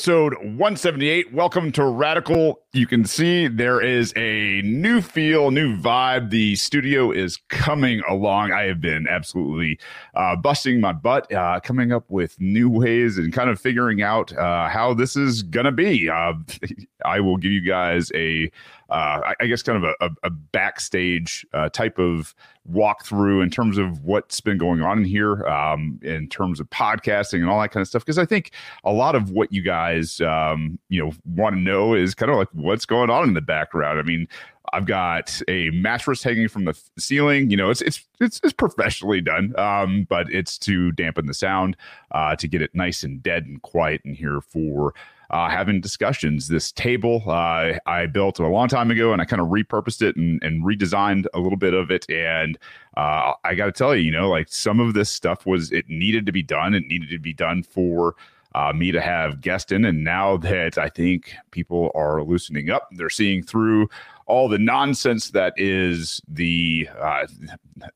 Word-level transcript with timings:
Episode 0.00 0.32
178. 0.36 1.34
Welcome 1.34 1.70
to 1.72 1.84
Radical. 1.84 2.62
You 2.72 2.86
can 2.86 3.04
see 3.04 3.48
there 3.48 3.82
is 3.82 4.14
a 4.16 4.62
new 4.62 5.02
feel, 5.02 5.50
new 5.50 5.76
vibe. 5.76 6.30
The 6.30 6.56
studio 6.56 7.12
is 7.12 7.36
coming 7.50 8.00
along. 8.08 8.50
I 8.50 8.62
have 8.62 8.80
been 8.80 9.06
absolutely 9.06 9.78
uh, 10.14 10.36
busting 10.36 10.80
my 10.80 10.94
butt, 10.94 11.30
uh, 11.30 11.60
coming 11.62 11.92
up 11.92 12.10
with 12.10 12.40
new 12.40 12.70
ways 12.70 13.18
and 13.18 13.30
kind 13.30 13.50
of 13.50 13.60
figuring 13.60 14.00
out 14.00 14.34
uh, 14.38 14.70
how 14.70 14.94
this 14.94 15.16
is 15.16 15.42
going 15.42 15.66
to 15.66 15.72
be. 15.72 16.08
Uh, 16.08 16.32
I 17.04 17.20
will 17.20 17.36
give 17.36 17.52
you 17.52 17.60
guys 17.60 18.10
a 18.14 18.50
uh, 18.90 19.34
I 19.38 19.46
guess 19.46 19.62
kind 19.62 19.84
of 19.84 19.94
a, 20.00 20.10
a 20.22 20.30
backstage 20.30 21.46
uh, 21.52 21.68
type 21.68 21.98
of 21.98 22.34
walkthrough 22.70 23.42
in 23.42 23.50
terms 23.50 23.78
of 23.78 24.04
what's 24.04 24.40
been 24.40 24.58
going 24.58 24.82
on 24.82 24.98
in 24.98 25.04
here, 25.04 25.44
um, 25.46 25.98
in 26.02 26.28
terms 26.28 26.60
of 26.60 26.68
podcasting 26.70 27.40
and 27.40 27.48
all 27.48 27.60
that 27.60 27.70
kind 27.70 27.82
of 27.82 27.88
stuff. 27.88 28.04
Because 28.04 28.18
I 28.18 28.26
think 28.26 28.52
a 28.84 28.92
lot 28.92 29.14
of 29.14 29.30
what 29.30 29.52
you 29.52 29.62
guys, 29.62 30.20
um, 30.20 30.78
you 30.88 31.02
know, 31.02 31.12
want 31.24 31.54
to 31.54 31.60
know 31.60 31.94
is 31.94 32.14
kind 32.14 32.30
of 32.30 32.36
like 32.36 32.48
what's 32.52 32.84
going 32.84 33.10
on 33.10 33.28
in 33.28 33.34
the 33.34 33.40
background. 33.40 33.98
I 33.98 34.02
mean, 34.02 34.26
I've 34.72 34.86
got 34.86 35.40
a 35.48 35.70
mattress 35.70 36.22
hanging 36.22 36.48
from 36.48 36.64
the 36.64 36.80
ceiling. 36.98 37.50
You 37.50 37.56
know, 37.56 37.70
it's 37.70 37.80
it's 37.80 38.04
it's, 38.20 38.40
it's 38.42 38.52
professionally 38.52 39.20
done, 39.20 39.58
um, 39.58 40.06
but 40.08 40.32
it's 40.32 40.58
to 40.58 40.92
dampen 40.92 41.26
the 41.26 41.34
sound, 41.34 41.76
uh, 42.12 42.36
to 42.36 42.46
get 42.46 42.62
it 42.62 42.74
nice 42.74 43.02
and 43.02 43.22
dead 43.22 43.46
and 43.46 43.62
quiet 43.62 44.00
in 44.04 44.14
here 44.14 44.40
for 44.40 44.94
uh, 45.30 45.48
having 45.48 45.80
discussions. 45.80 46.48
This 46.48 46.72
table 46.72 47.22
uh, 47.26 47.74
I 47.86 48.06
built 48.06 48.38
a 48.38 48.46
long 48.46 48.68
time 48.68 48.90
ago, 48.90 49.12
and 49.12 49.22
I 49.22 49.24
kind 49.24 49.40
of 49.40 49.48
repurposed 49.48 50.02
it 50.02 50.16
and, 50.16 50.42
and, 50.42 50.64
redesigned 50.64 51.26
a 51.34 51.40
little 51.40 51.56
bit 51.56 51.72
of 51.72 51.90
it. 51.90 52.08
And 52.10 52.58
uh, 52.96 53.32
I 53.44 53.54
got 53.54 53.66
to 53.66 53.72
tell 53.72 53.94
you, 53.94 54.02
you 54.02 54.10
know, 54.10 54.28
like 54.28 54.48
some 54.48 54.80
of 54.80 54.94
this 54.94 55.08
stuff 55.08 55.46
was 55.46 55.72
it 55.72 55.88
needed 55.88 56.26
to 56.26 56.32
be 56.32 56.42
done. 56.42 56.74
It 56.74 56.86
needed 56.86 57.10
to 57.10 57.18
be 57.18 57.32
done 57.32 57.62
for. 57.62 58.14
Uh, 58.52 58.72
me 58.72 58.90
to 58.90 59.00
have 59.00 59.40
guest 59.40 59.70
in, 59.70 59.84
and 59.84 60.02
now 60.02 60.36
that 60.36 60.76
I 60.76 60.88
think 60.88 61.34
people 61.52 61.92
are 61.94 62.24
loosening 62.24 62.68
up, 62.68 62.88
they're 62.90 63.08
seeing 63.08 63.44
through 63.44 63.88
all 64.30 64.48
the 64.48 64.58
nonsense 64.58 65.30
that 65.32 65.52
is 65.56 66.20
the 66.28 66.88
uh, 67.00 67.26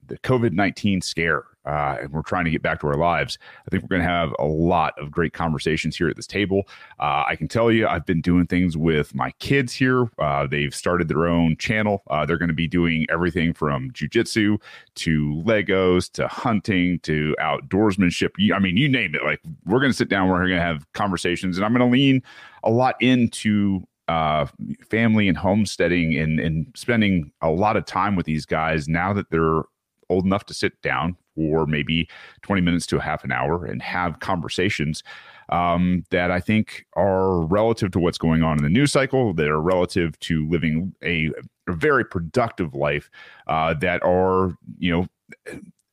the 0.07 0.19
COVID 0.19 0.53
nineteen 0.53 1.01
scare 1.01 1.45
uh, 1.67 1.97
and 2.03 2.13
we're 2.13 2.23
trying 2.23 2.45
to 2.45 2.51
get 2.51 2.63
back 2.63 2.81
to 2.81 2.87
our 2.87 2.97
lives, 2.97 3.39
I 3.67 3.71
think 3.71 3.83
we're 3.83 3.89
going 3.89 4.03
to 4.03 4.09
have 4.09 4.35
a 4.39 4.45
lot 4.45 4.95
of 4.99 5.11
great 5.11 5.33
conversations 5.33 5.97
here 5.97 6.09
at 6.09 6.17
this 6.17 6.27
table. 6.27 6.65
Uh, 7.01 7.25
I 7.27 7.37
can 7.37 7.49
tell 7.49 7.73
you, 7.73 7.87
I've 7.87 8.05
been 8.05 8.21
doing 8.21 8.47
things 8.47 8.77
with 8.77 9.15
my 9.15 9.31
kids 9.39 9.73
here. 9.73 10.11
Uh, 10.19 10.47
they've 10.47 10.75
started 10.75 11.09
their 11.09 11.27
own 11.27 11.57
channel. 11.57 12.03
Uh, 12.11 12.27
they're 12.27 12.39
going 12.39 12.49
to 12.49 12.55
be 12.55 12.69
doing 12.69 13.07
everything 13.11 13.55
from 13.55 13.91
jujitsu 13.93 14.61
to 14.97 15.43
Legos 15.47 16.11
to 16.12 16.29
hunting 16.29 16.99
to 17.01 17.35
outdoorsmanship. 17.41 18.31
I 18.55 18.59
mean, 18.59 18.77
you 18.77 18.89
name 18.89 19.15
it. 19.15 19.23
Like, 19.25 19.41
we're 19.65 19.81
going 19.81 19.93
to 19.93 19.97
sit 19.97 20.09
down, 20.09 20.29
we're 20.29 20.39
going 20.39 20.51
to 20.51 20.61
have 20.61 20.91
conversations, 20.93 21.57
and 21.57 21.65
I'm 21.65 21.73
going 21.73 21.89
to 21.89 21.93
lean 21.93 22.23
a 22.62 22.71
lot 22.71 22.97
into 23.00 23.83
uh, 24.09 24.47
family 24.88 25.28
and 25.28 25.37
homesteading 25.37 26.16
and, 26.16 26.38
and 26.41 26.66
spending 26.75 27.32
a 27.41 27.50
lot 27.50 27.76
of 27.76 27.84
time 27.87 28.16
with 28.16 28.26
these 28.26 28.47
guys 28.47 28.88
now 28.88 29.12
that 29.12 29.31
they're 29.31 29.62
old 30.10 30.25
enough 30.25 30.44
to 30.47 30.54
sit 30.54 30.81
down 30.82 31.16
for 31.34 31.66
maybe 31.66 32.09
20 32.43 32.60
minutes 32.60 32.87
to 32.87 32.98
a 32.98 33.00
half 33.00 33.25
an 33.25 33.32
hour 33.32 33.64
and 33.64 33.82
have 33.82 34.20
conversations 34.20 35.03
um, 35.48 36.04
that 36.10 36.31
I 36.31 36.41
think 36.41 36.87
are 36.97 37.41
relative 37.44 37.91
to 37.93 37.98
what's 37.98 38.19
going 38.19 38.43
on 38.43 38.59
in 38.59 38.64
the 38.64 38.70
news 38.70 38.93
cycle, 38.93 39.34
that 39.34 39.48
are 39.48 39.60
relative 39.60 40.19
to 40.20 40.48
living 40.48 40.94
a, 41.03 41.31
a 41.69 41.72
very 41.72 42.04
productive 42.04 42.75
life, 42.75 43.10
uh, 43.47 43.75
that 43.75 44.03
are, 44.03 44.56
you 44.78 44.93
know, 44.93 45.06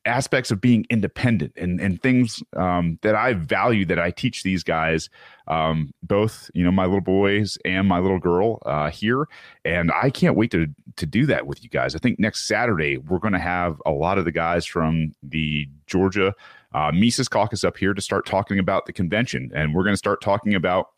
aspects 0.04 0.50
of 0.50 0.60
being 0.60 0.84
independent 0.90 1.52
and 1.56 1.80
and 1.80 2.02
things 2.02 2.42
um, 2.56 2.98
that 3.02 3.14
I 3.14 3.34
value 3.34 3.84
that 3.86 3.98
I 3.98 4.10
teach 4.10 4.42
these 4.42 4.62
guys, 4.62 5.08
um, 5.48 5.92
both 6.02 6.50
you 6.54 6.64
know 6.64 6.72
my 6.72 6.84
little 6.84 7.00
boys 7.00 7.58
and 7.64 7.86
my 7.86 7.98
little 7.98 8.18
girl 8.18 8.60
uh, 8.66 8.90
here, 8.90 9.28
and 9.64 9.90
I 9.92 10.10
can't 10.10 10.36
wait 10.36 10.50
to 10.52 10.66
to 10.96 11.06
do 11.06 11.26
that 11.26 11.46
with 11.46 11.62
you 11.62 11.70
guys. 11.70 11.94
I 11.94 11.98
think 11.98 12.18
next 12.18 12.46
Saturday 12.46 12.98
we're 12.98 13.18
going 13.18 13.32
to 13.32 13.38
have 13.38 13.80
a 13.86 13.90
lot 13.90 14.18
of 14.18 14.24
the 14.24 14.32
guys 14.32 14.66
from 14.66 15.14
the 15.22 15.68
Georgia 15.86 16.34
uh, 16.74 16.90
Mises 16.92 17.28
Caucus 17.28 17.64
up 17.64 17.76
here 17.76 17.94
to 17.94 18.00
start 18.00 18.26
talking 18.26 18.58
about 18.58 18.86
the 18.86 18.92
convention, 18.92 19.50
and 19.54 19.74
we're 19.74 19.84
going 19.84 19.94
to 19.94 19.98
start 19.98 20.20
talking 20.20 20.54
about 20.54 20.90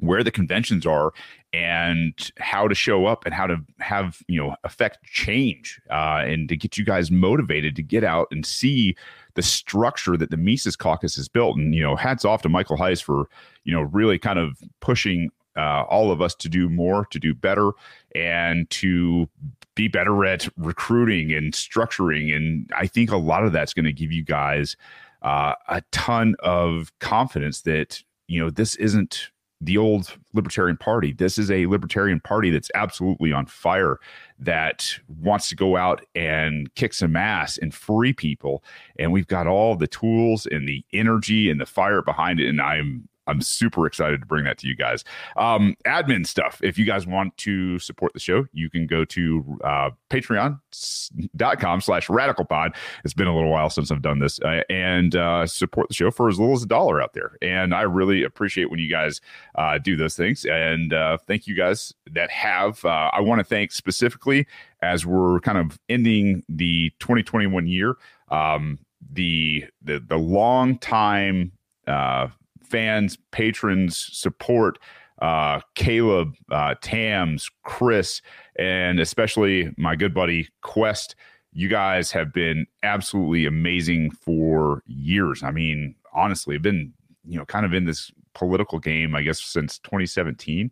where 0.00 0.22
the 0.22 0.30
conventions 0.30 0.86
are 0.86 1.12
and 1.52 2.30
how 2.38 2.68
to 2.68 2.74
show 2.74 3.06
up 3.06 3.24
and 3.24 3.34
how 3.34 3.46
to 3.46 3.56
have 3.78 4.22
you 4.28 4.40
know 4.40 4.54
affect 4.64 5.02
change 5.04 5.80
uh, 5.90 6.22
and 6.24 6.48
to 6.48 6.56
get 6.56 6.76
you 6.76 6.84
guys 6.84 7.10
motivated 7.10 7.74
to 7.76 7.82
get 7.82 8.04
out 8.04 8.28
and 8.30 8.44
see 8.44 8.94
the 9.34 9.42
structure 9.42 10.16
that 10.16 10.30
the 10.30 10.36
Mises 10.36 10.74
Caucus 10.74 11.14
has 11.14 11.28
built. 11.28 11.56
And 11.56 11.74
you 11.74 11.82
know, 11.82 11.94
hats 11.94 12.24
off 12.24 12.42
to 12.42 12.48
Michael 12.48 12.76
Heise 12.76 13.00
for 13.00 13.28
you 13.64 13.72
know 13.72 13.82
really 13.82 14.18
kind 14.18 14.38
of 14.38 14.58
pushing 14.80 15.30
uh, 15.56 15.84
all 15.88 16.10
of 16.10 16.20
us 16.20 16.34
to 16.36 16.48
do 16.48 16.68
more, 16.68 17.06
to 17.06 17.18
do 17.18 17.34
better, 17.34 17.70
and 18.14 18.68
to 18.70 19.28
be 19.74 19.88
better 19.88 20.24
at 20.24 20.48
recruiting 20.56 21.32
and 21.32 21.52
structuring. 21.52 22.34
And 22.34 22.70
I 22.76 22.86
think 22.86 23.10
a 23.10 23.16
lot 23.16 23.44
of 23.44 23.52
that's 23.52 23.72
going 23.72 23.84
to 23.84 23.92
give 23.92 24.10
you 24.10 24.24
guys 24.24 24.76
uh, 25.22 25.54
a 25.68 25.82
ton 25.92 26.34
of 26.40 26.92
confidence 26.98 27.62
that 27.62 28.02
you 28.26 28.40
know 28.40 28.50
this 28.50 28.74
isn't 28.76 29.30
the 29.60 29.76
old 29.76 30.16
Libertarian 30.34 30.76
Party. 30.76 31.12
This 31.12 31.38
is 31.38 31.50
a 31.50 31.66
Libertarian 31.66 32.20
Party 32.20 32.50
that's 32.50 32.70
absolutely 32.74 33.32
on 33.32 33.46
fire, 33.46 33.98
that 34.38 34.98
wants 35.20 35.48
to 35.48 35.56
go 35.56 35.76
out 35.76 36.04
and 36.14 36.72
kick 36.74 36.94
some 36.94 37.16
ass 37.16 37.58
and 37.58 37.74
free 37.74 38.12
people. 38.12 38.62
And 38.98 39.12
we've 39.12 39.26
got 39.26 39.46
all 39.46 39.74
the 39.74 39.88
tools 39.88 40.46
and 40.46 40.68
the 40.68 40.84
energy 40.92 41.50
and 41.50 41.60
the 41.60 41.66
fire 41.66 42.02
behind 42.02 42.38
it. 42.40 42.48
And 42.48 42.60
I'm 42.60 43.08
I'm 43.28 43.40
super 43.40 43.86
excited 43.86 44.20
to 44.20 44.26
bring 44.26 44.44
that 44.44 44.58
to 44.58 44.66
you 44.66 44.74
guys. 44.74 45.04
Um, 45.36 45.76
admin 45.86 46.26
stuff. 46.26 46.60
If 46.62 46.78
you 46.78 46.84
guys 46.84 47.06
want 47.06 47.36
to 47.38 47.78
support 47.78 48.12
the 48.14 48.20
show, 48.20 48.46
you 48.52 48.70
can 48.70 48.86
go 48.86 49.04
to 49.04 49.58
uh, 49.62 49.90
patreon.com 50.10 51.80
slash 51.80 52.08
radical 52.08 52.44
pod. 52.44 52.74
It's 53.04 53.14
been 53.14 53.26
a 53.26 53.34
little 53.34 53.50
while 53.50 53.70
since 53.70 53.90
I've 53.90 54.02
done 54.02 54.18
this 54.18 54.40
uh, 54.40 54.62
and 54.70 55.14
uh, 55.14 55.46
support 55.46 55.88
the 55.88 55.94
show 55.94 56.10
for 56.10 56.28
as 56.28 56.38
little 56.38 56.54
as 56.54 56.62
a 56.62 56.66
dollar 56.66 57.00
out 57.00 57.12
there. 57.12 57.36
And 57.42 57.74
I 57.74 57.82
really 57.82 58.24
appreciate 58.24 58.70
when 58.70 58.80
you 58.80 58.90
guys 58.90 59.20
uh, 59.54 59.78
do 59.78 59.96
those 59.96 60.16
things. 60.16 60.44
And 60.44 60.92
uh, 60.92 61.18
thank 61.26 61.46
you 61.46 61.54
guys 61.54 61.94
that 62.12 62.30
have. 62.30 62.84
Uh, 62.84 63.10
I 63.12 63.20
want 63.20 63.38
to 63.40 63.44
thank 63.44 63.72
specifically 63.72 64.46
as 64.82 65.04
we're 65.04 65.40
kind 65.40 65.58
of 65.58 65.78
ending 65.88 66.42
the 66.48 66.90
2021 67.00 67.66
year. 67.66 67.96
Um, 68.30 68.78
the 69.12 69.64
the 69.80 70.00
the 70.00 70.16
long 70.16 70.78
time 70.78 71.52
uh, 71.86 72.28
fans, 72.70 73.18
patrons, 73.32 74.08
support 74.12 74.78
uh, 75.20 75.60
Caleb, 75.74 76.34
uh, 76.50 76.74
Tams, 76.80 77.50
Chris, 77.64 78.22
and 78.58 79.00
especially 79.00 79.72
my 79.76 79.96
good 79.96 80.14
buddy 80.14 80.48
Quest. 80.62 81.16
You 81.52 81.68
guys 81.68 82.12
have 82.12 82.32
been 82.32 82.66
absolutely 82.82 83.46
amazing 83.46 84.10
for 84.10 84.82
years. 84.86 85.42
I 85.42 85.50
mean, 85.50 85.94
honestly, 86.12 86.54
I've 86.54 86.62
been, 86.62 86.92
you 87.26 87.38
know, 87.38 87.44
kind 87.44 87.66
of 87.66 87.74
in 87.74 87.84
this 87.84 88.12
political 88.34 88.78
game, 88.78 89.14
I 89.14 89.22
guess, 89.22 89.40
since 89.40 89.78
2017. 89.80 90.70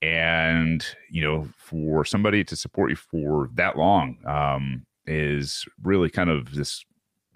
And, 0.00 0.84
you 1.10 1.22
know, 1.22 1.48
for 1.56 2.04
somebody 2.04 2.44
to 2.44 2.56
support 2.56 2.90
you 2.90 2.96
for 2.96 3.50
that 3.54 3.76
long 3.76 4.18
um, 4.26 4.86
is 5.06 5.64
really 5.82 6.08
kind 6.08 6.30
of 6.30 6.54
this 6.54 6.84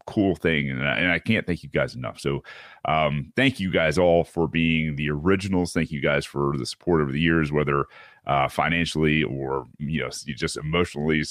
cool 0.07 0.35
thing 0.37 0.71
and 0.71 0.87
I, 0.87 0.97
and 0.97 1.11
I, 1.11 1.19
can't 1.19 1.47
thank 1.47 1.63
you 1.63 1.69
guys 1.69 1.95
enough. 1.95 2.21
So 2.21 2.43
um, 2.85 3.33
thank 3.37 3.59
you 3.59 3.71
guys 3.71 3.99
all 3.99 4.25
for 4.25 4.47
being 4.47 4.97
the 4.97 5.11
originals. 5.11 5.73
Thank 5.73 5.91
you 5.91 6.01
guys 6.01 6.25
for 6.25 6.57
the 6.57 6.67
support 6.67 7.03
over 7.03 7.13
the 7.13 7.21
years 7.21 7.53
whether 7.53 7.87
uh, 8.27 8.49
financially 8.49 9.23
or 9.23 9.67
you 9.79 10.03
know 10.03 10.09
just 10.09 10.57
emotionally 10.57 11.23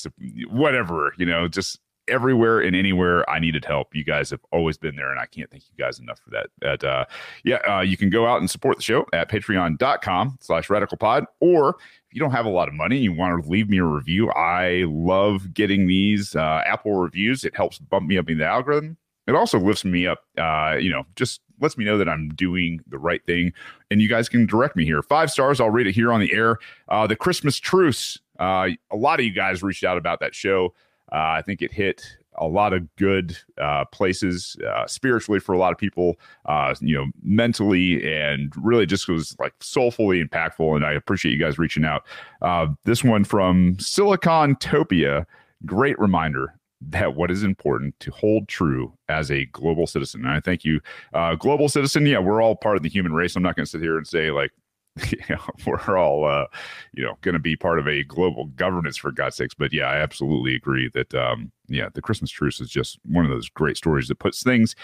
whatever 0.49 1.13
you 1.17 1.25
know 1.25 1.47
just 1.47 1.79
everywhere 2.07 2.59
and 2.59 2.75
anywhere 2.75 3.27
I 3.29 3.39
needed 3.39 3.65
help. 3.65 3.95
You 3.95 4.03
guys 4.03 4.29
have 4.29 4.41
always 4.51 4.77
been 4.77 4.95
there, 4.95 5.11
and 5.11 5.19
I 5.19 5.25
can't 5.25 5.49
thank 5.49 5.63
you 5.63 5.83
guys 5.83 5.99
enough 5.99 6.19
for 6.19 6.29
that. 6.31 6.47
That 6.61 6.83
uh, 6.83 7.05
yeah, 7.43 7.57
uh, 7.67 7.81
you 7.81 7.97
can 7.97 8.09
go 8.09 8.27
out 8.27 8.39
and 8.39 8.49
support 8.49 8.77
the 8.77 8.83
show 8.83 9.05
at 9.13 9.29
patreon.com 9.29 10.37
slash 10.41 10.69
radical 10.69 10.97
pod, 10.97 11.25
or 11.39 11.69
if 11.69 12.13
you 12.13 12.19
don't 12.19 12.31
have 12.31 12.45
a 12.45 12.49
lot 12.49 12.67
of 12.67 12.73
money, 12.73 12.97
you 12.97 13.13
want 13.13 13.43
to 13.43 13.49
leave 13.49 13.69
me 13.69 13.77
a 13.77 13.83
review. 13.83 14.29
I 14.31 14.85
love 14.87 15.53
getting 15.53 15.87
these 15.87 16.35
uh, 16.35 16.61
Apple 16.65 16.95
reviews. 16.95 17.43
It 17.43 17.55
helps 17.55 17.79
bump 17.79 18.07
me 18.07 18.17
up 18.17 18.29
in 18.29 18.37
the 18.37 18.45
algorithm. 18.45 18.97
It 19.27 19.35
also 19.35 19.59
lifts 19.59 19.83
me 19.83 20.05
up, 20.05 20.19
uh, 20.37 20.77
you 20.79 20.91
know, 20.91 21.03
just 21.15 21.41
lets 21.59 21.77
me 21.77 21.85
know 21.85 21.97
that 21.97 22.07
I'm 22.07 22.29
doing 22.29 22.79
the 22.87 22.97
right 22.97 23.25
thing. 23.25 23.53
And 23.89 24.01
you 24.01 24.07
guys 24.07 24.29
can 24.29 24.45
direct 24.45 24.75
me 24.75 24.85
here. 24.85 25.01
Five 25.01 25.31
stars, 25.31 25.59
I'll 25.59 25.69
read 25.69 25.87
it 25.87 25.95
here 25.95 26.11
on 26.11 26.19
the 26.19 26.31
air. 26.31 26.59
Uh, 26.89 27.07
the 27.07 27.15
Christmas 27.15 27.57
Truce. 27.57 28.19
Uh, 28.39 28.69
a 28.91 28.95
lot 28.95 29.19
of 29.19 29.25
you 29.25 29.31
guys 29.31 29.63
reached 29.63 29.83
out 29.83 29.97
about 29.97 30.19
that 30.19 30.35
show. 30.35 30.73
Uh, 31.11 31.37
I 31.37 31.41
think 31.41 31.61
it 31.61 31.71
hit 31.71 32.17
a 32.37 32.47
lot 32.47 32.73
of 32.73 32.93
good 32.97 33.37
uh, 33.61 33.85
places 33.85 34.57
uh, 34.67 34.85
spiritually 34.87 35.39
for 35.39 35.53
a 35.53 35.57
lot 35.57 35.71
of 35.71 35.77
people, 35.77 36.19
uh, 36.47 36.75
you 36.81 36.93
know, 36.93 37.05
mentally, 37.23 38.05
and 38.13 38.51
really 38.57 38.85
just 38.85 39.07
was 39.07 39.35
like 39.39 39.53
soulfully 39.61 40.21
impactful. 40.21 40.75
And 40.75 40.85
I 40.85 40.91
appreciate 40.91 41.31
you 41.31 41.39
guys 41.39 41.57
reaching 41.57 41.85
out. 41.85 42.03
Uh, 42.41 42.67
this 42.83 43.05
one 43.05 43.23
from 43.23 43.77
Silicon 43.79 44.57
Topia, 44.57 45.25
great 45.65 45.97
reminder. 45.97 46.53
that 46.81 47.15
what 47.15 47.31
is 47.31 47.43
important 47.43 47.97
to 47.99 48.11
hold 48.11 48.47
true 48.47 48.93
as 49.09 49.31
a 49.31 49.45
global 49.45 49.87
citizen. 49.87 50.21
And 50.21 50.31
I 50.31 50.39
thank 50.39 50.63
you, 50.65 50.81
uh, 51.13 51.35
global 51.35 51.69
citizen. 51.69 52.05
Yeah, 52.05 52.19
we're 52.19 52.41
all 52.41 52.55
part 52.55 52.77
of 52.77 52.83
the 52.83 52.89
human 52.89 53.13
race. 53.13 53.35
I'm 53.35 53.43
not 53.43 53.55
going 53.55 53.65
to 53.65 53.69
sit 53.69 53.81
here 53.81 53.97
and 53.97 54.07
say 54.07 54.31
like 54.31 54.51
you 55.11 55.17
know, 55.29 55.41
we're 55.65 55.97
all 55.97 56.25
uh, 56.25 56.45
you 56.93 57.03
know 57.03 57.17
going 57.21 57.33
to 57.33 57.39
be 57.39 57.55
part 57.55 57.79
of 57.79 57.87
a 57.87 58.03
global 58.03 58.45
governance 58.55 58.97
for 58.97 59.11
God's 59.11 59.35
sakes. 59.35 59.53
But 59.53 59.73
yeah, 59.73 59.85
I 59.85 59.97
absolutely 59.97 60.55
agree 60.55 60.89
that 60.93 61.13
um, 61.13 61.51
yeah, 61.67 61.89
the 61.93 62.01
Christmas 62.01 62.31
truce 62.31 62.61
is 62.61 62.69
just 62.69 62.99
one 63.05 63.25
of 63.25 63.31
those 63.31 63.49
great 63.49 63.77
stories 63.77 64.07
that 64.07 64.19
puts 64.19 64.41
things 64.41 64.75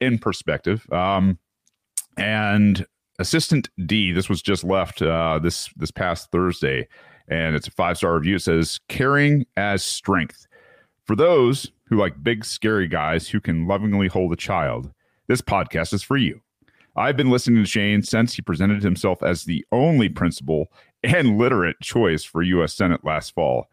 in 0.00 0.18
perspective. 0.18 0.90
Um, 0.90 1.38
and 2.16 2.86
Assistant 3.18 3.68
D, 3.84 4.12
this 4.12 4.30
was 4.30 4.40
just 4.40 4.64
left 4.64 5.02
uh, 5.02 5.38
this 5.38 5.68
this 5.76 5.90
past 5.90 6.30
Thursday, 6.30 6.88
and 7.28 7.54
it's 7.54 7.68
a 7.68 7.72
five 7.72 7.98
star 7.98 8.14
review. 8.14 8.36
It 8.36 8.42
says 8.42 8.80
caring 8.88 9.46
as 9.56 9.82
strength 9.82 10.46
for 11.04 11.14
those 11.14 11.70
who 11.84 11.96
like 11.96 12.22
big 12.22 12.44
scary 12.44 12.88
guys 12.88 13.28
who 13.28 13.40
can 13.40 13.66
lovingly 13.66 14.08
hold 14.08 14.32
a 14.32 14.36
child. 14.36 14.90
This 15.26 15.42
podcast 15.42 15.92
is 15.92 16.02
for 16.02 16.16
you. 16.16 16.40
I've 16.96 17.16
been 17.16 17.30
listening 17.30 17.62
to 17.62 17.68
Shane 17.68 18.02
since 18.02 18.34
he 18.34 18.42
presented 18.42 18.82
himself 18.82 19.22
as 19.22 19.44
the 19.44 19.64
only 19.72 20.08
principal 20.08 20.72
and 21.02 21.38
literate 21.38 21.80
choice 21.80 22.24
for 22.24 22.42
U.S. 22.42 22.74
Senate 22.74 23.04
last 23.04 23.34
fall. 23.34 23.68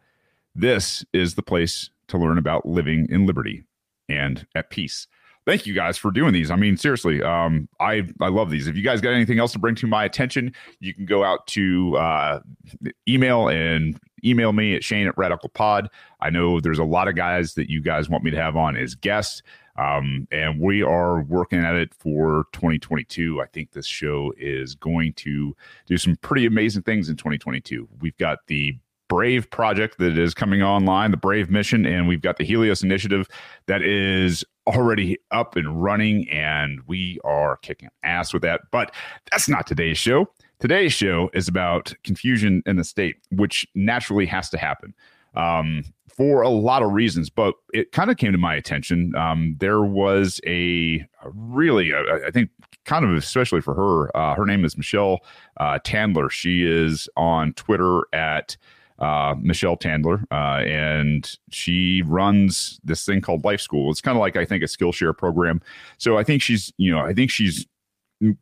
This 0.54 1.04
is 1.12 1.34
the 1.34 1.42
place 1.42 1.90
to 2.08 2.18
learn 2.18 2.38
about 2.38 2.66
living 2.66 3.06
in 3.10 3.26
liberty 3.26 3.64
and 4.08 4.46
at 4.54 4.70
peace. 4.70 5.06
Thank 5.46 5.66
you 5.66 5.72
guys 5.72 5.96
for 5.96 6.10
doing 6.10 6.34
these. 6.34 6.50
I 6.50 6.56
mean, 6.56 6.76
seriously, 6.76 7.22
um, 7.22 7.68
I 7.80 8.06
I 8.20 8.28
love 8.28 8.50
these. 8.50 8.66
If 8.66 8.76
you 8.76 8.82
guys 8.82 9.00
got 9.00 9.12
anything 9.12 9.38
else 9.38 9.52
to 9.52 9.58
bring 9.58 9.74
to 9.76 9.86
my 9.86 10.04
attention, 10.04 10.52
you 10.80 10.92
can 10.92 11.06
go 11.06 11.24
out 11.24 11.46
to 11.48 11.96
uh, 11.96 12.40
email 13.08 13.48
and 13.48 13.98
email 14.22 14.52
me 14.52 14.74
at 14.74 14.84
Shane 14.84 15.06
at 15.06 15.16
Radical 15.16 15.48
Pod. 15.48 15.88
I 16.20 16.28
know 16.28 16.60
there's 16.60 16.78
a 16.78 16.84
lot 16.84 17.08
of 17.08 17.14
guys 17.14 17.54
that 17.54 17.70
you 17.70 17.80
guys 17.80 18.10
want 18.10 18.24
me 18.24 18.30
to 18.30 18.36
have 18.36 18.56
on 18.56 18.76
as 18.76 18.94
guests. 18.94 19.42
Um, 19.78 20.26
and 20.32 20.60
we 20.60 20.82
are 20.82 21.22
working 21.22 21.60
at 21.60 21.76
it 21.76 21.94
for 21.94 22.46
2022. 22.52 23.40
I 23.40 23.46
think 23.46 23.72
this 23.72 23.86
show 23.86 24.32
is 24.36 24.74
going 24.74 25.12
to 25.14 25.54
do 25.86 25.96
some 25.96 26.16
pretty 26.16 26.46
amazing 26.46 26.82
things 26.82 27.08
in 27.08 27.16
2022. 27.16 27.88
We've 28.00 28.16
got 28.18 28.40
the 28.48 28.76
Brave 29.08 29.50
project 29.50 29.98
that 29.98 30.18
is 30.18 30.34
coming 30.34 30.62
online, 30.62 31.12
the 31.12 31.16
Brave 31.16 31.48
mission, 31.48 31.86
and 31.86 32.08
we've 32.08 32.20
got 32.20 32.36
the 32.36 32.44
Helios 32.44 32.82
initiative 32.82 33.26
that 33.66 33.80
is 33.80 34.44
already 34.66 35.16
up 35.30 35.56
and 35.56 35.82
running, 35.82 36.28
and 36.28 36.80
we 36.86 37.18
are 37.24 37.56
kicking 37.58 37.88
ass 38.02 38.34
with 38.34 38.42
that. 38.42 38.62
But 38.70 38.94
that's 39.30 39.48
not 39.48 39.66
today's 39.66 39.96
show. 39.96 40.26
Today's 40.60 40.92
show 40.92 41.30
is 41.32 41.48
about 41.48 41.94
confusion 42.04 42.62
in 42.66 42.76
the 42.76 42.84
state, 42.84 43.16
which 43.30 43.66
naturally 43.74 44.26
has 44.26 44.50
to 44.50 44.58
happen. 44.58 44.92
Um, 45.38 45.84
for 46.16 46.42
a 46.42 46.48
lot 46.48 46.82
of 46.82 46.90
reasons, 46.92 47.30
but 47.30 47.54
it 47.72 47.92
kind 47.92 48.10
of 48.10 48.16
came 48.16 48.32
to 48.32 48.38
my 48.38 48.56
attention. 48.56 49.14
Um, 49.14 49.54
there 49.60 49.82
was 49.82 50.40
a, 50.44 51.06
really, 51.24 51.92
I 51.94 52.32
think, 52.32 52.50
kind 52.84 53.04
of 53.04 53.12
especially 53.12 53.60
for 53.60 53.72
her. 53.72 54.16
Uh, 54.16 54.34
her 54.34 54.44
name 54.44 54.64
is 54.64 54.76
Michelle 54.76 55.20
uh, 55.58 55.78
Tandler. 55.84 56.28
She 56.28 56.64
is 56.64 57.08
on 57.16 57.52
Twitter 57.52 58.02
at 58.12 58.56
uh, 58.98 59.36
Michelle 59.40 59.76
Tandler, 59.76 60.24
uh, 60.32 60.64
and 60.66 61.38
she 61.50 62.02
runs 62.04 62.80
this 62.82 63.04
thing 63.06 63.20
called 63.20 63.44
Life 63.44 63.60
School. 63.60 63.88
It's 63.92 64.00
kind 64.00 64.16
of 64.16 64.20
like 64.20 64.36
I 64.36 64.44
think 64.44 64.64
a 64.64 64.66
Skillshare 64.66 65.16
program. 65.16 65.60
So 65.98 66.18
I 66.18 66.24
think 66.24 66.42
she's, 66.42 66.72
you 66.78 66.90
know, 66.90 66.98
I 66.98 67.14
think 67.14 67.30
she's 67.30 67.64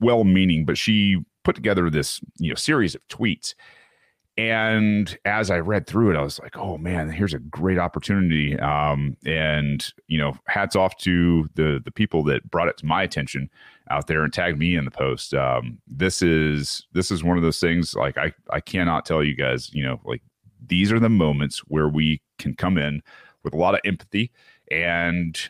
well-meaning, 0.01 0.65
but 0.65 0.79
she 0.79 1.19
put 1.45 1.57
together 1.57 1.91
this, 1.91 2.23
you 2.39 2.49
know, 2.49 2.55
series 2.55 2.95
of 2.95 3.07
tweets 3.09 3.55
and 4.38 5.17
as 5.25 5.50
I 5.50 5.59
read 5.59 5.87
through 5.87 6.11
it, 6.11 6.17
I 6.17 6.23
was 6.23 6.38
like, 6.41 6.56
"Oh 6.56 6.77
man, 6.77 7.11
here's 7.11 7.33
a 7.33 7.38
great 7.38 7.79
opportunity!" 7.79 8.59
Um, 8.59 9.17
and 9.25 9.85
you 10.09 10.19
know, 10.19 10.37
hats 10.47 10.77
off 10.77 10.97
to 10.99 11.49
the 11.55 11.81
the 11.83 11.91
people 11.91 12.23
that 12.25 12.50
brought 12.50 12.69
it 12.69 12.77
to 12.79 12.87
my 12.87 13.03
attention 13.03 13.50
out 13.91 14.09
there 14.09 14.25
and 14.25 14.33
tagged 14.33 14.59
me 14.59 14.77
in 14.77 14.85
the 14.85 14.91
post. 14.91 15.33
Um, 15.33 15.79
this 15.87 16.21
is 16.21 16.87
this 16.93 17.11
is 17.11 17.25
one 17.25 17.38
of 17.38 17.43
those 17.43 17.61
things. 17.61 17.94
Like 17.94 18.19
I 18.19 18.33
I 18.50 18.61
cannot 18.61 19.06
tell 19.06 19.25
you 19.25 19.35
guys, 19.35 19.73
you 19.73 19.83
know, 19.83 20.00
like 20.05 20.23
these 20.65 20.93
are 20.93 21.00
the 21.00 21.09
moments 21.09 21.61
where 21.69 21.88
we 21.88 22.21
can 22.38 22.55
come 22.55 22.77
in 22.77 23.03
with 23.43 23.55
a 23.55 23.59
lot 23.59 23.75
of 23.75 23.81
empathy 23.85 24.33
and 24.71 25.49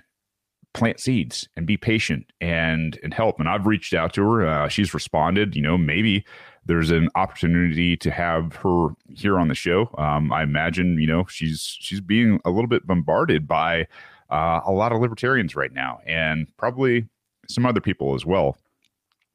plant 0.75 1.01
seeds 1.01 1.49
and 1.57 1.67
be 1.67 1.77
patient 1.77 2.31
and 2.41 3.01
and 3.03 3.15
help. 3.15 3.41
And 3.41 3.49
I've 3.49 3.67
reached 3.67 3.95
out 3.95 4.13
to 4.15 4.23
her. 4.23 4.47
Uh, 4.47 4.69
she's 4.69 4.95
responded. 4.95 5.57
You 5.57 5.63
know, 5.63 5.79
maybe 5.79 6.25
there's 6.67 6.91
an 6.91 7.09
opportunity 7.15 7.97
to 7.97 8.11
have 8.11 8.57
her 8.57 8.89
here 9.09 9.39
on 9.39 9.49
the 9.49 9.55
show. 9.55 9.89
Um, 9.99 10.33
I 10.33 10.43
imagine 10.43 10.99
you 10.99 11.07
know 11.07 11.25
she's 11.27 11.77
she's 11.81 12.01
being 12.01 12.41
a 12.45 12.51
little 12.51 12.69
bit 12.69 12.87
bombarded 12.87 13.47
by 13.47 13.87
uh, 14.31 14.61
a 14.65 14.73
lot 14.73 14.93
of 14.93 15.01
libertarians 15.01 15.55
right 15.55 15.73
now, 15.73 16.01
and 16.07 16.47
probably 16.57 17.07
some 17.49 17.65
other 17.65 17.81
people 17.81 18.15
as 18.15 18.27
well 18.27 18.57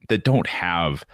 that 0.08 0.24
don't 0.24 0.46
have 0.46 1.04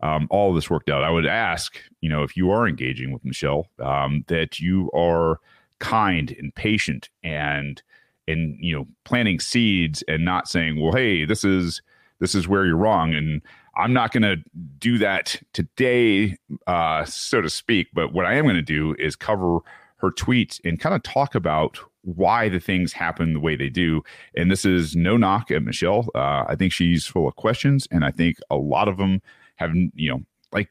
um, 0.00 0.26
all 0.30 0.52
this 0.52 0.70
worked 0.70 0.90
out. 0.90 1.04
I 1.04 1.10
would 1.10 1.26
ask, 1.26 1.78
you 2.00 2.08
know, 2.08 2.22
if 2.22 2.36
you 2.36 2.50
are 2.50 2.66
engaging 2.66 3.12
with 3.12 3.24
Michelle, 3.24 3.66
um, 3.78 4.24
that 4.28 4.60
you 4.60 4.90
are 4.92 5.38
kind 5.78 6.34
and 6.38 6.52
patient 6.54 7.08
and 7.22 7.80
and 8.26 8.56
you 8.60 8.74
know 8.74 8.86
planting 9.04 9.40
seeds 9.40 10.02
and 10.08 10.24
not 10.24 10.48
saying, 10.48 10.80
well, 10.80 10.92
hey, 10.92 11.24
this 11.24 11.44
is 11.44 11.82
this 12.20 12.34
is 12.34 12.48
where 12.48 12.66
you're 12.66 12.76
wrong 12.76 13.14
and 13.14 13.42
I'm 13.78 13.92
not 13.92 14.12
going 14.12 14.24
to 14.24 14.36
do 14.78 14.98
that 14.98 15.40
today, 15.52 16.36
uh, 16.66 17.04
so 17.04 17.40
to 17.40 17.48
speak. 17.48 17.88
But 17.94 18.12
what 18.12 18.26
I 18.26 18.34
am 18.34 18.44
going 18.44 18.56
to 18.56 18.62
do 18.62 18.94
is 18.98 19.14
cover 19.14 19.60
her 19.98 20.10
tweets 20.10 20.60
and 20.64 20.80
kind 20.80 20.94
of 20.94 21.02
talk 21.04 21.34
about 21.34 21.78
why 22.02 22.48
the 22.48 22.58
things 22.58 22.92
happen 22.92 23.34
the 23.34 23.40
way 23.40 23.54
they 23.54 23.68
do. 23.68 24.02
And 24.36 24.50
this 24.50 24.64
is 24.64 24.96
no 24.96 25.16
knock 25.16 25.50
at 25.50 25.62
Michelle. 25.62 26.08
Uh, 26.14 26.44
I 26.48 26.56
think 26.56 26.72
she's 26.72 27.06
full 27.06 27.28
of 27.28 27.36
questions, 27.36 27.86
and 27.90 28.04
I 28.04 28.10
think 28.10 28.38
a 28.50 28.56
lot 28.56 28.88
of 28.88 28.96
them 28.96 29.22
have, 29.56 29.74
you 29.94 30.10
know, 30.10 30.22
like 30.52 30.70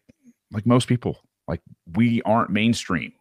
like 0.51 0.65
most 0.65 0.88
people, 0.88 1.20
like 1.48 1.62
we 1.96 2.22
aren't 2.24 2.50
mainstream. 2.50 3.13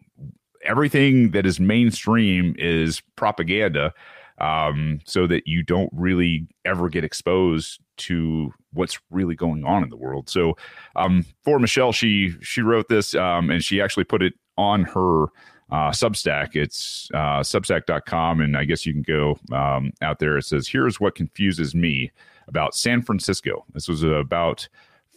Everything 0.65 1.31
that 1.31 1.47
is 1.47 1.61
mainstream 1.61 2.57
is 2.59 3.03
propaganda 3.15 3.95
um, 4.39 5.01
so 5.05 5.27
that 5.27 5.47
you 5.47 5.63
don't 5.63 5.91
really 5.93 6.47
ever 6.65 6.89
get 6.89 7.05
exposed 7.05 7.81
to 7.97 8.53
what's 8.73 8.99
really 9.11 9.35
going 9.35 9.65
on 9.65 9.83
in 9.83 9.91
the 9.91 9.97
world. 9.97 10.29
So 10.29 10.57
um, 10.97 11.25
for 11.45 11.59
Michelle, 11.59 11.93
she 11.93 12.35
she 12.43 12.61
wrote 12.61 12.89
this 12.89 13.15
um, 13.15 13.51
and 13.51 13.63
she 13.65 13.81
actually 13.81 14.05
put 14.05 14.23
it 14.23 14.35
on 14.59 14.85
her 14.85 15.25
uh, 15.71 15.91
Substack. 15.91 16.55
It's 16.55 17.11
uh, 17.13 17.41
substack.com, 17.41 18.41
and 18.41 18.57
I 18.57 18.65
guess 18.65 18.87
you 18.87 18.93
can 18.93 19.03
go 19.03 19.39
um, 19.53 19.93
out 20.03 20.19
there. 20.19 20.37
It 20.39 20.45
says, 20.45 20.69
"Here's 20.69 21.01
what 21.01 21.15
confuses 21.15 21.75
me 21.75 22.13
about 22.47 22.75
San 22.75 23.03
Francisco." 23.03 23.65
This 23.73 23.89
was 23.89 24.03
about 24.03 24.69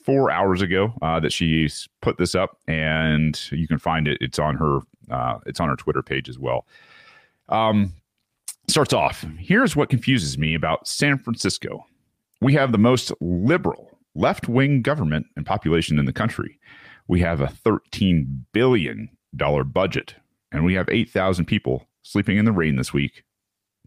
four 0.03 0.31
hours 0.31 0.61
ago 0.61 0.93
uh, 1.01 1.19
that 1.19 1.31
she 1.31 1.69
put 2.01 2.17
this 2.17 2.33
up, 2.33 2.57
and 2.67 3.39
you 3.51 3.67
can 3.67 3.77
find 3.77 4.07
it. 4.07 4.17
It's 4.21 4.39
on 4.39 4.55
her. 4.55 4.79
Uh, 5.11 5.39
it's 5.45 5.59
on 5.59 5.69
her 5.69 5.75
Twitter 5.75 6.01
page 6.01 6.29
as 6.29 6.39
well. 6.39 6.65
Um, 7.49 7.93
starts 8.69 8.93
off 8.93 9.25
here's 9.39 9.75
what 9.75 9.89
confuses 9.89 10.37
me 10.37 10.53
about 10.53 10.87
San 10.87 11.17
Francisco. 11.17 11.85
We 12.41 12.53
have 12.53 12.71
the 12.71 12.77
most 12.77 13.11
liberal 13.19 13.97
left 14.15 14.47
wing 14.47 14.81
government 14.81 15.27
and 15.35 15.45
population 15.45 15.99
in 15.99 16.05
the 16.05 16.13
country. 16.13 16.59
We 17.07 17.21
have 17.21 17.41
a 17.41 17.47
$13 17.47 18.43
billion 18.53 19.09
budget, 19.33 20.15
and 20.51 20.63
we 20.63 20.73
have 20.75 20.89
8,000 20.89 21.45
people 21.45 21.87
sleeping 22.03 22.37
in 22.37 22.45
the 22.45 22.51
rain 22.51 22.75
this 22.75 22.93
week. 22.93 23.23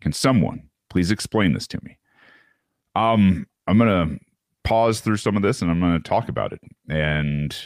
Can 0.01 0.13
someone 0.13 0.69
please 0.91 1.11
explain 1.11 1.53
this 1.53 1.67
to 1.69 1.79
me? 1.83 1.99
Um, 2.95 3.47
I'm 3.67 3.79
going 3.79 4.19
to 4.19 4.25
pause 4.65 5.01
through 5.01 5.17
some 5.17 5.37
of 5.37 5.43
this 5.43 5.63
and 5.63 5.71
I'm 5.71 5.81
going 5.81 6.01
to 6.01 6.09
talk 6.09 6.29
about 6.29 6.53
it. 6.53 6.61
And 6.89 7.57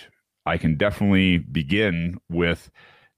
I 0.45 0.57
can 0.57 0.77
definitely 0.77 1.39
begin 1.39 2.19
with 2.29 2.71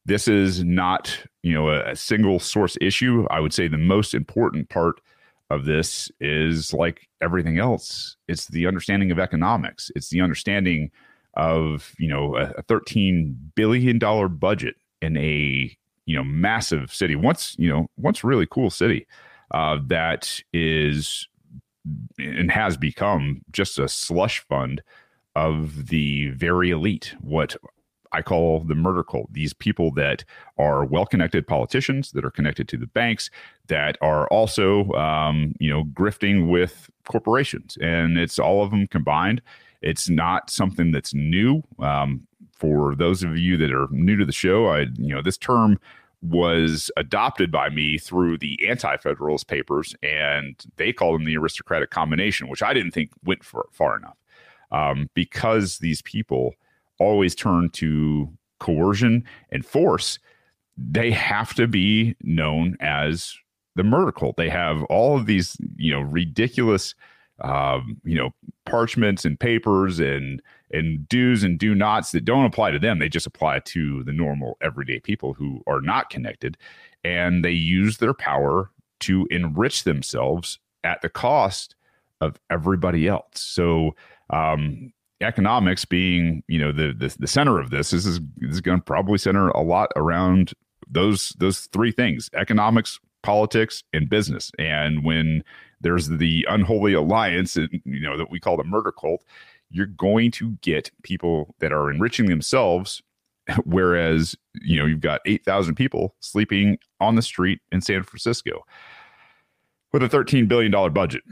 this 0.08 0.26
is 0.26 0.64
not 0.64 1.16
you 1.42 1.52
know 1.52 1.68
a, 1.68 1.90
a, 1.90 1.96
single 1.96 2.40
source 2.40 2.76
issue. 2.80 3.26
I 3.30 3.40
would 3.40 3.52
say 3.52 3.68
the 3.68 3.76
most 3.78 4.14
important 4.14 4.70
part 4.70 5.00
of 5.50 5.66
this 5.66 6.10
is 6.20 6.74
like 6.74 7.08
everything 7.20 7.58
else 7.58 8.16
it's 8.26 8.46
the 8.48 8.66
understanding 8.66 9.10
of 9.10 9.18
economics. 9.18 9.90
It's 9.94 10.08
the 10.08 10.20
understanding 10.20 10.90
of 11.34 11.94
you 11.98 12.08
know 12.08 12.36
a, 12.36 12.52
a 12.56 12.62
13 12.62 13.36
billion 13.54 13.98
dollar 13.98 14.28
budget 14.28 14.76
in 15.02 15.16
a 15.18 15.76
you 16.06 16.16
know 16.16 16.24
massive 16.24 16.92
city 16.92 17.14
once 17.14 17.54
you 17.58 17.68
know 17.68 17.86
once 17.98 18.24
really 18.24 18.46
cool 18.50 18.70
city 18.70 19.06
uh, 19.52 19.78
that 19.86 20.40
is 20.52 21.28
and 22.18 22.50
has 22.50 22.76
become 22.76 23.42
just 23.52 23.78
a 23.78 23.88
slush 23.88 24.40
fund 24.48 24.82
of 25.36 25.88
the 25.88 26.30
very 26.30 26.70
elite 26.70 27.14
what 27.20 27.56
I 28.12 28.22
call 28.22 28.60
the 28.60 28.74
murder 28.74 29.02
cult. 29.02 29.32
These 29.32 29.52
people 29.52 29.92
that 29.94 30.24
are 30.58 30.84
well 30.84 31.06
connected 31.06 31.46
politicians 31.46 32.12
that 32.12 32.24
are 32.24 32.30
connected 32.30 32.68
to 32.68 32.76
the 32.76 32.86
banks 32.86 33.30
that 33.68 33.96
are 34.00 34.26
also, 34.28 34.90
um, 34.92 35.54
you 35.58 35.70
know, 35.70 35.84
grifting 35.84 36.50
with 36.50 36.90
corporations, 37.04 37.76
and 37.80 38.18
it's 38.18 38.38
all 38.38 38.62
of 38.62 38.70
them 38.70 38.86
combined. 38.86 39.42
It's 39.82 40.08
not 40.08 40.50
something 40.50 40.90
that's 40.90 41.14
new. 41.14 41.62
Um, 41.78 42.26
for 42.52 42.96
those 42.96 43.22
of 43.22 43.38
you 43.38 43.56
that 43.56 43.72
are 43.72 43.86
new 43.90 44.16
to 44.16 44.24
the 44.24 44.32
show, 44.32 44.66
I, 44.66 44.86
you 44.96 45.14
know, 45.14 45.22
this 45.22 45.38
term 45.38 45.78
was 46.20 46.90
adopted 46.96 47.52
by 47.52 47.68
me 47.68 47.96
through 47.96 48.38
the 48.38 48.58
anti-federalist 48.68 49.46
papers 49.46 49.94
and 50.02 50.56
they 50.76 50.92
called 50.92 51.14
them 51.14 51.24
the 51.24 51.36
aristocratic 51.36 51.90
combination 51.90 52.48
which 52.48 52.62
i 52.62 52.74
didn't 52.74 52.90
think 52.90 53.10
went 53.22 53.44
for, 53.44 53.68
far 53.70 53.96
enough 53.96 54.16
um, 54.72 55.08
because 55.14 55.78
these 55.78 56.02
people 56.02 56.54
always 56.98 57.34
turn 57.34 57.70
to 57.70 58.28
coercion 58.60 59.24
and 59.50 59.64
force 59.64 60.18
they 60.76 61.10
have 61.10 61.54
to 61.54 61.66
be 61.66 62.14
known 62.22 62.76
as 62.80 63.34
the 63.76 63.84
murder 63.84 64.12
cult 64.12 64.36
they 64.36 64.48
have 64.48 64.82
all 64.84 65.16
of 65.16 65.26
these 65.26 65.56
you 65.76 65.92
know 65.92 66.00
ridiculous 66.00 66.94
um, 67.40 68.00
you 68.04 68.16
know 68.16 68.30
parchments 68.66 69.24
and 69.24 69.38
papers 69.38 70.00
and 70.00 70.42
and 70.70 71.08
do's 71.08 71.42
and 71.42 71.58
do 71.58 71.74
nots 71.74 72.12
that 72.12 72.24
don't 72.24 72.44
apply 72.44 72.70
to 72.70 72.78
them. 72.78 72.98
They 72.98 73.08
just 73.08 73.26
apply 73.26 73.60
to 73.60 74.04
the 74.04 74.12
normal 74.12 74.58
everyday 74.60 75.00
people 75.00 75.34
who 75.34 75.62
are 75.66 75.80
not 75.80 76.10
connected. 76.10 76.56
And 77.04 77.44
they 77.44 77.52
use 77.52 77.98
their 77.98 78.14
power 78.14 78.70
to 79.00 79.26
enrich 79.30 79.84
themselves 79.84 80.58
at 80.84 81.00
the 81.00 81.08
cost 81.08 81.74
of 82.20 82.38
everybody 82.50 83.06
else. 83.06 83.26
So, 83.34 83.94
um, 84.30 84.92
economics 85.20 85.84
being, 85.84 86.42
you 86.48 86.58
know, 86.58 86.72
the, 86.72 86.94
the, 86.96 87.14
the 87.18 87.26
center 87.26 87.58
of 87.58 87.70
this, 87.70 87.90
this 87.90 88.06
is, 88.06 88.20
this 88.36 88.52
is 88.52 88.60
going 88.60 88.78
to 88.78 88.84
probably 88.84 89.18
center 89.18 89.48
a 89.50 89.62
lot 89.62 89.90
around 89.96 90.52
those, 90.88 91.30
those 91.38 91.66
three 91.66 91.92
things, 91.92 92.30
economics, 92.34 93.00
politics 93.22 93.82
and 93.92 94.08
business. 94.08 94.52
And 94.58 95.04
when 95.04 95.42
there's 95.80 96.08
the 96.08 96.46
unholy 96.48 96.92
alliance, 96.94 97.56
you 97.56 98.00
know, 98.00 98.16
that 98.16 98.30
we 98.30 98.40
call 98.40 98.56
the 98.56 98.64
murder 98.64 98.92
cult, 98.92 99.24
you're 99.70 99.86
going 99.86 100.30
to 100.32 100.52
get 100.62 100.90
people 101.02 101.54
that 101.58 101.72
are 101.72 101.90
enriching 101.90 102.26
themselves 102.26 103.02
whereas 103.64 104.36
you 104.62 104.78
know 104.78 104.86
you've 104.86 105.00
got 105.00 105.20
8000 105.26 105.74
people 105.74 106.14
sleeping 106.20 106.78
on 107.00 107.16
the 107.16 107.22
street 107.22 107.60
in 107.72 107.80
san 107.80 108.02
francisco 108.02 108.64
with 109.92 110.02
a 110.02 110.08
$13 110.08 110.48
billion 110.48 110.70
budget 110.92 111.22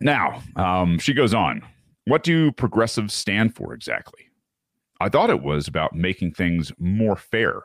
now 0.00 0.42
um, 0.56 0.98
she 0.98 1.12
goes 1.12 1.34
on 1.34 1.62
what 2.10 2.22
do 2.22 2.52
progressives 2.52 3.14
stand 3.14 3.54
for 3.54 3.72
exactly 3.72 4.28
i 5.00 5.08
thought 5.08 5.30
it 5.30 5.42
was 5.42 5.68
about 5.68 5.94
making 5.94 6.32
things 6.32 6.72
more 6.78 7.16
fair 7.16 7.62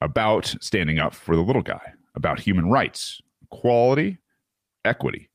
about 0.00 0.54
standing 0.60 0.98
up 0.98 1.14
for 1.14 1.36
the 1.36 1.42
little 1.42 1.62
guy 1.62 1.92
about 2.14 2.40
human 2.40 2.68
rights 2.68 3.20
equality 3.42 4.18
equity 4.84 5.28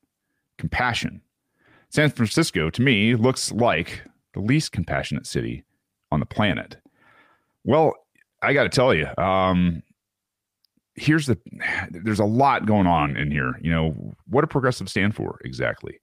compassion 0.57 1.21
San 1.89 2.09
Francisco, 2.09 2.69
to 2.69 2.81
me, 2.81 3.15
looks 3.15 3.51
like 3.51 4.01
the 4.33 4.39
least 4.39 4.71
compassionate 4.71 5.25
city 5.25 5.63
on 6.11 6.19
the 6.19 6.25
planet. 6.25 6.77
Well, 7.63 7.93
I 8.41 8.53
got 8.53 8.63
to 8.63 8.69
tell 8.69 8.93
you, 8.93 9.07
um, 9.17 9.81
here's 10.95 11.27
the 11.27 11.37
there's 11.89 12.19
a 12.19 12.25
lot 12.25 12.65
going 12.65 12.87
on 12.87 13.15
in 13.17 13.31
here. 13.31 13.57
You 13.61 13.71
know, 13.71 14.15
what 14.27 14.41
do 14.41 14.47
progressives 14.47 14.91
stand 14.91 15.15
for 15.15 15.39
exactly? 15.43 15.99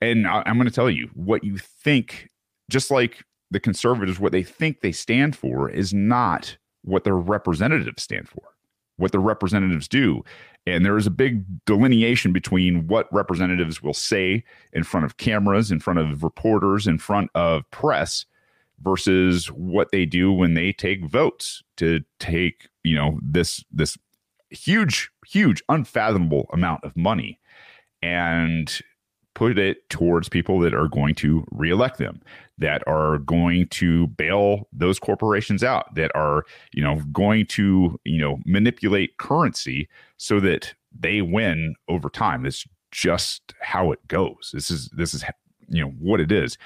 And 0.00 0.26
I, 0.26 0.42
I'm 0.46 0.56
going 0.56 0.68
to 0.68 0.74
tell 0.74 0.90
you 0.90 1.10
what 1.14 1.44
you 1.44 1.58
think, 1.58 2.30
just 2.70 2.90
like 2.90 3.24
the 3.50 3.60
conservatives, 3.60 4.20
what 4.20 4.32
they 4.32 4.42
think 4.42 4.80
they 4.80 4.92
stand 4.92 5.36
for 5.36 5.68
is 5.68 5.92
not 5.92 6.56
what 6.82 7.04
their 7.04 7.16
representatives 7.16 8.02
stand 8.02 8.28
for, 8.28 8.42
what 8.96 9.12
the 9.12 9.18
representatives 9.18 9.88
do. 9.88 10.22
And 10.66 10.84
there 10.84 10.96
is 10.96 11.06
a 11.06 11.10
big 11.10 11.44
delineation 11.64 12.32
between 12.32 12.86
what 12.86 13.12
representatives 13.12 13.82
will 13.82 13.94
say 13.94 14.44
in 14.72 14.84
front 14.84 15.06
of 15.06 15.16
cameras, 15.16 15.70
in 15.70 15.80
front 15.80 15.98
of 15.98 16.22
reporters, 16.22 16.86
in 16.86 16.98
front 16.98 17.30
of 17.34 17.68
press 17.70 18.24
versus 18.82 19.46
what 19.48 19.90
they 19.90 20.06
do 20.06 20.32
when 20.32 20.54
they 20.54 20.72
take 20.72 21.04
votes 21.04 21.62
to 21.76 22.00
take, 22.18 22.68
you 22.82 22.94
know, 22.94 23.18
this 23.22 23.64
this 23.70 23.98
huge 24.50 25.10
huge 25.26 25.62
unfathomable 25.68 26.48
amount 26.52 26.82
of 26.82 26.96
money 26.96 27.38
and 28.02 28.80
put 29.40 29.58
it 29.58 29.88
towards 29.88 30.28
people 30.28 30.58
that 30.60 30.74
are 30.74 30.86
going 30.86 31.14
to 31.14 31.46
reelect 31.50 31.96
them 31.96 32.20
that 32.58 32.86
are 32.86 33.16
going 33.20 33.66
to 33.68 34.06
bail 34.08 34.68
those 34.70 34.98
corporations 34.98 35.64
out 35.64 35.94
that 35.94 36.10
are 36.14 36.44
you 36.74 36.82
know 36.82 37.00
going 37.10 37.46
to 37.46 37.98
you 38.04 38.18
know 38.18 38.38
manipulate 38.44 39.16
currency 39.16 39.88
so 40.18 40.40
that 40.40 40.74
they 40.92 41.22
win 41.22 41.74
over 41.88 42.10
time. 42.10 42.44
It's 42.44 42.66
just 42.90 43.54
how 43.62 43.92
it 43.92 44.06
goes. 44.08 44.50
This 44.52 44.70
is 44.70 44.90
this 44.90 45.14
is 45.14 45.24
you 45.68 45.82
know 45.82 45.90
what 45.98 46.20
it 46.20 46.30
is. 46.30 46.58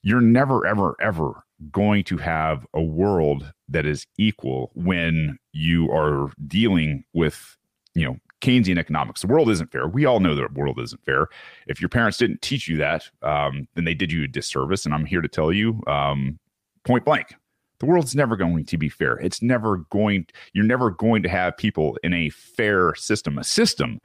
You're 0.00 0.22
never 0.22 0.66
ever 0.66 0.96
ever 1.02 1.44
going 1.70 2.02
to 2.04 2.16
have 2.16 2.66
a 2.72 2.80
world 2.80 3.52
that 3.68 3.84
is 3.84 4.06
equal 4.16 4.70
when 4.74 5.38
you 5.52 5.92
are 5.92 6.32
dealing 6.46 7.04
with 7.12 7.58
you 7.94 8.06
know 8.06 8.16
Keynesian 8.42 8.78
economics. 8.78 9.22
The 9.22 9.28
world 9.28 9.48
isn't 9.48 9.72
fair. 9.72 9.86
We 9.88 10.04
all 10.04 10.20
know 10.20 10.34
the 10.34 10.48
world 10.52 10.78
isn't 10.80 11.04
fair. 11.04 11.28
If 11.68 11.80
your 11.80 11.88
parents 11.88 12.18
didn't 12.18 12.42
teach 12.42 12.68
you 12.68 12.76
that, 12.78 13.08
um, 13.22 13.66
then 13.74 13.84
they 13.84 13.94
did 13.94 14.12
you 14.12 14.24
a 14.24 14.28
disservice. 14.28 14.84
And 14.84 14.92
I'm 14.92 15.06
here 15.06 15.22
to 15.22 15.28
tell 15.28 15.52
you, 15.52 15.80
um, 15.86 16.38
point 16.84 17.04
blank, 17.04 17.34
the 17.78 17.86
world's 17.86 18.14
never 18.14 18.36
going 18.36 18.64
to 18.64 18.76
be 18.76 18.88
fair. 18.88 19.14
It's 19.16 19.42
never 19.42 19.78
going. 19.90 20.26
You're 20.52 20.64
never 20.64 20.90
going 20.90 21.22
to 21.22 21.28
have 21.28 21.56
people 21.56 21.98
in 22.02 22.12
a 22.12 22.28
fair 22.30 22.94
system. 22.96 23.38
A 23.38 23.44
system 23.44 24.00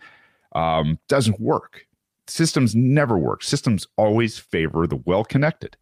um, 0.53 0.97
doesn't 1.09 1.39
work. 1.39 1.85
Systems 2.27 2.75
never 2.75 3.17
work. 3.17 3.43
Systems 3.43 3.87
always 3.95 4.37
favor 4.37 4.85
the 4.85 4.97
well-connected, 5.05 5.77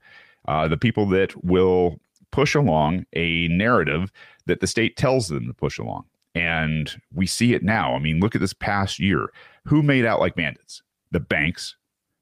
uh, 0.48 0.68
the 0.68 0.78
people 0.78 1.06
that 1.08 1.34
will 1.44 2.00
push 2.32 2.54
along 2.54 3.06
a 3.14 3.48
narrative 3.48 4.12
that 4.46 4.60
the 4.60 4.68
state 4.68 4.96
tells 4.96 5.28
them 5.28 5.48
to 5.48 5.54
push 5.54 5.80
along. 5.80 6.06
And 6.36 7.02
we 7.14 7.26
see 7.26 7.54
it 7.54 7.64
now. 7.64 7.96
I 7.96 8.00
mean, 8.00 8.20
look 8.20 8.36
at 8.36 8.42
this 8.42 8.54
past 8.54 9.00
year. 9.00 9.32
Who 9.66 9.82
made 9.82 10.06
out 10.06 10.20
like 10.20 10.36
bandits? 10.36 10.84
The 11.12 11.22
banks, 11.22 11.76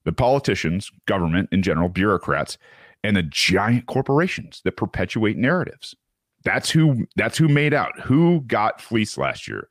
the 0.06 0.14
politicians, 0.14 0.92
government 1.08 1.50
in 1.52 1.64
general, 1.64 1.90
bureaucrats, 1.90 2.58
and 3.04 3.18
the 3.18 3.24
giant 3.24 3.88
corporations 3.88 4.62
that 4.64 4.78
perpetuate 4.78 5.36
narratives. 5.36 5.96
That's 6.44 6.70
who 6.70 7.08
that's 7.16 7.38
who 7.38 7.48
made 7.48 7.74
out. 7.74 8.00
Who 8.02 8.42
got 8.42 8.82
fleeced 8.82 9.18
last 9.18 9.48
year? 9.48 9.68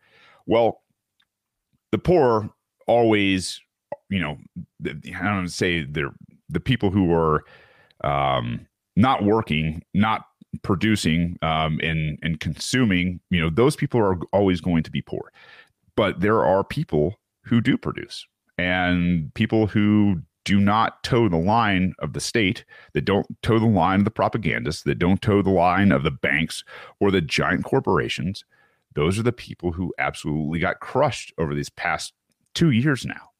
Well, 0.47 0.83
the 1.93 1.99
poor 1.99 2.51
always, 2.87 3.61
you 4.11 4.21
know, 4.21 4.39
I 4.85 5.23
don't 5.23 5.49
say 5.49 5.85
they're 5.85 6.15
the 6.49 6.61
people 6.61 6.91
who 6.91 7.13
are 7.13 7.45
um, 8.03 8.67
not 8.97 9.25
working, 9.25 9.83
not 9.95 10.27
producing 10.63 11.39
um, 11.43 11.81
and 11.83 12.19
and 12.23 12.41
consuming, 12.41 13.21
you 13.31 13.41
know, 13.41 13.51
those 13.51 13.77
people 13.77 14.01
are 14.01 14.19
always 14.33 14.61
going 14.61 14.83
to 14.83 14.91
be 14.91 15.03
poor. 15.03 15.33
But 15.97 16.21
there 16.21 16.45
are 16.45 16.65
people 16.65 17.19
who 17.43 17.61
do 17.61 17.77
produce, 17.77 18.27
and 18.59 19.33
people 19.35 19.67
who 19.67 20.23
do 20.45 20.59
not 20.61 21.03
toe 21.05 21.29
the 21.29 21.37
line 21.37 21.95
of 22.01 22.13
the 22.13 22.21
state, 22.21 22.65
that 22.95 23.05
don't 23.05 23.27
toe 23.43 23.59
the 23.59 23.67
line 23.67 24.01
of 24.01 24.05
the 24.05 24.11
propagandists, 24.11 24.83
that 24.83 24.99
don't 24.99 25.23
toe 25.23 25.43
the 25.43 25.51
line 25.51 25.93
of 25.93 26.03
the 26.03 26.11
banks 26.11 26.65
or 27.01 27.11
the 27.11 27.21
giant 27.21 27.65
corporations. 27.65 28.45
Those 28.95 29.19
are 29.19 29.23
the 29.23 29.33
people 29.33 29.73
who 29.73 29.95
absolutely 29.99 30.59
got 30.59 30.81
crushed 30.81 31.33
over 31.39 31.55
these 31.55 31.71
past 31.71 32.13
two 32.55 32.71
years 32.71 33.07
now. 33.07 33.31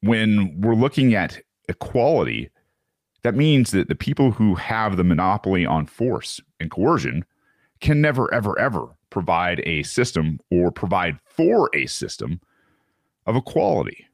When 0.00 0.60
we're 0.60 0.74
looking 0.74 1.14
at 1.14 1.40
equality, 1.68 2.50
that 3.26 3.34
means 3.34 3.72
that 3.72 3.88
the 3.88 3.96
people 3.96 4.30
who 4.30 4.54
have 4.54 4.96
the 4.96 5.02
monopoly 5.02 5.66
on 5.66 5.84
force 5.84 6.40
and 6.60 6.70
coercion 6.70 7.24
can 7.80 8.00
never, 8.00 8.32
ever, 8.32 8.56
ever 8.56 8.86
provide 9.10 9.60
a 9.66 9.82
system 9.82 10.38
or 10.48 10.70
provide 10.70 11.18
for 11.24 11.68
a 11.74 11.86
system 11.86 12.40
of 13.26 13.34
equality. 13.34 14.06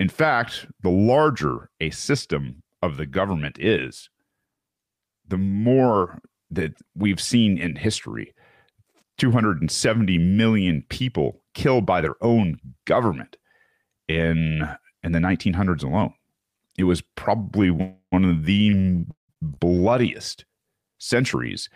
In 0.00 0.08
fact, 0.08 0.66
the 0.82 0.88
larger 0.88 1.68
a 1.80 1.90
system 1.90 2.62
of 2.80 2.96
the 2.96 3.04
government 3.04 3.58
is, 3.60 4.08
the 5.28 5.36
more 5.36 6.18
that 6.50 6.72
we've 6.94 7.20
seen 7.20 7.58
in 7.58 7.76
history 7.76 8.32
270 9.18 10.16
million 10.16 10.82
people 10.88 11.42
killed 11.52 11.84
by 11.84 12.00
their 12.00 12.16
own 12.22 12.58
government 12.86 13.36
in 14.08 14.66
in 15.02 15.12
the 15.12 15.18
1900s 15.18 15.82
alone 15.82 16.14
it 16.78 16.84
was 16.84 17.00
probably 17.00 17.70
one 17.70 18.24
of 18.24 18.44
the 18.44 19.04
bloodiest 19.42 20.44
centuries 20.98 21.68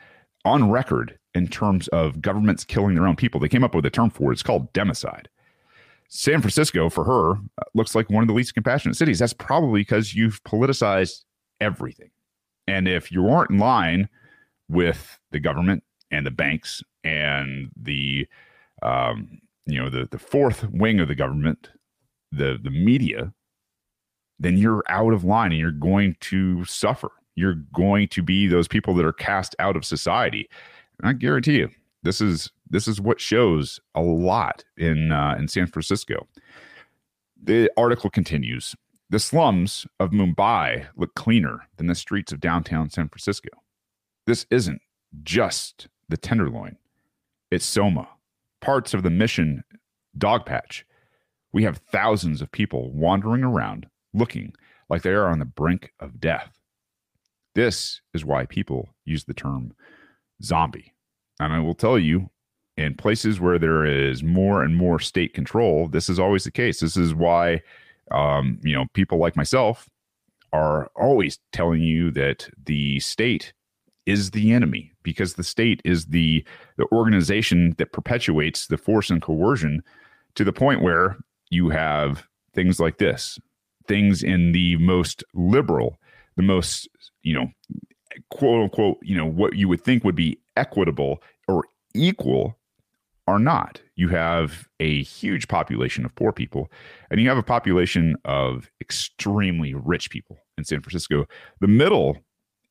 on 0.44 0.70
record 0.70 1.18
in 1.34 1.48
terms 1.48 1.88
of 1.88 2.20
governments 2.20 2.64
killing 2.64 2.94
their 2.94 3.06
own 3.06 3.16
people. 3.16 3.40
They 3.40 3.48
came 3.48 3.64
up 3.64 3.74
with 3.74 3.86
a 3.86 3.90
term 3.90 4.10
for 4.10 4.30
it. 4.30 4.34
It's 4.34 4.42
called 4.42 4.72
democide. 4.72 5.26
San 6.08 6.40
Francisco, 6.40 6.90
for 6.90 7.04
her, 7.04 7.32
uh, 7.32 7.64
looks 7.74 7.94
like 7.94 8.10
one 8.10 8.22
of 8.22 8.28
the 8.28 8.34
least 8.34 8.54
compassionate 8.54 8.96
cities. 8.96 9.20
That's 9.20 9.32
probably 9.32 9.82
because 9.82 10.14
you've 10.14 10.42
politicized 10.42 11.22
everything. 11.60 12.10
And 12.66 12.88
if 12.88 13.12
you 13.12 13.28
aren't 13.28 13.50
in 13.50 13.58
line 13.58 14.08
with 14.68 15.20
the 15.30 15.38
government 15.38 15.84
and 16.10 16.26
the 16.26 16.32
banks 16.32 16.82
and 17.04 17.70
the, 17.80 18.26
um, 18.82 19.38
you 19.66 19.80
know, 19.80 19.88
the 19.88 20.08
the 20.10 20.18
fourth 20.18 20.68
wing 20.70 20.98
of 20.98 21.06
the 21.06 21.14
government, 21.14 21.70
the 22.32 22.58
the 22.60 22.70
media, 22.70 23.32
then 24.40 24.56
you're 24.56 24.82
out 24.88 25.12
of 25.12 25.22
line 25.22 25.52
and 25.52 25.60
you're 25.60 25.70
going 25.70 26.16
to 26.20 26.64
suffer. 26.64 27.10
You're 27.36 27.62
going 27.72 28.08
to 28.08 28.22
be 28.22 28.46
those 28.46 28.66
people 28.66 28.94
that 28.94 29.04
are 29.04 29.12
cast 29.12 29.54
out 29.58 29.76
of 29.76 29.84
society. 29.84 30.48
And 30.98 31.08
I 31.08 31.12
guarantee 31.12 31.58
you, 31.58 31.70
this 32.02 32.20
is 32.20 32.50
this 32.68 32.88
is 32.88 33.00
what 33.00 33.20
shows 33.20 33.80
a 33.94 34.00
lot 34.00 34.64
in 34.76 35.12
uh, 35.12 35.36
in 35.38 35.46
San 35.46 35.66
Francisco. 35.66 36.26
The 37.42 37.70
article 37.76 38.10
continues. 38.10 38.74
The 39.10 39.18
slums 39.18 39.86
of 39.98 40.10
Mumbai 40.10 40.86
look 40.96 41.14
cleaner 41.14 41.66
than 41.76 41.88
the 41.88 41.94
streets 41.94 42.32
of 42.32 42.40
downtown 42.40 42.90
San 42.90 43.08
Francisco. 43.08 43.48
This 44.26 44.46
isn't 44.50 44.80
just 45.22 45.88
the 46.08 46.16
Tenderloin, 46.16 46.76
it's 47.50 47.64
Soma, 47.64 48.08
parts 48.60 48.94
of 48.94 49.02
the 49.02 49.10
Mission 49.10 49.64
Dogpatch. 50.16 50.84
We 51.52 51.64
have 51.64 51.78
thousands 51.78 52.40
of 52.40 52.52
people 52.52 52.92
wandering 52.92 53.42
around 53.42 53.88
looking 54.12 54.52
like 54.88 55.02
they 55.02 55.10
are 55.10 55.28
on 55.28 55.38
the 55.38 55.44
brink 55.44 55.92
of 56.00 56.20
death. 56.20 56.50
This 57.54 58.00
is 58.14 58.24
why 58.24 58.46
people 58.46 58.88
use 59.04 59.24
the 59.24 59.34
term 59.34 59.72
zombie. 60.42 60.94
And 61.38 61.52
I 61.52 61.60
will 61.60 61.74
tell 61.74 61.98
you, 61.98 62.30
in 62.76 62.94
places 62.94 63.40
where 63.40 63.58
there 63.58 63.84
is 63.84 64.22
more 64.22 64.62
and 64.62 64.76
more 64.76 64.98
state 65.00 65.34
control, 65.34 65.88
this 65.88 66.08
is 66.08 66.18
always 66.18 66.44
the 66.44 66.50
case. 66.50 66.80
This 66.80 66.96
is 66.96 67.14
why, 67.14 67.60
um, 68.10 68.58
you 68.62 68.74
know, 68.74 68.86
people 68.94 69.18
like 69.18 69.36
myself 69.36 69.88
are 70.52 70.90
always 70.96 71.38
telling 71.52 71.82
you 71.82 72.10
that 72.12 72.48
the 72.64 73.00
state 73.00 73.52
is 74.06 74.30
the 74.30 74.52
enemy 74.52 74.92
because 75.02 75.34
the 75.34 75.44
state 75.44 75.80
is 75.84 76.06
the 76.06 76.44
the 76.76 76.86
organization 76.92 77.74
that 77.78 77.92
perpetuates 77.92 78.66
the 78.66 78.78
force 78.78 79.10
and 79.10 79.22
coercion 79.22 79.82
to 80.34 80.42
the 80.42 80.52
point 80.52 80.82
where 80.82 81.16
you 81.50 81.68
have 81.68 82.26
things 82.54 82.80
like 82.80 82.98
this 82.98 83.38
things 83.86 84.22
in 84.22 84.52
the 84.52 84.76
most 84.76 85.24
liberal 85.34 85.98
the 86.36 86.42
most 86.42 86.88
you 87.22 87.34
know 87.34 87.48
quote 88.30 88.62
unquote 88.62 88.98
you 89.02 89.16
know 89.16 89.26
what 89.26 89.56
you 89.56 89.68
would 89.68 89.82
think 89.82 90.04
would 90.04 90.14
be 90.14 90.38
equitable 90.56 91.22
or 91.48 91.64
equal 91.94 92.56
are 93.26 93.38
not. 93.38 93.80
You 93.94 94.08
have 94.08 94.68
a 94.80 95.02
huge 95.04 95.46
population 95.46 96.04
of 96.04 96.14
poor 96.16 96.32
people 96.32 96.70
and 97.10 97.20
you 97.20 97.28
have 97.28 97.38
a 97.38 97.42
population 97.42 98.16
of 98.24 98.70
extremely 98.80 99.74
rich 99.74 100.10
people 100.10 100.38
in 100.58 100.64
San 100.64 100.80
Francisco. 100.80 101.26
The 101.60 101.68
middle 101.68 102.18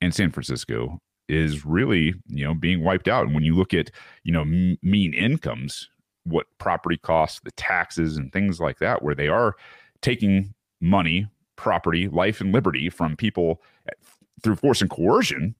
in 0.01 0.11
San 0.11 0.31
Francisco 0.31 0.99
is 1.29 1.65
really 1.65 2.13
you 2.27 2.43
know 2.43 2.53
being 2.53 2.83
wiped 2.83 3.07
out. 3.07 3.25
And 3.25 3.33
when 3.33 3.43
you 3.43 3.55
look 3.55 3.73
at 3.73 3.91
you 4.23 4.33
know 4.33 4.41
m- 4.41 4.77
mean 4.81 5.13
incomes 5.13 5.89
what 6.23 6.47
property 6.57 6.97
costs 6.97 7.39
the 7.43 7.51
taxes 7.51 8.17
and 8.17 8.31
things 8.33 8.59
like 8.59 8.79
that 8.79 9.01
where 9.01 9.15
they 9.15 9.27
are 9.27 9.55
taking 10.01 10.53
money 10.81 11.27
property 11.55 12.07
life 12.07 12.39
and 12.39 12.53
liberty 12.53 12.89
from 12.89 13.15
people 13.15 13.61
eh, 13.87 13.93
through 14.41 14.55
force 14.55 14.81
and 14.81 14.89
coercion 14.89 15.55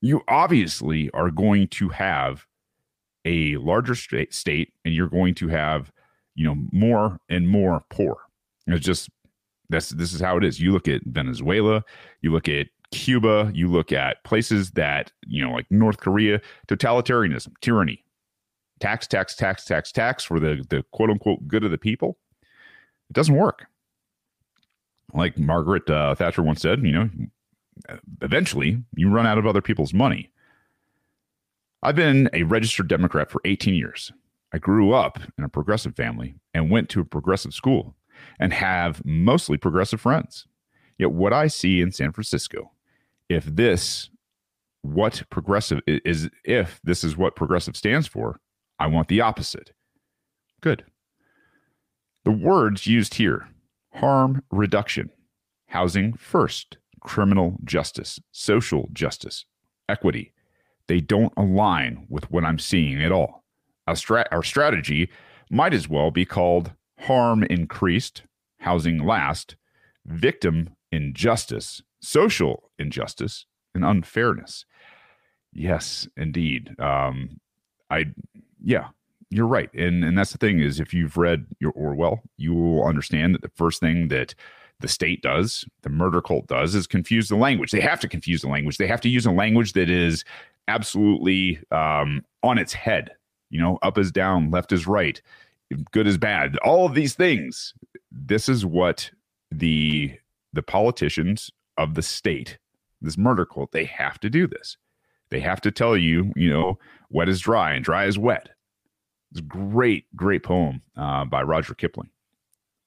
you 0.00 0.22
obviously 0.28 1.10
are 1.10 1.30
going 1.30 1.66
to 1.68 1.88
have 1.88 2.46
a 3.24 3.56
larger 3.56 3.94
state, 3.94 4.32
state 4.34 4.72
and 4.84 4.94
you're 4.94 5.08
going 5.08 5.34
to 5.34 5.48
have 5.48 5.92
you 6.34 6.44
know 6.44 6.56
more 6.72 7.18
and 7.28 7.48
more 7.48 7.84
poor 7.90 8.16
it's 8.66 8.84
just 8.84 9.08
that's 9.68 9.90
this 9.90 10.12
is 10.12 10.20
how 10.20 10.36
it 10.36 10.44
is 10.44 10.60
you 10.60 10.72
look 10.72 10.88
at 10.88 11.00
venezuela 11.06 11.84
you 12.22 12.32
look 12.32 12.48
at 12.48 12.66
Cuba, 12.92 13.50
you 13.54 13.68
look 13.68 13.92
at 13.92 14.22
places 14.24 14.70
that, 14.72 15.10
you 15.26 15.44
know, 15.44 15.52
like 15.52 15.66
North 15.70 15.98
Korea, 15.98 16.40
totalitarianism, 16.68 17.52
tyranny, 17.60 18.04
tax, 18.80 19.06
tax, 19.06 19.34
tax, 19.34 19.64
tax, 19.64 19.90
tax 19.92 20.24
for 20.24 20.38
the, 20.38 20.64
the 20.68 20.84
quote 20.92 21.10
unquote 21.10 21.46
good 21.48 21.64
of 21.64 21.70
the 21.70 21.78
people. 21.78 22.18
It 23.10 23.14
doesn't 23.14 23.34
work. 23.34 23.66
Like 25.14 25.38
Margaret 25.38 25.88
uh, 25.88 26.14
Thatcher 26.14 26.42
once 26.42 26.60
said, 26.60 26.82
you 26.82 26.92
know, 26.92 27.10
eventually 28.22 28.82
you 28.94 29.10
run 29.10 29.26
out 29.26 29.38
of 29.38 29.46
other 29.46 29.62
people's 29.62 29.94
money. 29.94 30.30
I've 31.82 31.96
been 31.96 32.28
a 32.32 32.42
registered 32.42 32.88
Democrat 32.88 33.30
for 33.30 33.40
18 33.44 33.74
years. 33.74 34.12
I 34.52 34.58
grew 34.58 34.92
up 34.92 35.20
in 35.38 35.44
a 35.44 35.48
progressive 35.48 35.94
family 35.94 36.34
and 36.54 36.70
went 36.70 36.88
to 36.90 37.00
a 37.00 37.04
progressive 37.04 37.54
school 37.54 37.94
and 38.40 38.52
have 38.52 39.04
mostly 39.04 39.56
progressive 39.56 40.00
friends. 40.00 40.46
Yet, 40.98 41.12
what 41.12 41.32
I 41.32 41.46
see 41.46 41.80
in 41.80 41.92
San 41.92 42.12
Francisco 42.12 42.72
if 43.28 43.44
this 43.44 44.10
what 44.82 45.22
progressive 45.30 45.80
is 45.86 46.30
if 46.44 46.80
this 46.84 47.02
is 47.02 47.16
what 47.16 47.34
progressive 47.34 47.76
stands 47.76 48.06
for 48.06 48.38
i 48.78 48.86
want 48.86 49.08
the 49.08 49.20
opposite 49.20 49.72
good 50.60 50.84
the 52.24 52.30
words 52.30 52.86
used 52.86 53.14
here 53.14 53.48
harm 53.96 54.42
reduction 54.50 55.10
housing 55.68 56.12
first 56.14 56.78
criminal 57.00 57.56
justice 57.64 58.20
social 58.32 58.88
justice 58.92 59.44
equity 59.88 60.32
they 60.88 61.00
don't 61.00 61.32
align 61.36 62.06
with 62.08 62.30
what 62.30 62.44
i'm 62.44 62.58
seeing 62.58 63.02
at 63.02 63.12
all 63.12 63.44
our, 63.86 63.96
our 64.30 64.42
strategy 64.42 65.08
might 65.50 65.74
as 65.74 65.88
well 65.88 66.10
be 66.10 66.24
called 66.24 66.72
harm 67.00 67.42
increased 67.44 68.22
housing 68.60 69.04
last 69.04 69.56
victim 70.04 70.70
injustice 70.90 71.82
social 72.00 72.70
injustice 72.78 73.46
and 73.74 73.84
unfairness. 73.84 74.64
Yes, 75.52 76.08
indeed. 76.16 76.78
Um, 76.80 77.40
I, 77.90 78.06
yeah, 78.62 78.88
you're 79.30 79.46
right. 79.46 79.72
And 79.74 80.04
and 80.04 80.16
that's 80.16 80.32
the 80.32 80.38
thing 80.38 80.60
is, 80.60 80.80
if 80.80 80.94
you've 80.94 81.16
read 81.16 81.46
your 81.58 81.72
Orwell, 81.72 82.22
you 82.36 82.54
will 82.54 82.84
understand 82.84 83.34
that 83.34 83.42
the 83.42 83.50
first 83.54 83.80
thing 83.80 84.08
that 84.08 84.34
the 84.80 84.88
state 84.88 85.22
does, 85.22 85.64
the 85.82 85.88
murder 85.88 86.20
cult 86.20 86.46
does, 86.46 86.74
is 86.74 86.86
confuse 86.86 87.28
the 87.28 87.36
language. 87.36 87.70
They 87.70 87.80
have 87.80 88.00
to 88.00 88.08
confuse 88.08 88.42
the 88.42 88.48
language. 88.48 88.76
They 88.76 88.86
have 88.86 89.00
to 89.02 89.08
use 89.08 89.26
a 89.26 89.30
language 89.30 89.72
that 89.72 89.88
is 89.88 90.24
absolutely 90.68 91.60
um, 91.70 92.24
on 92.42 92.58
its 92.58 92.74
head. 92.74 93.12
You 93.50 93.60
know, 93.60 93.78
up 93.82 93.96
is 93.96 94.12
down, 94.12 94.50
left 94.50 94.72
is 94.72 94.86
right, 94.86 95.20
good 95.92 96.06
is 96.06 96.18
bad. 96.18 96.56
All 96.58 96.86
of 96.86 96.94
these 96.94 97.14
things. 97.14 97.74
This 98.10 98.48
is 98.48 98.64
what 98.64 99.10
the 99.50 100.18
the 100.52 100.62
politicians 100.62 101.50
of 101.76 101.94
the 101.94 102.02
state, 102.02 102.58
this 103.00 103.18
murder 103.18 103.44
cult, 103.44 103.72
they 103.72 103.84
have 103.84 104.18
to 104.20 104.30
do 104.30 104.46
this. 104.46 104.76
They 105.28 105.40
have 105.40 105.60
to 105.62 105.70
tell 105.70 105.96
you, 105.96 106.32
you 106.34 106.50
know, 106.50 106.78
wet 107.10 107.28
is 107.28 107.40
dry 107.40 107.74
and 107.74 107.84
dry 107.84 108.06
is 108.06 108.18
wet. 108.18 108.50
It's 109.30 109.40
a 109.40 109.44
great, 109.44 110.04
great 110.14 110.42
poem 110.42 110.82
uh, 110.96 111.24
by 111.24 111.42
Roger 111.42 111.74
Kipling 111.74 112.10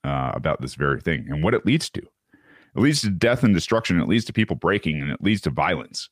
uh, 0.04 0.32
about 0.34 0.62
this 0.62 0.76
very 0.76 1.02
thing 1.02 1.28
and 1.30 1.44
what 1.44 1.54
it 1.54 1.66
leads 1.66 1.90
to. 1.92 2.02
It 2.02 2.82
leads 2.82 3.02
to 3.02 3.10
death 3.10 3.44
and 3.44 3.54
destruction. 3.54 4.00
It 4.00 4.08
leads 4.08 4.26
to 4.26 4.34
people 4.34 4.56
breaking 4.56 5.02
and 5.02 5.12
it 5.12 5.22
leads 5.22 5.42
to 5.42 5.50
violence. 5.50 6.10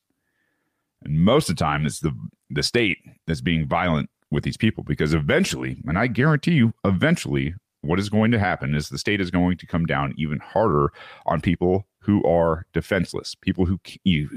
And 1.02 1.20
most 1.20 1.48
of 1.48 1.56
the 1.56 1.64
time, 1.64 1.86
it's 1.86 2.00
the 2.00 2.12
the 2.50 2.62
state 2.62 2.98
that's 3.26 3.40
being 3.40 3.66
violent 3.66 4.10
with 4.30 4.42
these 4.42 4.56
people 4.56 4.84
because 4.84 5.14
eventually, 5.14 5.82
and 5.86 5.98
I 5.98 6.06
guarantee 6.06 6.54
you, 6.54 6.74
eventually, 6.84 7.54
what 7.82 7.98
is 7.98 8.08
going 8.08 8.30
to 8.32 8.38
happen 8.38 8.74
is 8.74 8.88
the 8.88 8.98
state 8.98 9.20
is 9.20 9.30
going 9.30 9.56
to 9.58 9.66
come 9.66 9.86
down 9.86 10.14
even 10.16 10.38
harder 10.40 10.92
on 11.26 11.40
people 11.40 11.86
who 12.00 12.24
are 12.24 12.66
defenseless, 12.72 13.34
people 13.34 13.66
who 13.66 13.78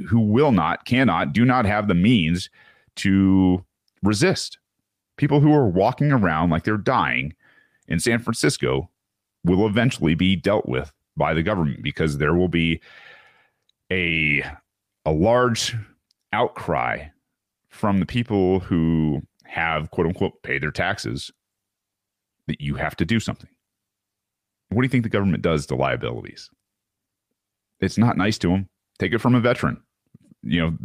who 0.08 0.19
will 0.19 0.51
not, 0.51 0.86
cannot, 0.86 1.34
do 1.34 1.45
not 1.45 1.65
have 1.65 1.88
the 1.88 1.95
means 1.95 2.49
to 2.97 3.65
resist. 4.04 4.58
People 5.21 5.39
who 5.39 5.53
are 5.53 5.69
walking 5.69 6.12
around 6.12 6.49
like 6.49 6.63
they're 6.63 6.77
dying 6.77 7.36
in 7.88 7.99
San 7.99 8.17
Francisco 8.17 8.89
will 9.43 9.67
eventually 9.67 10.15
be 10.15 10.36
dealt 10.36 10.67
with 10.67 10.91
by 11.15 11.36
the 11.36 11.43
government 11.43 11.84
because 11.84 12.17
there 12.17 12.34
will 12.34 12.47
be 12.47 12.81
a 13.91 14.43
a 15.05 15.12
large 15.12 15.75
outcry 16.34 17.05
from 17.69 17.99
the 17.99 18.05
people 18.07 18.62
who 18.62 19.21
have 19.43 19.91
quote 19.91 20.07
unquote 20.07 20.41
paid 20.41 20.63
their 20.63 20.71
taxes 20.71 21.29
that 22.47 22.60
you 22.60 22.73
have 22.73 22.95
to 22.95 23.05
do 23.05 23.19
something. 23.19 23.49
What 24.69 24.81
do 24.81 24.86
you 24.88 24.89
think 24.89 25.03
the 25.03 25.10
government 25.10 25.43
does 25.43 25.67
to 25.67 25.75
liabilities? 25.75 26.49
it's 27.79 27.99
not 27.99 28.17
nice 28.17 28.39
to 28.39 28.47
them. 28.47 28.69
Take 28.97 29.13
it 29.13 29.19
from 29.19 29.36
a 29.36 29.39
veteran. 29.39 29.84
You 30.41 30.62
know, 30.62 30.77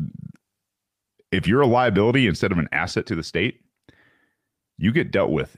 if 1.32 1.48
you're 1.48 1.62
a 1.62 1.66
liability 1.66 2.26
instead 2.26 2.52
of 2.52 2.58
an 2.58 2.68
asset 2.70 3.06
to 3.06 3.14
the 3.14 3.22
state, 3.22 3.62
you 4.78 4.92
get 4.92 5.10
dealt 5.10 5.30
with 5.30 5.56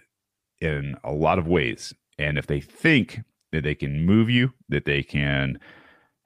in 0.61 0.97
a 1.05 1.13
lot 1.13 1.39
of 1.39 1.47
ways. 1.47 1.95
And 2.19 2.39
if 2.39 2.47
they 2.47 2.61
think 2.61 3.21
that 3.53 3.65
they 3.65 3.75
can 3.75 4.05
move 4.05 4.29
you, 4.29 4.53
that 4.69 4.85
they 4.85 5.03
can 5.03 5.59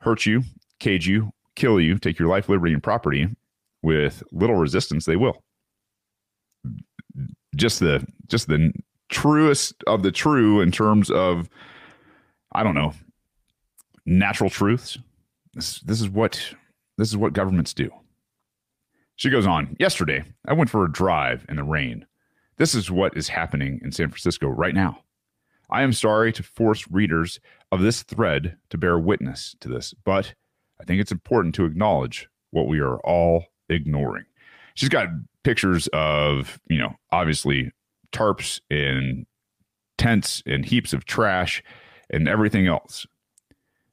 hurt 0.01 0.27
you, 0.27 0.43
cage 0.81 1.07
you, 1.07 1.33
kill 1.55 1.81
you, 1.81 1.99
take 1.99 2.19
your 2.19 2.29
life, 2.29 2.49
liberty, 2.49 2.73
and 2.73 2.83
property 2.83 3.29
with 3.83 4.23
little 4.33 4.57
resistance, 4.57 5.05
they 5.05 5.17
will. 5.17 5.43
Just 7.55 7.81
the 7.81 8.07
just 8.29 8.49
the 8.49 8.73
truest 9.11 9.75
of 9.87 10.03
the 10.03 10.11
true 10.11 10.61
in 10.61 10.73
terms 10.73 11.11
of 11.11 11.49
I 12.53 12.63
don't 12.63 12.75
know 12.75 12.95
natural 14.07 14.51
truths. 14.51 14.99
This, 15.55 15.81
this 15.81 16.01
is 16.01 16.09
what 16.09 16.55
this 16.97 17.09
is 17.09 17.17
what 17.17 17.35
governments 17.35 17.75
do. 17.75 17.91
She 19.17 19.31
goes 19.31 19.47
on, 19.47 19.77
yesterday 19.79 20.25
I 20.47 20.55
went 20.55 20.71
for 20.71 20.85
a 20.85 20.91
drive 20.93 21.45
in 21.49 21.57
the 21.57 21.65
rain. 21.65 22.07
This 22.57 22.75
is 22.75 22.91
what 22.91 23.17
is 23.17 23.29
happening 23.29 23.81
in 23.83 23.93
San 23.93 24.09
Francisco 24.09 24.49
right 24.49 24.75
now. 24.75 25.03
I 25.71 25.83
am 25.83 25.93
sorry 25.93 26.33
to 26.33 26.43
force 26.43 26.87
readers 26.91 27.41
of 27.71 27.81
this 27.81 28.03
thread 28.03 28.59
to 28.71 28.79
bear 28.79 28.99
witness 28.99 29.57
to 29.61 29.69
this, 29.69 29.95
but 30.05 30.35
I 30.81 30.85
think 30.85 31.01
it's 31.01 31.13
important 31.13 31.55
to 31.55 31.65
acknowledge 31.65 32.29
what 32.51 32.69
we 32.69 32.81
are 32.81 32.99
all 32.99 33.47
ignoring. 33.71 34.25
She's 34.75 34.91
got 34.91 35.09
pictures 35.45 35.89
of, 35.93 36.61
you 36.69 36.79
know, 36.79 36.95
obviously 37.11 37.73
tarps 38.13 38.61
and 38.71 39.27
tents 39.97 40.43
and 40.45 40.65
heaps 40.65 40.93
of 40.93 41.05
trash 41.05 41.63
and 42.11 42.29
everything 42.29 42.67
else. 42.67 43.07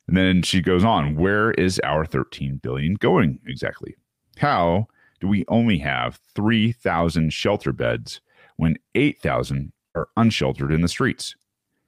And 0.08 0.18
then 0.18 0.42
she 0.42 0.62
goes 0.62 0.84
on, 0.84 1.16
where 1.16 1.52
is 1.52 1.80
our 1.84 2.06
13 2.06 2.60
billion 2.62 2.96
going 2.96 3.40
exactly? 3.46 3.96
How 4.38 4.88
do 5.22 5.28
we 5.28 5.46
only 5.48 5.78
have 5.78 6.20
3,000 6.36 7.32
shelter 7.32 7.72
beds 7.72 8.20
when 8.60 8.76
8,000 8.94 9.72
are 9.96 10.10
unsheltered 10.18 10.74
in 10.74 10.82
the 10.82 10.90
streets? 10.90 11.34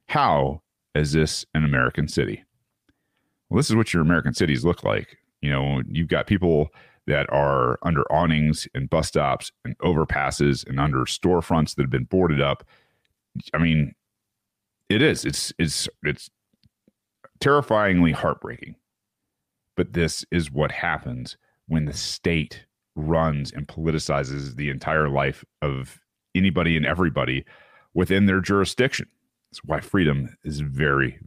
How 0.08 0.62
is 0.94 1.12
this 1.12 1.44
an 1.52 1.64
American 1.64 2.08
city? 2.08 2.44
Well, 3.50 3.58
this 3.58 3.68
is 3.68 3.76
what 3.76 3.92
your 3.92 4.00
American 4.00 4.32
cities 4.32 4.64
look 4.64 4.82
like. 4.82 5.18
You 5.42 5.50
know, 5.50 5.82
you've 5.86 6.08
got 6.08 6.26
people 6.26 6.70
that 7.06 7.30
are 7.30 7.78
under 7.82 8.10
awnings 8.10 8.66
and 8.74 8.88
bus 8.88 9.08
stops 9.08 9.52
and 9.66 9.76
overpasses 9.80 10.66
and 10.66 10.80
under 10.80 11.00
storefronts 11.00 11.74
that 11.74 11.82
have 11.82 11.90
been 11.90 12.04
boarded 12.04 12.40
up. 12.40 12.64
I 13.52 13.58
mean, 13.58 13.94
it 14.88 15.02
is. 15.02 15.26
It's 15.26 15.52
it's 15.58 15.90
it's 16.04 16.30
terrifyingly 17.38 18.12
heartbreaking. 18.12 18.76
But 19.76 19.92
this 19.92 20.24
is 20.30 20.50
what 20.50 20.72
happens 20.72 21.36
when 21.66 21.84
the 21.84 21.92
state 21.92 22.64
runs 22.96 23.52
and 23.52 23.68
politicizes 23.68 24.56
the 24.56 24.70
entire 24.70 25.10
life 25.10 25.44
of 25.60 26.01
anybody 26.34 26.76
and 26.76 26.86
everybody 26.86 27.44
within 27.94 28.26
their 28.26 28.40
jurisdiction. 28.40 29.08
That's 29.50 29.64
why 29.64 29.80
freedom 29.80 30.36
is 30.44 30.60
very 30.60 31.18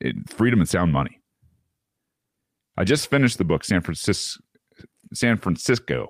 it, 0.00 0.16
freedom 0.28 0.60
and 0.60 0.68
sound 0.68 0.92
money. 0.92 1.20
I 2.76 2.84
just 2.84 3.08
finished 3.08 3.38
the 3.38 3.44
book 3.44 3.64
San 3.64 3.80
Francisco 3.80 4.42
San 5.12 5.38
Fransicko. 5.38 6.08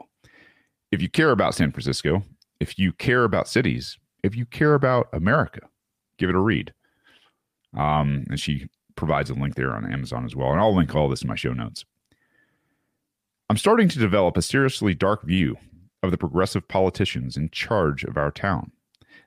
If 0.91 1.03
you 1.03 1.09
care 1.09 1.31
about 1.31 1.55
San 1.55 1.73
Francisco, 1.73 2.23
if 2.61 2.79
you 2.79 2.93
care 2.93 3.25
about 3.25 3.49
cities, 3.49 3.99
if 4.23 4.37
you 4.37 4.47
care 4.47 4.75
about 4.75 5.09
America, 5.13 5.61
give 6.19 6.31
it 6.31 6.37
a 6.37 6.41
read. 6.41 6.73
Um, 7.77 8.27
and 8.29 8.39
she 8.39 8.69
provides 8.95 9.31
a 9.31 9.35
link 9.35 9.55
there 9.55 9.73
on 9.73 9.91
Amazon 9.91 10.25
as 10.25 10.37
well. 10.37 10.51
And 10.51 10.61
I'll 10.61 10.75
link 10.75 10.95
all 10.95 11.09
this 11.09 11.23
in 11.23 11.29
my 11.29 11.35
show 11.35 11.53
notes. 11.53 11.85
I'm 13.49 13.57
starting 13.57 13.89
to 13.89 13.99
develop 13.99 14.37
a 14.37 14.43
seriously 14.43 14.95
dark 14.95 15.25
view 15.25 15.57
of 16.03 16.11
the 16.11 16.19
progressive 16.19 16.67
politicians 16.69 17.37
in 17.37 17.51
charge 17.51 18.05
of 18.05 18.17
our 18.17 18.31
town. 18.31 18.73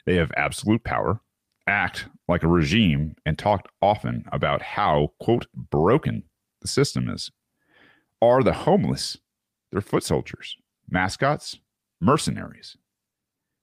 They 0.06 0.16
have 0.16 0.32
absolute 0.36 0.84
power, 0.84 1.22
act 1.68 2.08
like 2.28 2.44
a 2.44 2.48
regime, 2.48 3.16
and 3.26 3.38
talk 3.38 3.70
often 3.82 4.26
about 4.32 4.62
how, 4.62 5.14
quote, 5.20 5.48
broken 5.54 6.24
the 6.62 6.68
system 6.68 7.10
is. 7.10 7.32
Are 8.22 8.44
the 8.44 8.54
homeless 8.54 9.18
they're 9.76 9.82
foot 9.82 10.04
soldiers, 10.04 10.56
mascots, 10.90 11.60
mercenaries. 12.00 12.78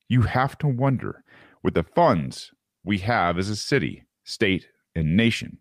You 0.08 0.22
have 0.22 0.58
to 0.58 0.66
wonder 0.66 1.24
with 1.62 1.72
the 1.72 1.82
funds 1.82 2.50
we 2.84 2.98
have 2.98 3.38
as 3.38 3.48
a 3.48 3.56
city, 3.56 4.04
state, 4.24 4.68
and 4.94 5.16
nation, 5.16 5.56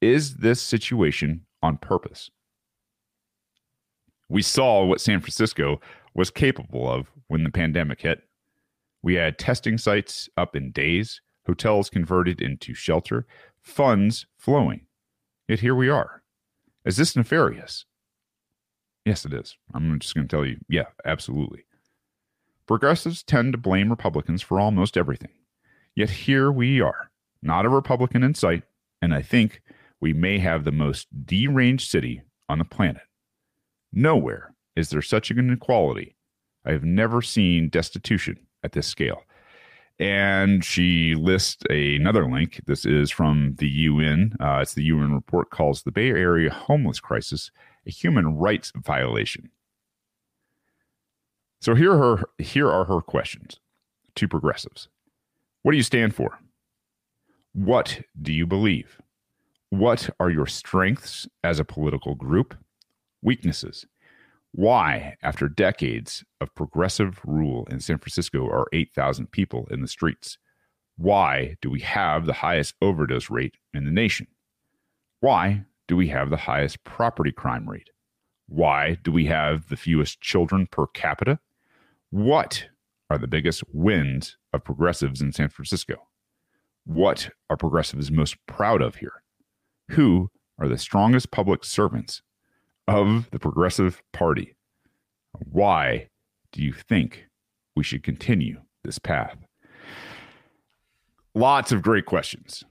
is 0.00 0.36
this 0.36 0.62
situation 0.62 1.44
on 1.62 1.76
purpose? 1.76 2.30
We 4.30 4.40
saw 4.40 4.84
what 4.84 5.02
San 5.02 5.20
Francisco 5.20 5.82
was 6.14 6.30
capable 6.30 6.90
of 6.90 7.10
when 7.28 7.44
the 7.44 7.50
pandemic 7.50 8.02
hit. 8.02 8.22
We 9.02 9.14
had 9.14 9.38
testing 9.38 9.78
sites 9.78 10.28
up 10.36 10.56
in 10.56 10.70
days, 10.70 11.20
hotels 11.46 11.90
converted 11.90 12.40
into 12.40 12.74
shelter, 12.74 13.26
funds 13.60 14.26
flowing. 14.38 14.86
Yet 15.48 15.60
here 15.60 15.74
we 15.74 15.88
are. 15.88 16.22
Is 16.84 16.96
this 16.96 17.16
nefarious? 17.16 17.84
Yes, 19.04 19.24
it 19.26 19.34
is. 19.34 19.56
I'm 19.74 19.98
just 19.98 20.14
going 20.14 20.26
to 20.26 20.34
tell 20.34 20.46
you, 20.46 20.58
yeah, 20.68 20.86
absolutely. 21.04 21.66
Progressives 22.66 23.22
tend 23.22 23.52
to 23.52 23.58
blame 23.58 23.90
Republicans 23.90 24.40
for 24.40 24.58
almost 24.58 24.96
everything. 24.96 25.32
Yet 25.94 26.10
here 26.10 26.50
we 26.50 26.80
are, 26.80 27.10
not 27.42 27.66
a 27.66 27.68
Republican 27.68 28.22
in 28.22 28.34
sight, 28.34 28.62
and 29.02 29.14
I 29.14 29.20
think 29.20 29.60
we 30.00 30.14
may 30.14 30.38
have 30.38 30.64
the 30.64 30.72
most 30.72 31.08
deranged 31.26 31.90
city 31.90 32.22
on 32.48 32.58
the 32.58 32.64
planet. 32.64 33.02
Nowhere 33.92 34.53
is 34.76 34.90
there 34.90 35.02
such 35.02 35.30
an 35.30 35.38
inequality. 35.38 36.16
I 36.64 36.72
have 36.72 36.84
never 36.84 37.22
seen 37.22 37.68
destitution 37.68 38.38
at 38.62 38.72
this 38.72 38.86
scale. 38.86 39.22
And 39.98 40.64
she 40.64 41.14
lists 41.14 41.62
another 41.70 42.28
link. 42.28 42.60
This 42.66 42.84
is 42.84 43.10
from 43.10 43.54
the 43.58 43.68
UN. 43.68 44.34
Uh, 44.40 44.58
it's 44.62 44.74
the 44.74 44.82
UN 44.84 45.12
report 45.12 45.50
calls 45.50 45.82
the 45.82 45.92
Bay 45.92 46.08
Area 46.08 46.50
homeless 46.50 46.98
crisis 46.98 47.50
a 47.86 47.90
human 47.90 48.36
rights 48.36 48.72
violation. 48.74 49.50
So 51.60 51.74
here 51.74 51.92
are 51.92 52.16
her, 52.16 52.24
here 52.38 52.70
are 52.70 52.84
her 52.84 53.00
questions 53.00 53.60
to 54.16 54.28
progressives. 54.28 54.88
What 55.62 55.72
do 55.72 55.76
you 55.76 55.82
stand 55.82 56.14
for? 56.14 56.38
What 57.52 58.00
do 58.20 58.32
you 58.32 58.46
believe? 58.46 59.00
What 59.70 60.10
are 60.18 60.30
your 60.30 60.46
strengths 60.46 61.28
as 61.42 61.58
a 61.58 61.64
political 61.64 62.14
group? 62.14 62.56
Weaknesses? 63.22 63.86
Why, 64.56 65.16
after 65.20 65.48
decades 65.48 66.24
of 66.40 66.54
progressive 66.54 67.20
rule 67.24 67.66
in 67.72 67.80
San 67.80 67.98
Francisco, 67.98 68.46
are 68.46 68.68
8,000 68.72 69.32
people 69.32 69.66
in 69.68 69.80
the 69.80 69.88
streets? 69.88 70.38
Why 70.96 71.56
do 71.60 71.68
we 71.68 71.80
have 71.80 72.24
the 72.24 72.34
highest 72.34 72.76
overdose 72.80 73.30
rate 73.30 73.56
in 73.72 73.84
the 73.84 73.90
nation? 73.90 74.28
Why 75.18 75.64
do 75.88 75.96
we 75.96 76.06
have 76.06 76.30
the 76.30 76.36
highest 76.36 76.84
property 76.84 77.32
crime 77.32 77.68
rate? 77.68 77.90
Why 78.46 78.96
do 79.02 79.10
we 79.10 79.26
have 79.26 79.70
the 79.70 79.76
fewest 79.76 80.20
children 80.20 80.68
per 80.68 80.86
capita? 80.86 81.40
What 82.10 82.66
are 83.10 83.18
the 83.18 83.26
biggest 83.26 83.64
wins 83.72 84.36
of 84.52 84.62
progressives 84.62 85.20
in 85.20 85.32
San 85.32 85.48
Francisco? 85.48 85.96
What 86.86 87.28
are 87.50 87.56
progressives 87.56 88.12
most 88.12 88.36
proud 88.46 88.82
of 88.82 88.94
here? 88.94 89.24
Who 89.90 90.30
are 90.60 90.68
the 90.68 90.78
strongest 90.78 91.32
public 91.32 91.64
servants 91.64 92.22
of 92.88 93.30
the 93.30 93.38
Progressive 93.38 94.02
Party? 94.12 94.54
Why 95.50 96.08
do 96.52 96.62
you 96.62 96.72
think 96.72 97.26
we 97.76 97.82
should 97.82 98.02
continue 98.02 98.60
this 98.84 98.98
path? 98.98 99.36
Lots 101.34 101.72
of 101.72 101.82
great 101.82 102.06
questions. 102.06 102.64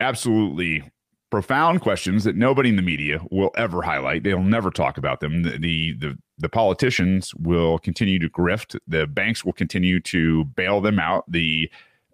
Absolutely 0.00 0.84
profound 1.30 1.80
questions 1.80 2.24
that 2.24 2.36
nobody 2.36 2.70
in 2.70 2.76
the 2.76 2.82
media 2.82 3.20
will 3.30 3.50
ever 3.56 3.82
highlight. 3.82 4.22
They'll 4.22 4.42
never 4.42 4.70
talk 4.70 4.96
about 4.98 5.20
them. 5.20 5.42
The, 5.42 5.58
the 5.58 5.92
the 5.92 6.18
the, 6.38 6.48
politicians 6.48 7.34
will 7.34 7.78
continue 7.78 8.18
to 8.20 8.28
grift. 8.28 8.78
The 8.86 9.06
banks 9.06 9.44
will 9.44 9.52
continue 9.52 10.00
to 10.00 10.44
bail 10.44 10.80
them 10.80 10.98
out. 10.98 11.24
The 11.30 11.70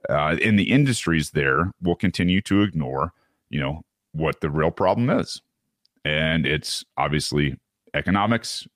uh, 0.09 0.37
in 0.41 0.57
the 0.57 0.71
industries 0.71 1.31
there 1.31 1.71
will 1.83 1.95
continue 1.95 2.41
to 2.43 2.63
ignore, 2.63 3.13
you 3.51 3.61
know, 3.61 3.83
what 4.13 4.41
the 4.41 4.51
real 4.51 4.71
problem 4.71 5.11
is, 5.11 5.43
and 6.05 6.47
it's 6.47 6.85
obviously 6.97 7.59
economics 7.95 8.67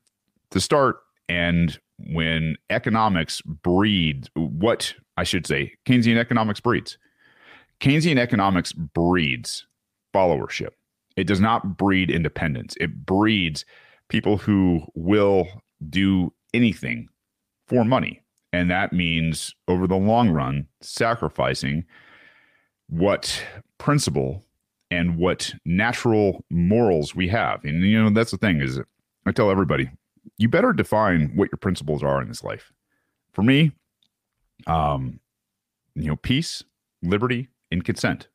to 0.51 0.61
start. 0.61 1.01
And 1.29 1.79
when 1.99 2.57
economics 2.71 3.43
breeds, 3.43 4.31
what 4.35 4.95
I 5.17 5.25
should 5.25 5.47
say, 5.47 5.73
Keynesian 5.87 6.17
economics 6.17 6.61
breeds. 6.61 6.97
Keynesian 7.81 8.19
economics 8.19 8.73
breeds 8.73 9.67
followership. 10.15 10.71
It 11.17 11.27
does 11.27 11.41
not 11.41 11.77
breed 11.77 12.11
independence. 12.11 12.75
It 12.81 13.05
breeds 13.05 13.65
people 14.09 14.37
who 14.37 14.83
will 14.95 15.49
do 15.91 16.33
anything 16.55 17.09
for 17.67 17.85
money. 17.85 18.23
And 18.53 18.71
that 18.71 18.93
means 18.93 19.55
over 19.67 19.87
the 19.87 19.97
long 19.97 20.31
run, 20.31 20.67
sacrificing 20.81 21.85
what 22.89 23.43
principle 23.77 24.45
and 24.91 25.17
what 25.17 25.55
natural 25.65 26.45
morals 26.51 27.15
we 27.15 27.29
have. 27.29 27.65
And 27.65 27.83
you 27.83 28.03
know, 28.03 28.11
that's 28.11 28.31
the 28.31 28.39
thing 28.39 28.61
is 28.61 28.81
I 29.27 29.33
tell 29.33 29.51
everybody, 29.51 29.91
you 30.39 30.49
better 30.49 30.73
define 30.73 31.33
what 31.35 31.51
your 31.51 31.59
principles 31.59 32.03
are 32.03 32.21
in 32.23 32.29
this 32.29 32.45
life. 32.45 32.73
For 33.33 33.43
me, 33.43 33.73
um, 34.67 35.21
you 35.95 36.09
know, 36.09 36.17
peace, 36.17 36.63
liberty, 37.03 37.49
and 37.71 37.85
consent. 37.85 38.29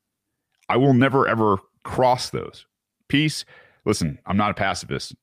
I 0.68 0.76
will 0.76 0.94
never 0.94 1.26
ever 1.26 1.58
cross 1.82 2.30
those. 2.30 2.66
Peace. 3.08 3.44
Listen, 3.84 4.18
I'm 4.26 4.36
not 4.36 4.50
a 4.50 4.54
pacifist. 4.54 5.14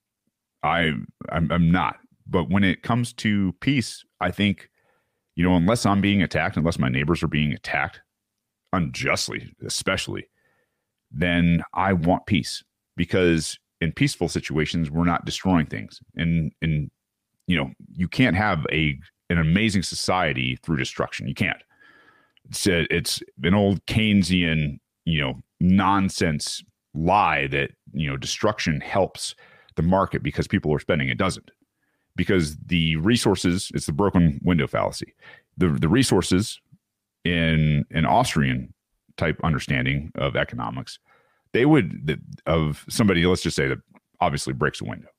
I 0.64 0.92
I'm, 1.30 1.52
I'm 1.52 1.72
not. 1.72 1.98
But 2.28 2.50
when 2.50 2.64
it 2.64 2.84
comes 2.84 3.14
to 3.14 3.54
peace, 3.60 4.06
I 4.20 4.32
think 4.32 4.70
you 5.36 5.44
know, 5.44 5.56
unless 5.56 5.86
I'm 5.86 6.02
being 6.02 6.22
attacked, 6.22 6.58
unless 6.58 6.78
my 6.78 6.90
neighbors 6.90 7.24
are 7.24 7.28
being 7.28 7.54
attacked 7.54 8.02
unjustly, 8.74 9.54
especially, 9.66 10.28
then 11.12 11.64
I 11.74 11.94
want 11.94 12.26
peace 12.26 12.64
because 12.96 13.58
in 13.80 13.92
peaceful 13.92 14.30
situations 14.30 14.92
we're 14.92 15.06
not 15.06 15.26
destroying 15.26 15.66
things. 15.66 16.00
And 16.16 16.52
and 16.62 16.90
you 17.48 17.58
know, 17.58 17.72
you 17.94 18.08
can't 18.08 18.36
have 18.36 18.66
a 18.72 18.98
an 19.30 19.38
amazing 19.38 19.84
society 19.84 20.58
through 20.64 20.78
destruction. 20.78 21.28
You 21.28 21.34
can't. 21.34 21.62
It's 22.50 22.68
a, 22.68 22.94
it's 22.94 23.22
an 23.44 23.54
old 23.54 23.86
Keynesian, 23.86 24.80
you 25.06 25.22
know, 25.22 25.36
nonsense 25.60 26.64
lie 26.94 27.48
that 27.48 27.72
you 27.94 28.10
know 28.10 28.18
destruction 28.18 28.82
helps 28.82 29.36
the 29.76 29.82
market 29.82 30.22
because 30.22 30.48
people 30.48 30.74
are 30.74 30.80
spending 30.80 31.08
it 31.08 31.18
doesn't 31.18 31.52
because 32.18 32.58
the 32.66 32.98
resources 32.98 33.72
it's 33.74 33.86
the 33.86 33.94
broken 33.94 34.42
window 34.44 34.68
fallacy 34.68 35.14
the 35.56 35.70
the 35.70 35.88
resources 35.88 36.60
in 37.24 37.86
an 37.92 38.06
Austrian 38.06 38.74
type 39.22 39.40
understanding 39.44 40.12
of 40.16 40.36
economics, 40.36 41.00
they 41.54 41.66
would 41.66 42.20
of 42.46 42.86
somebody. 42.90 43.26
Let's 43.26 43.44
just 43.44 43.56
say 43.56 43.68
that 43.68 43.78
obviously 44.20 44.54
breaks 44.54 44.82
a 44.82 44.86
window. 44.86 45.10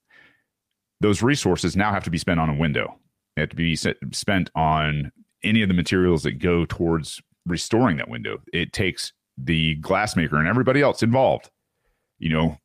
Those 1.01 1.23
resources 1.23 1.77
now 1.77 1.93
have 1.93 2.05
to 2.05 2.11
be 2.11 2.19
spent 2.19 2.41
on 2.41 2.49
a 2.49 2.55
window. 2.55 2.99
They 3.35 3.43
have 3.43 3.51
to 3.51 3.57
be 3.57 3.77
spent 3.77 4.51
on 4.55 5.11
any 5.43 5.62
of 5.62 5.69
the 5.69 5.75
materials 5.75 6.23
that 6.23 6.38
go 6.38 6.65
towards 6.65 7.21
restoring 7.47 7.97
that 7.97 8.09
window. 8.09 8.38
It 8.53 8.73
takes 8.73 9.12
the 9.37 9.81
glassmaker 9.81 10.35
and 10.35 10.47
everybody 10.47 10.81
else 10.81 11.03
involved, 11.03 11.51
you 12.19 12.29
know, 12.29 12.59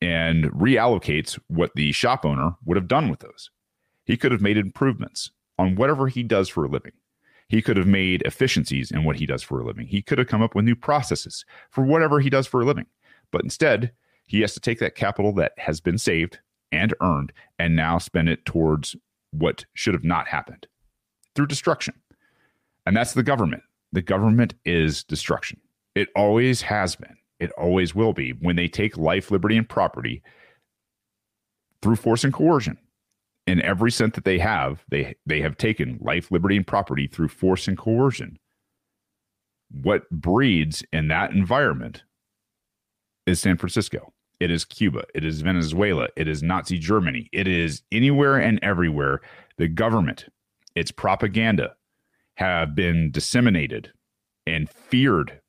and 0.00 0.44
reallocates 0.52 1.38
what 1.48 1.72
the 1.74 1.92
shop 1.92 2.24
owner 2.24 2.52
would 2.64 2.76
have 2.76 2.88
done 2.88 3.08
with 3.10 3.20
those. 3.20 3.50
He 4.04 4.16
could 4.16 4.32
have 4.32 4.40
made 4.40 4.56
improvements 4.56 5.30
on 5.58 5.74
whatever 5.74 6.08
he 6.08 6.22
does 6.22 6.48
for 6.48 6.64
a 6.64 6.68
living. 6.68 6.92
He 7.50 7.62
could 7.62 7.76
have 7.76 7.86
made 7.86 8.22
efficiencies 8.22 8.92
in 8.92 9.02
what 9.02 9.16
he 9.16 9.26
does 9.26 9.42
for 9.42 9.58
a 9.58 9.66
living. 9.66 9.88
He 9.88 10.02
could 10.02 10.18
have 10.18 10.28
come 10.28 10.40
up 10.40 10.54
with 10.54 10.64
new 10.64 10.76
processes 10.76 11.44
for 11.68 11.82
whatever 11.82 12.20
he 12.20 12.30
does 12.30 12.46
for 12.46 12.60
a 12.60 12.64
living. 12.64 12.86
But 13.32 13.42
instead, 13.42 13.90
he 14.24 14.40
has 14.42 14.54
to 14.54 14.60
take 14.60 14.78
that 14.78 14.94
capital 14.94 15.32
that 15.32 15.54
has 15.58 15.80
been 15.80 15.98
saved 15.98 16.38
and 16.70 16.94
earned 17.00 17.32
and 17.58 17.74
now 17.74 17.98
spend 17.98 18.28
it 18.28 18.46
towards 18.46 18.94
what 19.32 19.64
should 19.74 19.94
have 19.94 20.04
not 20.04 20.28
happened 20.28 20.68
through 21.34 21.48
destruction. 21.48 21.94
And 22.86 22.96
that's 22.96 23.14
the 23.14 23.24
government. 23.24 23.64
The 23.92 24.02
government 24.02 24.54
is 24.64 25.02
destruction. 25.02 25.60
It 25.96 26.08
always 26.14 26.62
has 26.62 26.94
been. 26.94 27.16
It 27.40 27.50
always 27.58 27.96
will 27.96 28.12
be 28.12 28.30
when 28.30 28.54
they 28.54 28.68
take 28.68 28.96
life, 28.96 29.32
liberty, 29.32 29.56
and 29.56 29.68
property 29.68 30.22
through 31.82 31.96
force 31.96 32.22
and 32.22 32.32
coercion. 32.32 32.78
In 33.50 33.60
every 33.62 33.90
cent 33.90 34.14
that 34.14 34.24
they 34.24 34.38
have, 34.38 34.84
they 34.90 35.16
they 35.26 35.40
have 35.40 35.56
taken 35.56 35.98
life, 36.00 36.30
liberty, 36.30 36.56
and 36.56 36.64
property 36.64 37.08
through 37.08 37.26
force 37.26 37.66
and 37.66 37.76
coercion. 37.76 38.38
What 39.72 40.08
breeds 40.08 40.84
in 40.92 41.08
that 41.08 41.32
environment 41.32 42.04
is 43.26 43.40
San 43.40 43.56
Francisco. 43.56 44.12
It 44.38 44.52
is 44.52 44.64
Cuba. 44.64 45.02
It 45.16 45.24
is 45.24 45.40
Venezuela. 45.40 46.06
It 46.16 46.28
is 46.28 46.44
Nazi 46.44 46.78
Germany. 46.78 47.28
It 47.32 47.48
is 47.48 47.82
anywhere 47.90 48.36
and 48.36 48.60
everywhere. 48.62 49.20
The 49.56 49.66
government, 49.66 50.26
its 50.76 50.92
propaganda, 50.92 51.74
have 52.34 52.76
been 52.76 53.10
disseminated 53.10 53.90
and 54.46 54.70
feared 54.70 55.40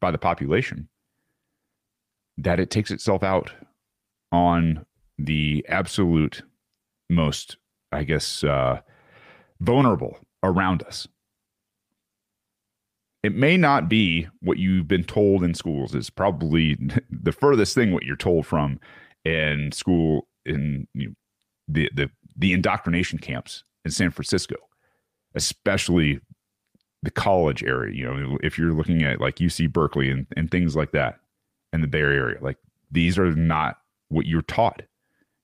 by 0.00 0.10
the 0.10 0.16
population 0.16 0.88
that 2.38 2.58
it 2.58 2.70
takes 2.70 2.90
itself 2.90 3.22
out 3.22 3.52
on 4.32 4.86
the 5.18 5.62
absolute 5.68 6.42
most, 7.10 7.56
I 7.92 8.04
guess, 8.04 8.44
uh, 8.44 8.80
vulnerable 9.60 10.18
around 10.42 10.82
us. 10.82 11.08
It 13.22 13.34
may 13.34 13.56
not 13.56 13.88
be 13.88 14.28
what 14.40 14.58
you've 14.58 14.86
been 14.86 15.04
told 15.04 15.42
in 15.42 15.54
schools. 15.54 15.94
It's 15.94 16.10
probably 16.10 16.76
the 17.10 17.32
furthest 17.32 17.74
thing 17.74 17.92
what 17.92 18.04
you're 18.04 18.16
told 18.16 18.46
from 18.46 18.78
in 19.24 19.72
school 19.72 20.28
in 20.44 20.86
you 20.92 21.08
know, 21.08 21.14
the 21.68 21.90
the 21.94 22.10
the 22.36 22.52
indoctrination 22.52 23.18
camps 23.18 23.64
in 23.84 23.90
San 23.90 24.10
Francisco 24.10 24.56
especially 25.34 26.20
the 27.02 27.10
college 27.10 27.62
area. 27.62 27.94
You 27.94 28.04
know, 28.04 28.38
if 28.42 28.58
you're 28.58 28.72
looking 28.72 29.02
at 29.02 29.20
like 29.20 29.36
UC 29.36 29.72
Berkeley 29.72 30.10
and, 30.10 30.26
and 30.36 30.50
things 30.50 30.76
like 30.76 30.92
that 30.92 31.20
in 31.72 31.80
the 31.80 31.86
Bay 31.86 32.00
Area, 32.00 32.38
like 32.40 32.56
these 32.90 33.18
are 33.18 33.34
not 33.34 33.78
what 34.08 34.26
you're 34.26 34.42
taught. 34.42 34.82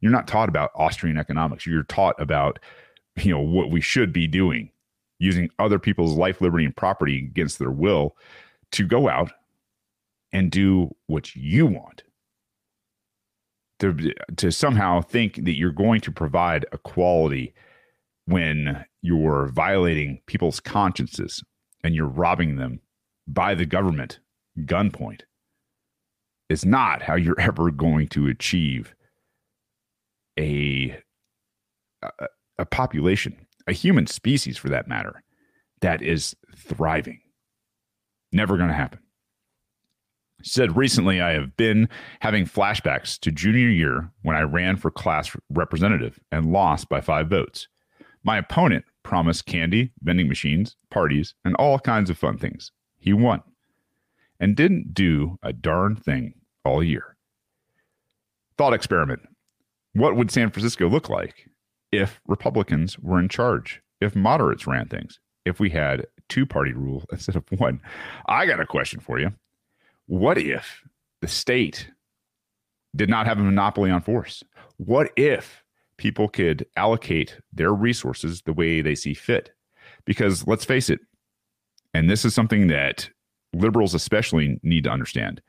You're 0.01 0.13
not 0.13 0.27
taught 0.27 0.49
about 0.49 0.71
Austrian 0.75 1.19
economics. 1.19 1.67
You're 1.67 1.83
taught 1.85 2.21
about, 2.21 2.59
you 3.17 3.31
know, 3.31 3.41
what 3.41 3.71
we 3.71 3.81
should 3.81 4.13
be 4.13 4.27
doing, 4.27 4.71
using 5.19 5.51
other 5.59 5.79
people's 5.79 6.17
life, 6.17 6.41
liberty, 6.41 6.65
and 6.65 6.77
property 6.77 7.19
against 7.19 7.59
their 7.59 7.71
will 7.71 8.17
to 8.73 8.87
go 8.87 9.09
out 9.09 9.33
and 10.33 10.51
do 10.51 10.95
what 11.07 11.35
you 11.35 11.67
want. 11.67 12.03
To, 13.81 14.13
to 14.37 14.53
somehow 14.53 15.01
think 15.01 15.37
that 15.45 15.57
you're 15.57 15.73
going 15.73 16.03
to 16.03 16.13
provide 16.13 16.67
equality 16.71 17.55
when 18.27 18.85
you're 19.01 19.49
violating 19.49 20.21
people's 20.27 20.61
consciences 20.61 21.43
and 21.83 21.95
you're 21.95 22.07
robbing 22.07 22.57
them 22.57 22.81
by 23.27 23.55
the 23.55 23.65
government 23.65 24.21
gunpoint 24.59 25.23
is 26.51 26.67
not 26.67 27.03
how 27.03 27.15
you're 27.15 27.41
ever 27.41 27.71
going 27.71 28.09
to 28.09 28.27
achieve 28.27 28.95
a, 30.41 30.97
a, 32.59 32.65
population, 32.65 33.47
a 33.67 33.73
human 33.73 34.07
species 34.07 34.57
for 34.57 34.69
that 34.71 34.89
matter, 34.89 35.23
that 35.81 36.03
is 36.03 36.35
thriving. 36.57 37.21
Never 38.33 38.57
going 38.57 38.69
to 38.69 38.75
happen. 38.75 39.01
said 40.43 40.77
recently, 40.77 41.21
I 41.21 41.33
have 41.33 41.57
been 41.57 41.89
having 42.21 42.47
flashbacks 42.47 43.19
to 43.21 43.31
junior 43.31 43.69
year 43.69 44.11
when 44.23 44.37
I 44.37 44.43
ran 44.43 44.77
for 44.77 44.91
class 44.91 45.37
representative 45.51 46.19
and 46.33 46.53
lost 46.53 46.89
by 46.89 47.01
five 47.01 47.29
votes. 47.29 47.69
My 48.23 48.39
opponent 48.39 48.85
promised 49.03 49.47
candy, 49.47 49.93
vending 50.03 50.29
machines, 50.29 50.77
parties, 50.91 51.35
and 51.45 51.55
all 51.57 51.79
kinds 51.79 52.11
of 52.11 52.19
fun 52.19 52.39
things. 52.39 52.73
He 52.99 53.13
won 53.13 53.43
and 54.39 54.57
didn't 54.57 54.95
do 54.95 55.39
a 55.43 55.53
darn 55.53 55.97
thing 55.97 56.35
all 56.65 56.83
year. 56.83 57.17
Thought 58.57 58.75
experiment 58.75 59.23
What 59.95 60.17
would 60.17 60.31
San 60.31 60.51
Francisco 60.51 60.89
look 60.89 61.09
like 61.09 61.49
if 61.93 62.21
Republicans 62.27 62.99
were 62.99 63.19
in 63.19 63.29
charge, 63.29 63.83
if 64.01 64.15
moderates 64.15 64.67
ran 64.67 64.87
things, 64.87 65.19
if 65.45 65.59
we 65.59 65.71
had 65.71 66.07
two 66.29 66.47
party 66.47 66.73
rule 66.73 67.05
instead 67.13 67.37
of 67.37 67.45
one? 67.59 67.81
I 68.27 68.47
got 68.47 68.61
a 68.61 68.67
question 68.67 69.01
for 69.01 69.19
you. 69.19 69.33
What 70.07 70.39
if 70.39 70.83
the 71.21 71.29
state 71.29 71.91
did 72.95 73.09
not 73.09 73.27
have 73.27 73.39
a 73.39 73.43
monopoly 73.43 73.91
on 73.91 74.03
force? 74.03 74.43
What 74.77 75.11
if 75.17 75.63
people 76.01 76.29
could 76.29 76.67
allocate 76.77 77.39
their 77.53 77.75
resources 77.75 78.41
the 78.43 78.55
way 78.55 78.81
they 78.81 78.95
see 78.95 79.13
fit. 79.13 79.51
Because 80.07 80.47
let's 80.47 80.65
face 80.65 80.89
it, 80.89 80.99
and 81.93 82.09
this 82.09 82.25
is 82.25 82.35
something 82.35 82.69
that 82.69 83.11
liberals 83.53 83.95
especially 83.95 84.59
need 84.63 84.85
to 84.85 84.91
understand, 84.91 85.43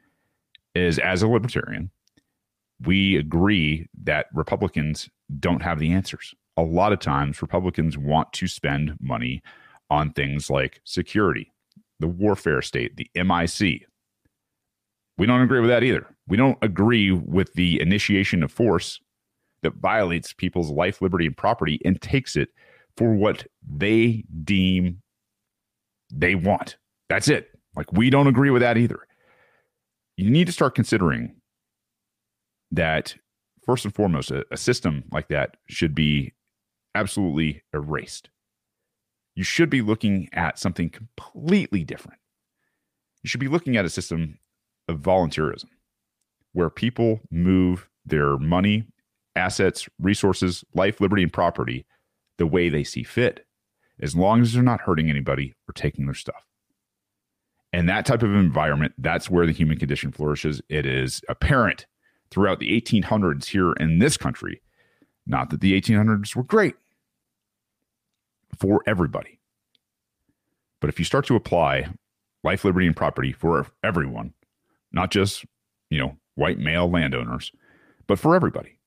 is 0.76 1.00
as 1.00 1.22
a 1.22 1.28
libertarian, 1.28 1.90
we 2.86 3.18
agree 3.18 3.88
that 4.04 4.28
Republicans 4.34 5.10
don't 5.40 5.62
have 5.62 5.80
the 5.80 5.92
answers. 5.92 6.34
A 6.58 6.64
lot 6.64 6.94
of 6.94 7.00
times, 7.00 7.42
Republicans 7.42 7.98
want 7.98 8.32
to 8.34 8.48
spend 8.48 8.98
money 9.00 9.42
on 9.90 10.12
things 10.12 10.50
like 10.50 10.82
security, 10.84 11.52
the 12.00 12.08
warfare 12.08 12.62
state, 12.62 12.98
the 12.98 13.10
MIC. 13.16 13.86
We 15.18 15.26
don't 15.26 15.42
agree 15.42 15.60
with 15.60 15.70
that 15.70 15.84
either. 15.84 16.08
We 16.28 16.38
don't 16.38 16.58
agree 16.62 17.12
with 17.12 17.54
the 17.54 17.82
initiation 17.82 18.44
of 18.44 18.52
force 18.52 19.00
that 19.64 19.76
violates 19.76 20.34
people's 20.34 20.70
life, 20.70 21.02
liberty, 21.02 21.26
and 21.26 21.38
property 21.38 21.80
and 21.86 22.02
takes 22.02 22.36
it 22.36 22.50
for 22.98 23.14
what 23.14 23.46
they 23.70 24.24
deem 24.44 25.02
they 26.12 26.36
want. 26.36 26.78
That's 27.10 27.28
it. 27.28 27.50
Like, 27.76 27.92
we 27.94 28.10
don't 28.10 28.28
agree 28.28 28.50
with 28.50 28.62
that 28.62 28.78
either. 28.78 29.00
You 30.18 30.30
need 30.30 30.48
to 30.48 30.54
start 30.54 30.76
considering 30.76 31.36
that, 32.72 33.16
first 33.66 33.86
and 33.86 33.94
foremost, 33.94 34.32
a, 34.32 34.46
a 34.52 34.58
system 34.58 35.04
like 35.12 35.28
that 35.30 35.58
should 35.68 35.96
be 35.96 36.34
absolutely 36.96 37.64
erased. 37.74 38.30
You 39.36 39.44
should 39.44 39.70
be 39.70 39.82
looking 39.82 40.30
at 40.34 40.60
something 40.60 40.90
completely 40.90 41.84
different. 41.84 42.20
You 43.24 43.30
should 43.30 43.40
be 43.40 43.48
looking 43.48 43.78
at 43.78 43.86
a 43.86 43.90
system 43.90 44.40
of 44.88 45.00
volunteerism 45.00 45.70
where 46.54 46.70
people 46.70 47.22
move 47.30 47.88
their 48.06 48.38
money 48.38 48.86
assets, 49.36 49.88
resources, 50.00 50.66
life, 50.74 51.00
liberty, 51.00 51.24
and 51.24 51.32
property 51.32 51.86
the 52.38 52.46
way 52.48 52.68
they 52.68 52.84
see 52.84 53.04
fit, 53.04 53.46
as 54.02 54.16
long 54.16 54.42
as 54.42 54.54
they're 54.54 54.64
not 54.64 54.82
hurting 54.82 55.10
anybody 55.10 55.54
or 55.68 55.74
taking 55.74 56.06
their 56.06 56.16
stuff. 56.16 56.44
And 57.72 57.88
that 57.88 58.06
type 58.06 58.24
of 58.24 58.34
environment, 58.36 58.94
that's 58.98 59.30
where 59.30 59.46
the 59.46 59.54
human 59.54 59.78
condition 59.78 60.12
flourishes. 60.12 60.62
It 60.68 60.86
is 60.86 61.22
apparent 61.30 61.86
throughout 62.32 62.60
the 62.60 62.82
1800s 62.82 63.46
here 63.46 63.74
in 63.74 64.00
this 64.00 64.18
country. 64.18 64.62
Not 65.28 65.50
that 65.52 65.62
the 65.62 65.80
1800s 65.80 66.36
were 66.36 66.44
great 66.44 66.76
for 68.58 68.82
everybody. 68.88 69.40
But 70.80 70.90
if 70.90 70.98
you 70.98 71.06
start 71.06 71.26
to 71.28 71.36
apply 71.36 71.90
life, 72.44 72.66
liberty, 72.66 72.88
and 72.88 72.96
property 72.96 73.32
for 73.32 73.68
everyone, 73.84 74.34
not 74.92 75.12
just, 75.12 75.46
you 75.90 76.00
know, 76.00 76.18
white 76.36 76.58
male 76.58 76.90
landowners, 76.90 77.52
but 78.08 78.18
for 78.18 78.36
everybody, 78.36 78.78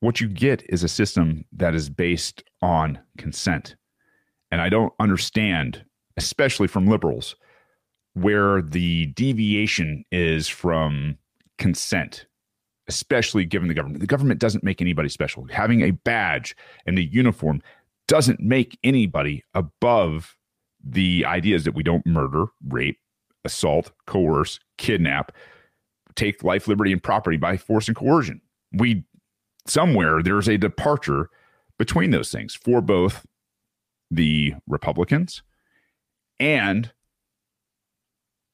what 0.00 0.20
you 0.20 0.28
get 0.28 0.64
is 0.68 0.82
a 0.82 0.88
system 0.88 1.44
that 1.52 1.74
is 1.74 1.88
based 1.88 2.42
on 2.62 2.98
consent. 3.18 3.76
And 4.50 4.60
I 4.60 4.68
don't 4.68 4.92
understand, 4.98 5.84
especially 6.16 6.66
from 6.66 6.86
liberals, 6.86 7.36
where 8.14 8.60
the 8.62 9.06
deviation 9.06 10.04
is 10.10 10.48
from 10.48 11.18
consent, 11.58 12.26
especially 12.90 13.44
given 13.44 13.68
the 13.68 13.74
government. 13.74 14.00
The 14.00 14.06
government 14.08 14.40
doesn't 14.40 14.64
make 14.64 14.80
anybody 14.80 15.08
special. 15.08 15.46
Having 15.48 15.82
a 15.82 15.92
badge 15.92 16.56
and 16.86 16.98
a 16.98 17.04
uniform 17.04 17.62
doesn't 18.08 18.40
make 18.40 18.76
anybody 18.82 19.44
above 19.54 20.36
the 20.82 21.24
ideas 21.24 21.62
that 21.64 21.74
we 21.76 21.84
don't 21.84 22.04
murder, 22.04 22.46
rape, 22.66 22.98
assault, 23.44 23.92
coerce, 24.08 24.58
kidnap, 24.76 25.30
take 26.16 26.42
life, 26.42 26.66
liberty, 26.66 26.90
and 26.90 27.00
property 27.00 27.36
by 27.36 27.56
force 27.56 27.86
and 27.86 27.96
coercion. 27.96 28.40
We 28.72 29.04
somewhere 29.68 30.20
there's 30.20 30.48
a 30.48 30.58
departure 30.58 31.30
between 31.78 32.10
those 32.10 32.32
things 32.32 32.56
for 32.56 32.80
both 32.80 33.24
the 34.10 34.54
Republicans 34.66 35.44
and 36.40 36.90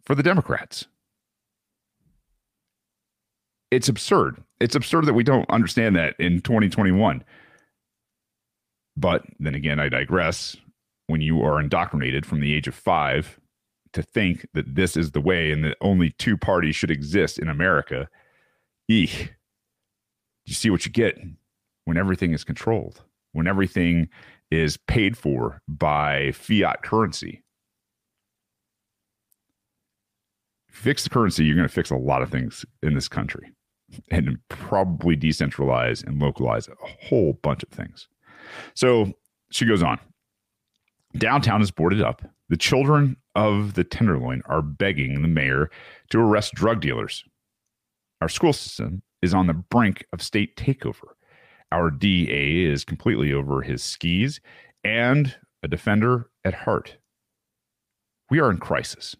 for 0.05 0.15
the 0.15 0.23
Democrats. 0.23 0.89
It's 3.71 3.89
absurd. 3.89 4.43
It's 4.61 4.75
absurd 4.77 5.07
that 5.07 5.15
we 5.15 5.25
don't 5.25 5.49
understand 5.51 5.97
that 5.97 6.15
in 6.19 6.41
2021. 6.41 7.25
But 8.97 9.25
then 9.39 9.55
again, 9.55 9.81
I 9.81 9.89
digress. 9.89 10.57
When 11.09 11.21
you 11.21 11.43
are 11.43 11.61
indoctrinated 11.61 12.27
from 12.27 12.41
the 12.41 12.53
age 12.53 12.67
of 12.67 12.75
five 12.75 13.39
to 13.93 14.03
think 14.03 14.47
that 14.55 14.75
this 14.75 14.97
is 14.97 15.13
the 15.13 15.21
way 15.21 15.53
and 15.53 15.63
that 15.65 15.77
only 15.81 16.11
two 16.19 16.37
parties 16.37 16.75
should 16.75 16.91
exist 16.91 17.39
in 17.39 17.49
America, 17.49 18.09
eek, 18.89 19.35
you 20.47 20.55
see 20.55 20.69
what 20.69 20.85
you 20.85 20.91
get 20.91 21.17
when 21.85 21.97
everything 21.97 22.33
is 22.33 22.43
controlled, 22.43 23.03
when 23.33 23.47
everything 23.47 24.09
is 24.51 24.77
paid 24.77 25.17
for 25.17 25.61
by 25.69 26.33
fiat 26.33 26.83
currency. 26.83 27.45
Fix 30.69 31.05
the 31.05 31.11
currency, 31.11 31.45
you're 31.45 31.57
going 31.57 31.69
to 31.69 31.73
fix 31.73 31.91
a 31.91 31.97
lot 31.97 32.23
of 32.23 32.31
things 32.31 32.65
in 32.83 32.95
this 32.95 33.09
country 33.09 33.53
and 34.11 34.39
probably 34.49 35.17
decentralize 35.17 36.05
and 36.05 36.21
localize 36.21 36.69
a 36.69 36.75
whole 37.09 37.35
bunch 37.43 37.63
of 37.63 37.69
things. 37.71 38.09
So 38.75 39.13
she 39.51 39.65
goes 39.65 39.83
on. 39.83 39.99
Downtown 41.17 41.63
is 41.63 41.71
boarded 41.71 42.03
up. 42.03 42.23
The 42.49 42.57
children 42.57 43.17
of 43.35 43.75
the 43.75 43.85
Tenderloin 43.85 44.43
are 44.47 44.63
begging 44.63 45.23
the 45.23 45.29
mayor 45.29 45.71
to 46.11 46.21
arrest 46.21 46.55
drug 46.55 46.81
dealers. 46.81 47.25
Our 48.21 48.29
school 48.29 48.53
system 48.53 49.03
is 49.23 49.35
on 49.35 49.47
the 49.47 49.55
brink 49.55 50.05
of 50.13 50.23
state 50.23 50.57
takeover. 50.57 51.15
Our 51.73 51.91
DA 51.91 52.65
is 52.65 52.85
completely 52.85 53.33
over 53.33 53.63
his 53.63 53.83
skis 53.83 54.41
and 54.85 55.35
a 55.63 55.69
defender 55.69 56.31
at 56.45 56.55
heart. 56.55 56.97
We 58.31 58.41
are 58.41 58.51
in 58.51 58.59
crisis. 58.59 59.17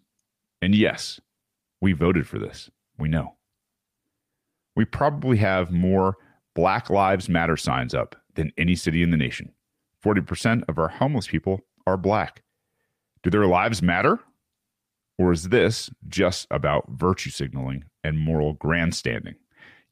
And 0.61 0.73
yes, 0.73 1.19
we 1.81 1.93
voted 1.93 2.27
for 2.27 2.39
this. 2.39 2.69
We 2.97 3.09
know. 3.09 3.36
We 4.77 4.85
probably 4.85 5.37
have 5.37 5.71
more 5.71 6.17
Black 6.53 6.91
Lives 6.91 7.27
Matter 7.27 7.57
signs 7.57 7.95
up 7.95 8.15
than 8.35 8.51
any 8.59 8.75
city 8.75 9.01
in 9.01 9.09
the 9.09 9.17
nation. 9.17 9.51
40% 10.05 10.61
of 10.69 10.77
our 10.77 10.87
homeless 10.87 11.25
people 11.25 11.61
are 11.87 11.97
black. 11.97 12.43
Do 13.23 13.31
their 13.31 13.47
lives 13.47 13.81
matter? 13.81 14.19
Or 15.17 15.31
is 15.31 15.49
this 15.49 15.89
just 16.07 16.45
about 16.51 16.87
virtue 16.91 17.31
signaling 17.31 17.85
and 18.03 18.19
moral 18.19 18.53
grandstanding? 18.53 19.33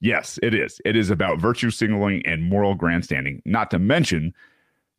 Yes, 0.02 0.38
it 0.44 0.54
is. 0.54 0.80
It 0.86 0.96
is 0.96 1.10
about 1.10 1.40
virtue 1.40 1.72
signaling 1.72 2.24
and 2.24 2.44
moral 2.44 2.76
grandstanding, 2.76 3.42
not 3.44 3.72
to 3.72 3.80
mention 3.80 4.36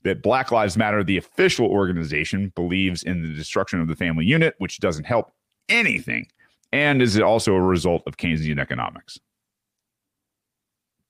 that 0.02 0.20
Black 0.20 0.50
Lives 0.50 0.76
Matter, 0.76 1.04
the 1.04 1.16
official 1.16 1.68
organization, 1.68 2.52
believes 2.56 3.04
in 3.04 3.22
the 3.22 3.32
destruction 3.32 3.80
of 3.80 3.86
the 3.86 3.94
family 3.94 4.26
unit, 4.26 4.56
which 4.58 4.80
doesn't 4.80 5.04
help 5.04 5.30
anything, 5.68 6.26
and 6.72 7.00
is 7.00 7.20
also 7.20 7.54
a 7.54 7.60
result 7.60 8.02
of 8.08 8.16
Keynesian 8.16 8.58
economics. 8.58 9.20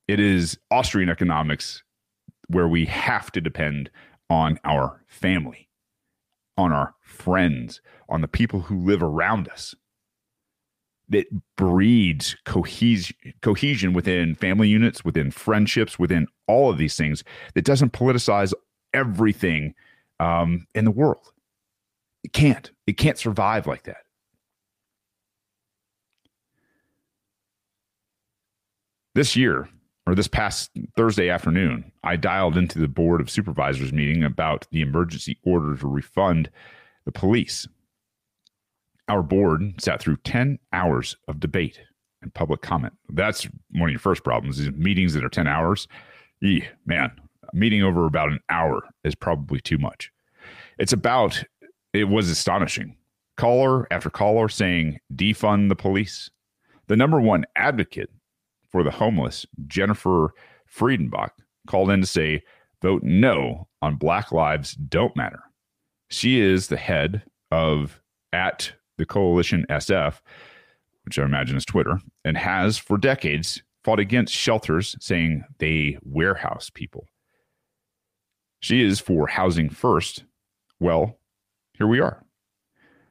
It 0.09 0.21
is 0.21 0.57
Austrian 0.71 1.09
economics 1.09 1.83
where 2.49 2.69
we 2.69 2.87
have 2.87 3.33
to 3.33 3.41
depend 3.41 3.91
on 4.31 4.59
our 4.65 5.03
family, 5.09 5.69
on 6.57 6.73
our 6.73 6.95
friends, 7.01 7.81
on 8.09 8.21
the 8.21 8.29
people 8.29 8.61
who 8.61 8.79
live 8.79 9.03
around 9.03 9.49
us. 9.49 9.75
That 11.09 11.27
breeds 11.57 12.37
cohesion, 12.45 13.17
cohesion 13.41 13.93
within 13.93 14.35
family 14.35 14.69
units, 14.69 15.05
within 15.05 15.31
friendships, 15.31 16.01
within 16.01 16.27
all 16.49 16.69
of 16.69 16.79
these 16.79 16.97
things 16.97 17.23
that 17.55 17.65
doesn't 17.65 17.93
politicize 17.93 18.53
everything 18.93 19.75
um, 20.19 20.67
in 20.75 20.85
the 20.85 20.91
world. 20.91 21.33
It 22.25 22.33
can't. 22.33 22.73
It 22.89 22.95
can't 22.95 23.19
survive 23.19 23.69
like 23.69 23.85
that. 23.85 23.99
This 29.15 29.37
year, 29.37 29.69
or 30.07 30.15
this 30.15 30.29
past 30.29 30.71
Thursday 30.97 31.29
afternoon, 31.29 31.91
I 32.05 32.17
dialed 32.17 32.57
into 32.57 32.79
the 32.79 32.89
Board 32.89 33.21
of 33.21 33.29
Supervisors 33.29 33.93
meeting 33.93 34.23
about 34.23 34.67
the 34.71 34.81
emergency 34.81 35.39
order 35.45 35.77
to 35.77 35.87
refund 35.87 36.49
the 37.05 37.13
police. 37.13 37.67
Our 39.09 39.23
board 39.23 39.81
sat 39.81 40.01
through 40.01 40.19
10 40.19 40.59
hours 40.73 41.17
of 41.27 41.41
debate 41.41 41.81
and 42.23 42.33
public 42.33 42.61
comment. 42.61 42.95
That's 43.11 43.49
one 43.73 43.89
of 43.89 43.93
your 43.93 44.01
first 44.01 44.25
problems 44.25 44.61
is 44.61 44.71
meetings 44.73 45.15
that 45.15 45.25
are 45.25 45.29
10 45.29 45.47
hours. 45.47 45.89
Eeh, 46.43 46.67
man, 46.87 47.11
a 47.53 47.57
meeting 47.57 47.83
over 47.83 48.07
about 48.07 48.31
an 48.31 48.41
hour 48.49 48.83
is 49.05 49.15
probably 49.15 49.61
too 49.61 49.79
much. 49.79 50.13
It's 50.79 50.93
about, 50.93 51.43
it 51.93 52.05
was 52.05 52.31
astonishing. 52.31 52.97
Caller 53.37 53.87
after 53.93 54.11
caller 54.11 54.49
saying, 54.49 54.99
defund 55.15 55.69
the 55.69 55.77
police. 55.77 56.31
The 56.87 56.97
number 56.97 57.21
one 57.21 57.45
advocate 57.57 58.11
for 58.71 58.83
the 58.83 58.91
homeless, 58.91 59.47
Jennifer 59.67 60.33
Friedenbach, 60.73 61.31
called 61.67 61.91
in 61.91 62.01
to 62.01 62.07
say, 62.07 62.43
vote 62.83 63.03
no 63.03 63.69
on 63.83 63.97
Black 63.97 64.33
Lives 64.33 64.75
Don't 64.75 65.17
Matter. 65.17 65.41
She 66.09 66.41
is 66.41 66.69
the 66.69 66.77
head 66.77 67.23
of 67.51 68.01
at 68.33 68.73
the 68.99 69.07
coalition 69.07 69.67
SF, 69.71 70.21
which 71.05 71.19
I 71.19 71.25
imagine 71.25 71.57
is 71.57 71.65
Twitter, 71.65 72.01
and 72.25 72.37
has 72.37 72.79
for 72.79 72.99
decades 72.99 73.63
fought 73.85 74.01
against 74.01 74.35
shelters 74.35 74.97
saying 75.01 75.45
they 75.59 75.97
warehouse 76.03 76.71
people. 76.71 77.07
She 78.61 78.83
is 78.83 78.99
for 79.01 79.29
housing 79.29 79.69
first. 79.69 80.25
Well, 80.81 81.19
here 81.75 81.87
we 81.87 82.01
are. 82.01 82.25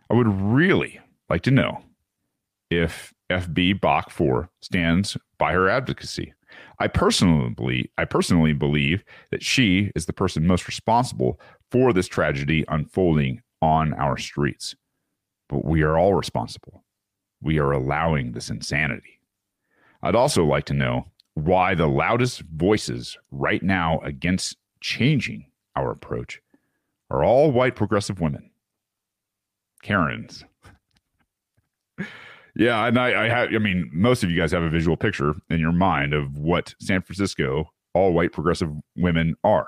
I 0.09 0.13
would 0.13 0.27
really 0.27 0.99
like 1.29 1.43
to 1.43 1.51
know 1.51 1.81
if 2.69 3.13
Friedenbach 3.29 4.11
4 4.11 4.49
stands 4.61 5.17
by 5.37 5.53
her 5.53 5.69
advocacy. 5.69 6.33
I 6.79 6.87
personally 6.87 7.49
believe, 7.49 7.87
I 7.97 8.05
personally 8.05 8.53
believe 8.53 9.03
that 9.31 9.43
she 9.43 9.91
is 9.95 10.05
the 10.05 10.13
person 10.13 10.47
most 10.47 10.67
responsible 10.67 11.39
for 11.71 11.91
this 11.93 12.07
tragedy 12.07 12.65
unfolding 12.67 13.41
on 13.61 13.93
our 13.93 14.17
streets. 14.17 14.75
But 15.49 15.65
we 15.65 15.81
are 15.81 15.97
all 15.97 16.13
responsible. 16.13 16.83
We 17.41 17.59
are 17.59 17.71
allowing 17.71 18.31
this 18.31 18.49
insanity. 18.49 19.19
I'd 20.01 20.15
also 20.15 20.45
like 20.45 20.65
to 20.65 20.73
know 20.73 21.07
why 21.33 21.75
the 21.75 21.87
loudest 21.87 22.41
voices 22.41 23.17
right 23.31 23.61
now 23.61 23.99
against 23.99 24.57
changing 24.81 25.47
our 25.75 25.91
approach 25.91 26.41
are 27.09 27.23
all 27.23 27.51
white 27.51 27.75
progressive 27.75 28.19
women. 28.21 28.49
Karens. 29.83 30.45
Yeah, 32.55 32.85
and 32.85 32.97
I, 32.97 33.25
I 33.25 33.29
have. 33.29 33.49
I 33.53 33.57
mean, 33.57 33.89
most 33.91 34.23
of 34.23 34.31
you 34.31 34.39
guys 34.39 34.51
have 34.51 34.63
a 34.63 34.69
visual 34.69 34.95
picture 34.95 35.33
in 35.49 35.59
your 35.59 35.73
mind 35.73 36.13
of 36.13 36.37
what 36.37 36.73
San 36.79 37.01
Francisco 37.01 37.69
all 37.93 38.13
white 38.13 38.31
progressive 38.31 38.69
women 38.95 39.35
are. 39.43 39.67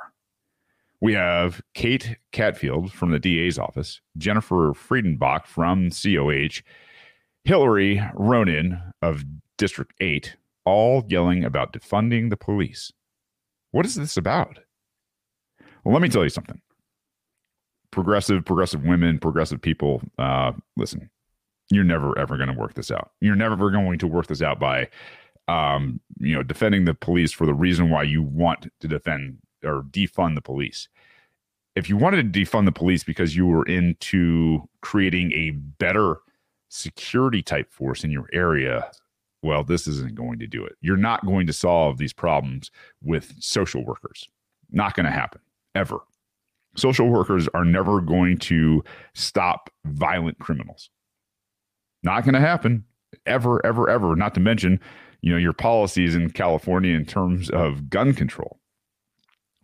We 0.99 1.13
have 1.13 1.61
Kate 1.73 2.17
Chatfield 2.31 2.91
from 2.91 3.11
the 3.11 3.19
DA's 3.19 3.59
office, 3.59 4.01
Jennifer 4.17 4.73
Friedenbach 4.73 5.45
from 5.45 5.89
COH, 5.91 6.61
Hillary 7.43 7.97
Ronen 8.15 8.93
of 9.01 9.23
District 9.57 9.93
8, 9.99 10.35
all 10.65 11.05
yelling 11.07 11.43
about 11.43 11.71
defunding 11.71 12.29
the 12.29 12.37
police. 12.37 12.91
What 13.71 13.85
is 13.85 13.95
this 13.95 14.17
about? 14.17 14.59
Well, 15.83 15.93
let 15.93 16.01
me 16.01 16.09
tell 16.09 16.23
you 16.23 16.29
something. 16.29 16.59
Progressive, 17.91 18.43
progressive 18.43 18.83
women, 18.83 19.19
progressive 19.19 19.61
people, 19.61 20.01
uh, 20.17 20.53
listen, 20.75 21.09
you're 21.69 21.83
never 21.83 22.17
ever 22.17 22.37
going 22.37 22.49
to 22.49 22.57
work 22.57 22.73
this 22.75 22.91
out. 22.91 23.11
You're 23.21 23.35
never 23.35 23.69
going 23.71 23.99
to 23.99 24.07
work 24.07 24.27
this 24.27 24.41
out 24.41 24.59
by, 24.59 24.89
um, 25.47 25.99
you 26.19 26.35
know, 26.35 26.43
defending 26.43 26.85
the 26.85 26.93
police 26.93 27.31
for 27.31 27.45
the 27.45 27.53
reason 27.53 27.89
why 27.89 28.03
you 28.03 28.21
want 28.21 28.71
to 28.79 28.87
defend 28.87 29.39
or 29.63 29.83
defund 29.83 30.35
the 30.35 30.41
police. 30.41 30.87
If 31.75 31.89
you 31.89 31.97
wanted 31.97 32.33
to 32.33 32.39
defund 32.39 32.65
the 32.65 32.71
police 32.71 33.03
because 33.03 33.35
you 33.35 33.45
were 33.45 33.65
into 33.65 34.67
creating 34.81 35.31
a 35.33 35.51
better 35.51 36.17
security 36.69 37.41
type 37.41 37.71
force 37.71 38.03
in 38.03 38.11
your 38.11 38.27
area, 38.33 38.89
well, 39.43 39.63
this 39.63 39.87
isn't 39.87 40.15
going 40.15 40.39
to 40.39 40.47
do 40.47 40.65
it. 40.65 40.75
You're 40.81 40.97
not 40.97 41.25
going 41.25 41.47
to 41.47 41.53
solve 41.53 41.97
these 41.97 42.13
problems 42.13 42.71
with 43.03 43.33
social 43.39 43.85
workers. 43.85 44.27
Not 44.71 44.95
going 44.95 45.05
to 45.05 45.11
happen 45.11 45.41
ever. 45.75 45.99
Social 46.75 47.07
workers 47.07 47.47
are 47.53 47.65
never 47.65 48.01
going 48.01 48.37
to 48.37 48.83
stop 49.13 49.69
violent 49.85 50.39
criminals. 50.39 50.89
Not 52.03 52.23
going 52.23 52.33
to 52.33 52.39
happen 52.39 52.85
ever, 53.25 53.65
ever, 53.65 53.89
ever. 53.89 54.15
Not 54.15 54.33
to 54.35 54.39
mention, 54.39 54.79
you 55.21 55.31
know, 55.31 55.37
your 55.37 55.53
policies 55.53 56.15
in 56.15 56.29
California 56.31 56.95
in 56.95 57.05
terms 57.05 57.49
of 57.49 57.89
gun 57.89 58.13
control. 58.13 58.59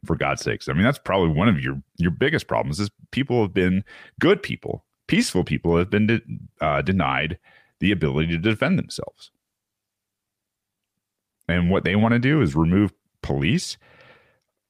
For 0.05 0.17
God's 0.17 0.41
sakes, 0.41 0.67
I 0.67 0.73
mean 0.73 0.83
that's 0.83 0.99
probably 0.99 1.29
one 1.29 1.47
of 1.47 1.61
your 1.61 1.81
your 1.97 2.11
biggest 2.11 2.47
problems 2.47 2.77
is 2.77 2.89
people 3.11 3.41
have 3.41 3.53
been 3.53 3.85
good 4.19 4.43
people, 4.43 4.83
peaceful 5.07 5.45
people 5.45 5.77
have 5.77 5.89
been 5.89 6.07
de- 6.07 6.21
uh, 6.59 6.81
denied 6.81 7.39
the 7.79 7.91
ability 7.93 8.27
to 8.33 8.37
defend 8.37 8.77
themselves. 8.77 9.31
And 11.47 11.69
what 11.69 11.83
they 11.83 11.95
want 11.95 12.13
to 12.13 12.19
do 12.19 12.41
is 12.41 12.55
remove 12.55 12.93
police. 13.21 13.77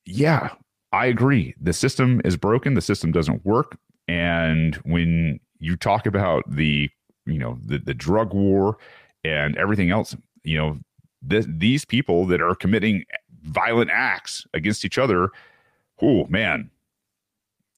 Yeah, 0.05 0.49
I 0.91 1.07
agree. 1.07 1.55
The 1.59 1.74
system 1.74 2.22
is 2.24 2.38
broken. 2.38 2.74
The 2.74 2.82
system 2.82 3.11
doesn't 3.11 3.45
work. 3.45 3.78
And 4.07 4.76
when 4.84 5.39
you 5.59 5.76
talk 5.76 6.05
about 6.05 6.43
the, 6.49 6.89
you 7.26 7.40
know, 7.40 7.60
the, 7.66 7.78
the 7.80 7.94
drug 7.94 8.34
war 8.34 8.78
and 9.24 9.56
everything 9.58 9.92
else, 9.92 10.16
you 10.44 10.58
know, 10.58 10.80
th- 11.30 11.46
these 11.48 11.86
people 11.86 12.26
that 12.28 12.42
are 12.42 12.56
committing 12.56 13.06
violent 13.44 13.90
acts 13.92 14.46
against 14.54 14.86
each 14.86 14.98
other, 14.98 15.30
oh 16.02 16.26
man, 16.28 16.70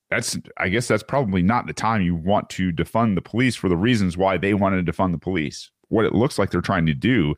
that's 0.10 0.38
I 0.58 0.70
guess 0.70 0.88
that's 0.88 1.04
probably 1.04 1.42
not 1.42 1.68
the 1.68 1.74
time 1.74 2.02
you 2.02 2.16
want 2.16 2.50
to 2.52 2.72
defund 2.72 3.16
the 3.16 3.22
police 3.22 3.56
for 3.56 3.70
the 3.70 3.78
reasons 3.78 4.18
why 4.18 4.38
they 4.38 4.54
wanted 4.54 4.86
to 4.86 4.92
defund 4.92 5.12
the 5.12 5.18
police. 5.18 5.72
What 5.90 6.06
it 6.06 6.14
looks 6.14 6.38
like 6.40 6.52
they're 6.52 6.62
trying 6.62 6.86
to 6.88 6.94
do 6.94 7.36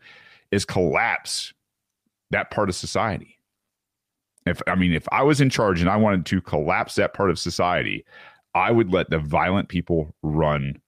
is 0.52 0.66
collapse 0.66 1.54
that 2.32 2.52
part 2.52 2.70
of 2.70 2.76
society. 2.76 3.40
If 4.46 4.62
I 4.68 4.76
mean, 4.76 4.94
if 4.94 5.08
I 5.12 5.24
was 5.24 5.42
in 5.42 5.50
charge 5.50 5.82
and 5.82 5.90
I 5.90 5.98
wanted 5.98 6.26
to 6.28 6.42
collapse 6.42 6.96
that 6.96 7.14
part 7.14 7.30
of 7.30 7.40
society, 7.40 8.06
I 8.54 8.72
would 8.72 8.94
let 8.94 9.10
the 9.10 9.20
violent 9.20 9.70
people 9.70 10.16
run 10.24 10.82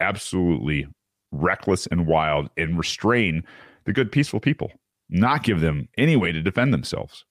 absolutely 0.00 0.86
reckless 1.32 1.86
and 1.86 2.06
wild 2.06 2.48
and 2.56 2.78
restrain 2.78 3.44
the 3.84 3.92
good, 3.92 4.10
peaceful 4.10 4.40
people, 4.40 4.72
not 5.08 5.42
give 5.42 5.60
them 5.60 5.88
any 5.96 6.16
way 6.16 6.32
to 6.32 6.42
defend 6.42 6.72
themselves. 6.72 7.24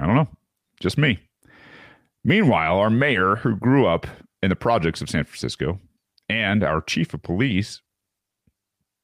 I 0.00 0.06
don't 0.06 0.16
know, 0.16 0.28
just 0.80 0.98
me. 0.98 1.18
Meanwhile, 2.24 2.78
our 2.78 2.90
mayor, 2.90 3.36
who 3.36 3.56
grew 3.56 3.86
up 3.86 4.06
in 4.42 4.50
the 4.50 4.56
projects 4.56 5.00
of 5.00 5.08
San 5.08 5.24
Francisco, 5.24 5.80
and 6.28 6.64
our 6.64 6.80
chief 6.80 7.14
of 7.14 7.22
police, 7.22 7.80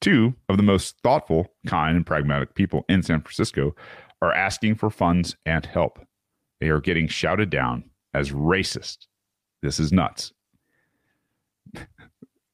two 0.01 0.35
of 0.49 0.57
the 0.57 0.63
most 0.63 0.97
thoughtful, 1.03 1.55
kind, 1.67 1.97
and 1.97 2.05
pragmatic 2.05 2.55
people 2.57 2.85
in 2.89 3.03
San 3.03 3.21
Francisco, 3.21 3.75
are 4.21 4.33
asking 4.33 4.75
for 4.75 4.91
funds 4.91 5.37
and 5.47 5.65
help. 5.67 6.01
They 6.61 6.69
are 6.69 6.81
getting 6.81 7.07
shouted 7.07 7.51
down 7.51 7.85
as 8.13 8.33
racist. 8.33 9.07
This 9.63 9.79
is 9.79 9.93
nuts. 9.93 10.33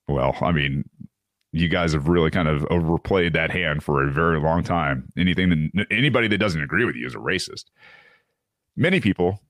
Well, 0.09 0.37
I 0.41 0.53
mean, 0.53 0.89
you 1.53 1.69
guys 1.69 1.93
have 1.93 2.09
really 2.09 2.31
kind 2.31 2.49
of 2.49 2.67
overplayed 2.71 3.33
that 3.35 3.51
hand 3.51 3.83
for 3.83 4.03
a 4.03 4.11
very 4.11 4.41
long 4.41 4.63
time. 4.63 5.11
Anything 5.17 5.71
that 5.75 5.87
anybody 5.91 6.29
that 6.29 6.39
doesn't 6.39 6.63
agree 6.63 6.85
with 6.85 6.97
you 6.97 7.07
is 7.07 7.15
a 7.15 7.19
racist. 7.19 7.65
Many 8.77 9.01
people 9.01 9.41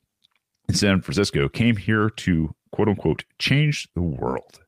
in 0.68 0.74
San 0.74 1.00
Francisco 1.00 1.48
came 1.48 1.76
here 1.76 2.10
to 2.10 2.54
quote 2.72 2.88
unquote 2.88 3.24
change 3.38 3.88
the 3.94 4.02
world. 4.02 4.60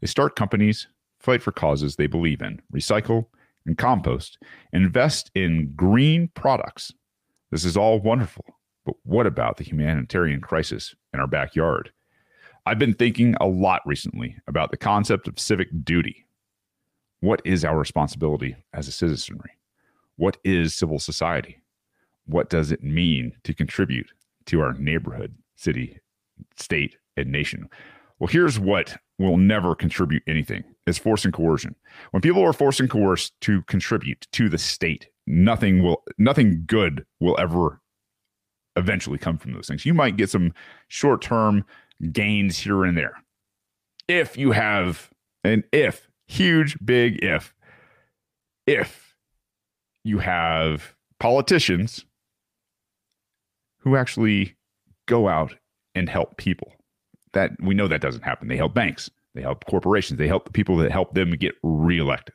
They 0.00 0.06
start 0.06 0.36
companies, 0.36 0.88
fight 1.18 1.42
for 1.42 1.52
causes 1.52 1.96
they 1.96 2.06
believe 2.06 2.42
in, 2.42 2.60
recycle 2.72 3.26
and 3.64 3.78
compost, 3.78 4.38
invest 4.72 5.30
in 5.34 5.72
green 5.76 6.28
products. 6.34 6.92
This 7.50 7.64
is 7.64 7.76
all 7.76 8.00
wonderful. 8.00 8.44
But 8.84 8.96
what 9.04 9.26
about 9.26 9.56
the 9.56 9.64
humanitarian 9.64 10.40
crisis 10.40 10.94
in 11.14 11.20
our 11.20 11.28
backyard? 11.28 11.92
I've 12.64 12.78
been 12.78 12.94
thinking 12.94 13.34
a 13.40 13.46
lot 13.46 13.82
recently 13.86 14.36
about 14.46 14.70
the 14.70 14.76
concept 14.76 15.26
of 15.28 15.38
civic 15.38 15.68
duty. 15.84 16.26
What 17.20 17.42
is 17.44 17.64
our 17.64 17.78
responsibility 17.78 18.56
as 18.72 18.88
a 18.88 18.92
citizenry? 18.92 19.52
What 20.16 20.36
is 20.44 20.74
civil 20.74 20.98
society? 20.98 21.62
What 22.26 22.50
does 22.50 22.70
it 22.70 22.82
mean 22.82 23.32
to 23.44 23.54
contribute 23.54 24.12
to 24.46 24.60
our 24.60 24.74
neighborhood, 24.74 25.34
city, 25.56 25.98
state, 26.56 26.96
and 27.16 27.30
nation. 27.30 27.68
Well, 28.18 28.28
here's 28.28 28.58
what 28.58 28.96
will 29.18 29.36
never 29.36 29.74
contribute 29.74 30.22
anything 30.26 30.64
is 30.86 30.98
force 30.98 31.24
and 31.24 31.34
coercion. 31.34 31.74
When 32.10 32.20
people 32.20 32.42
are 32.42 32.52
forced 32.52 32.80
and 32.80 32.90
coerced 32.90 33.32
to 33.42 33.62
contribute 33.62 34.26
to 34.32 34.48
the 34.48 34.58
state, 34.58 35.08
nothing 35.26 35.82
will 35.82 36.02
nothing 36.18 36.64
good 36.66 37.04
will 37.20 37.36
ever 37.38 37.80
eventually 38.76 39.18
come 39.18 39.38
from 39.38 39.52
those 39.52 39.68
things. 39.68 39.84
You 39.84 39.94
might 39.94 40.16
get 40.16 40.30
some 40.30 40.52
short-term 40.88 41.64
gains 42.10 42.58
here 42.58 42.84
and 42.84 42.96
there. 42.96 43.22
If 44.08 44.36
you 44.36 44.52
have 44.52 45.10
an 45.44 45.64
if, 45.72 46.08
huge 46.26 46.76
big 46.84 47.22
if, 47.22 47.54
if 48.66 49.16
you 50.04 50.18
have 50.18 50.94
politicians 51.20 52.04
who 53.78 53.96
actually 53.96 54.56
go 55.06 55.28
out 55.28 55.54
and 55.94 56.08
help 56.08 56.36
people. 56.36 56.72
That 57.32 57.52
we 57.60 57.74
know 57.74 57.88
that 57.88 58.00
doesn't 58.00 58.24
happen. 58.24 58.48
They 58.48 58.56
help 58.56 58.74
banks, 58.74 59.10
they 59.34 59.42
help 59.42 59.64
corporations, 59.66 60.18
they 60.18 60.28
help 60.28 60.44
the 60.44 60.50
people 60.50 60.76
that 60.78 60.92
help 60.92 61.14
them 61.14 61.30
get 61.32 61.54
reelected. 61.62 62.34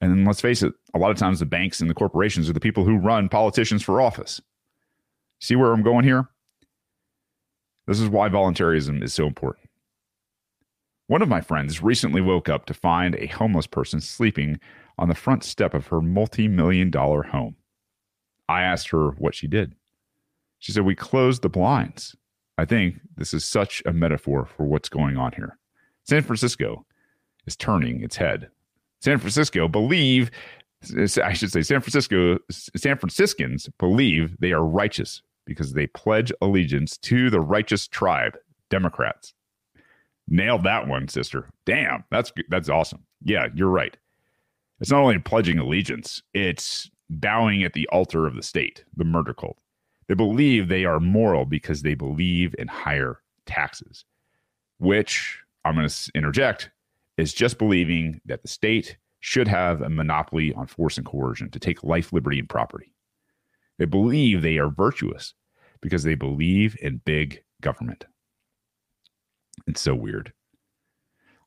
And 0.00 0.10
then 0.10 0.24
let's 0.24 0.40
face 0.40 0.62
it, 0.62 0.74
a 0.92 0.98
lot 0.98 1.10
of 1.10 1.16
times 1.16 1.40
the 1.40 1.46
banks 1.46 1.80
and 1.80 1.88
the 1.88 1.94
corporations 1.94 2.50
are 2.50 2.52
the 2.52 2.60
people 2.60 2.84
who 2.84 2.96
run 2.96 3.28
politicians 3.28 3.82
for 3.82 4.00
office. 4.00 4.40
See 5.40 5.56
where 5.56 5.72
I'm 5.72 5.82
going 5.82 6.04
here? 6.04 6.28
This 7.86 8.00
is 8.00 8.08
why 8.08 8.28
voluntarism 8.28 9.02
is 9.02 9.12
so 9.12 9.26
important. 9.26 9.68
One 11.06 11.20
of 11.20 11.28
my 11.28 11.42
friends 11.42 11.82
recently 11.82 12.22
woke 12.22 12.48
up 12.48 12.64
to 12.66 12.74
find 12.74 13.14
a 13.14 13.26
homeless 13.26 13.66
person 13.66 14.00
sleeping 14.00 14.58
on 14.96 15.08
the 15.08 15.14
front 15.14 15.44
step 15.44 15.74
of 15.74 15.88
her 15.88 16.00
multi 16.00 16.48
million 16.48 16.90
dollar 16.90 17.22
home. 17.24 17.56
I 18.48 18.62
asked 18.62 18.88
her 18.90 19.10
what 19.10 19.34
she 19.34 19.46
did. 19.46 19.74
She 20.58 20.72
said, 20.72 20.84
We 20.84 20.94
closed 20.94 21.42
the 21.42 21.50
blinds. 21.50 22.16
I 22.56 22.64
think 22.64 23.00
this 23.16 23.34
is 23.34 23.44
such 23.44 23.82
a 23.84 23.92
metaphor 23.92 24.46
for 24.46 24.64
what's 24.64 24.88
going 24.88 25.16
on 25.16 25.32
here. 25.32 25.58
San 26.04 26.22
Francisco 26.22 26.86
is 27.46 27.56
turning 27.56 28.02
its 28.02 28.16
head. 28.16 28.48
San 29.00 29.18
Francisco 29.18 29.68
believe, 29.68 30.30
I 31.22 31.32
should 31.34 31.52
say, 31.52 31.62
San 31.62 31.80
Francisco, 31.80 32.38
San 32.50 32.96
Franciscans 32.96 33.68
believe 33.78 34.36
they 34.38 34.52
are 34.52 34.64
righteous 34.64 35.20
because 35.46 35.72
they 35.72 35.86
pledge 35.88 36.32
allegiance 36.40 36.96
to 36.98 37.30
the 37.30 37.40
righteous 37.40 37.86
tribe, 37.86 38.36
Democrats. 38.70 39.34
Nailed 40.28 40.64
that 40.64 40.88
one, 40.88 41.08
sister. 41.08 41.50
Damn, 41.66 42.04
that's 42.10 42.32
that's 42.48 42.68
awesome. 42.68 43.04
Yeah, 43.22 43.48
you're 43.54 43.68
right. 43.68 43.96
It's 44.80 44.90
not 44.90 45.02
only 45.02 45.18
pledging 45.18 45.58
allegiance, 45.58 46.22
it's 46.32 46.90
bowing 47.10 47.62
at 47.62 47.74
the 47.74 47.88
altar 47.88 48.26
of 48.26 48.34
the 48.34 48.42
state, 48.42 48.84
the 48.96 49.04
murder 49.04 49.34
cult. 49.34 49.58
They 50.08 50.14
believe 50.14 50.68
they 50.68 50.84
are 50.84 51.00
moral 51.00 51.44
because 51.44 51.82
they 51.82 51.94
believe 51.94 52.54
in 52.58 52.68
higher 52.68 53.20
taxes, 53.46 54.04
which 54.78 55.38
I'm 55.64 55.74
going 55.74 55.88
to 55.88 56.10
interject 56.14 56.70
is 57.16 57.32
just 57.32 57.58
believing 57.58 58.20
that 58.26 58.42
the 58.42 58.48
state 58.48 58.96
should 59.20 59.48
have 59.48 59.80
a 59.80 59.88
monopoly 59.88 60.52
on 60.54 60.66
force 60.66 60.98
and 60.98 61.06
coercion 61.06 61.50
to 61.50 61.58
take 61.58 61.82
life, 61.84 62.12
liberty, 62.12 62.38
and 62.38 62.48
property. 62.48 62.93
They 63.78 63.84
believe 63.84 64.42
they 64.42 64.58
are 64.58 64.70
virtuous 64.70 65.34
because 65.80 66.02
they 66.02 66.14
believe 66.14 66.76
in 66.80 67.02
big 67.04 67.42
government. 67.60 68.06
It's 69.66 69.80
so 69.80 69.94
weird. 69.94 70.32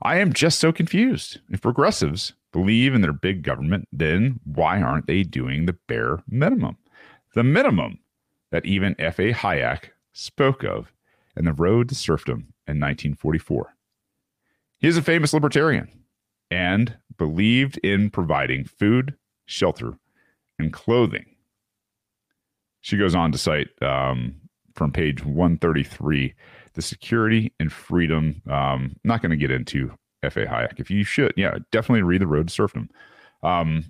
I 0.01 0.17
am 0.17 0.33
just 0.33 0.59
so 0.59 0.71
confused. 0.71 1.39
If 1.49 1.61
progressives 1.61 2.33
believe 2.53 2.93
in 2.93 3.01
their 3.01 3.13
big 3.13 3.43
government, 3.43 3.87
then 3.91 4.39
why 4.43 4.81
aren't 4.81 5.07
they 5.07 5.23
doing 5.23 5.65
the 5.65 5.77
bare 5.87 6.23
minimum? 6.29 6.77
The 7.33 7.43
minimum 7.43 7.99
that 8.51 8.65
even 8.65 8.95
F.A. 8.99 9.33
Hayek 9.33 9.89
spoke 10.13 10.63
of 10.63 10.91
in 11.35 11.45
The 11.45 11.53
Road 11.53 11.89
to 11.89 11.95
Serfdom 11.95 12.53
in 12.67 12.79
1944. 12.79 13.75
He 14.79 14.87
is 14.87 14.97
a 14.97 15.01
famous 15.01 15.33
libertarian 15.33 15.89
and 16.49 16.97
believed 17.17 17.77
in 17.79 18.09
providing 18.09 18.65
food, 18.65 19.15
shelter, 19.45 19.97
and 20.59 20.71
clothing. 20.71 21.25
She 22.87 22.95
goes 22.95 23.15
on 23.15 23.33
to 23.33 23.37
cite 23.37 23.67
um, 23.81 24.33
from 24.73 24.93
page 24.93 25.25
133 25.25 26.33
the 26.71 26.81
security 26.81 27.51
and 27.59 27.69
freedom. 27.69 28.41
Um, 28.49 28.95
not 29.03 29.21
going 29.21 29.31
to 29.31 29.35
get 29.35 29.51
into 29.51 29.91
F.A. 30.23 30.45
Hayek. 30.45 30.79
If 30.79 30.89
you 30.89 31.03
should, 31.03 31.33
yeah, 31.35 31.57
definitely 31.73 32.03
read 32.03 32.21
The 32.21 32.27
Road 32.27 32.47
to 32.47 32.53
Serfdom. 32.53 32.89
Um, 33.43 33.83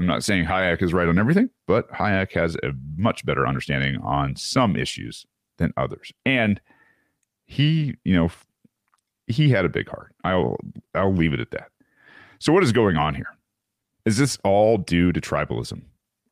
I'm 0.00 0.06
not 0.06 0.24
saying 0.24 0.46
Hayek 0.46 0.82
is 0.82 0.92
right 0.92 1.06
on 1.06 1.16
everything, 1.16 1.48
but 1.68 1.88
Hayek 1.92 2.32
has 2.32 2.56
a 2.56 2.72
much 2.96 3.24
better 3.24 3.46
understanding 3.46 4.00
on 4.02 4.34
some 4.34 4.74
issues 4.74 5.24
than 5.58 5.72
others. 5.76 6.10
And 6.26 6.60
he, 7.46 7.94
you 8.02 8.16
know, 8.16 8.30
he 9.28 9.50
had 9.50 9.64
a 9.64 9.68
big 9.68 9.88
heart. 9.88 10.12
I'll 10.24 10.56
I'll 10.96 11.14
leave 11.14 11.34
it 11.34 11.40
at 11.40 11.52
that. 11.52 11.68
So 12.40 12.52
what 12.52 12.64
is 12.64 12.72
going 12.72 12.96
on 12.96 13.14
here? 13.14 13.32
Is 14.04 14.18
this 14.18 14.38
all 14.42 14.76
due 14.76 15.12
to 15.12 15.20
tribalism? 15.20 15.82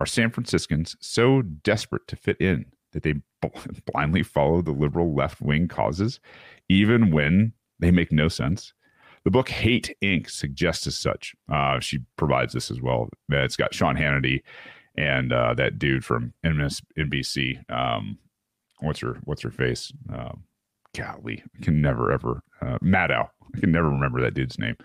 Are 0.01 0.07
San 0.07 0.31
Franciscans 0.31 0.97
so 1.01 1.43
desperate 1.43 2.07
to 2.09 2.17
fit 2.17 2.41
in 2.41 2.67
that 2.93 3.03
they 3.03 3.15
blindly 3.93 4.23
follow 4.23 4.63
the 4.63 4.71
liberal 4.73 5.15
left 5.15 5.41
wing 5.41 5.69
causes, 5.69 6.21
even 6.69 7.11
when 7.11 7.53
they 7.81 7.91
make 7.91 8.13
no 8.13 8.29
sense? 8.29 8.73
The 9.25 9.31
book 9.31 9.49
Hate 9.49 9.97
Inc. 10.03 10.31
suggests 10.31 10.87
as 10.87 10.97
such. 10.97 11.35
Uh, 11.53 11.81
she 11.81 11.99
provides 12.17 12.53
this 12.53 12.71
as 12.71 12.81
well. 12.81 13.09
It's 13.29 13.57
got 13.57 13.75
Sean 13.75 13.97
Hannity 13.97 14.43
and 14.97 15.33
uh, 15.33 15.55
that 15.55 15.79
dude 15.79 16.05
from 16.05 16.33
MSNBC. 16.45 17.71
Um, 17.71 18.19
what's 18.81 19.01
her 19.01 19.19
What's 19.25 19.43
her 19.43 19.51
face? 19.51 19.93
Um, 20.13 20.45
golly, 20.97 21.43
I 21.61 21.65
can 21.65 21.83
never 21.83 22.13
ever 22.13 22.43
uh, 22.63 22.79
Maddow. 22.79 23.29
I 23.55 23.61
can 23.61 23.73
never 23.73 23.89
remember 23.89 24.21
that 24.23 24.35
dude's 24.35 24.59
name. 24.59 24.77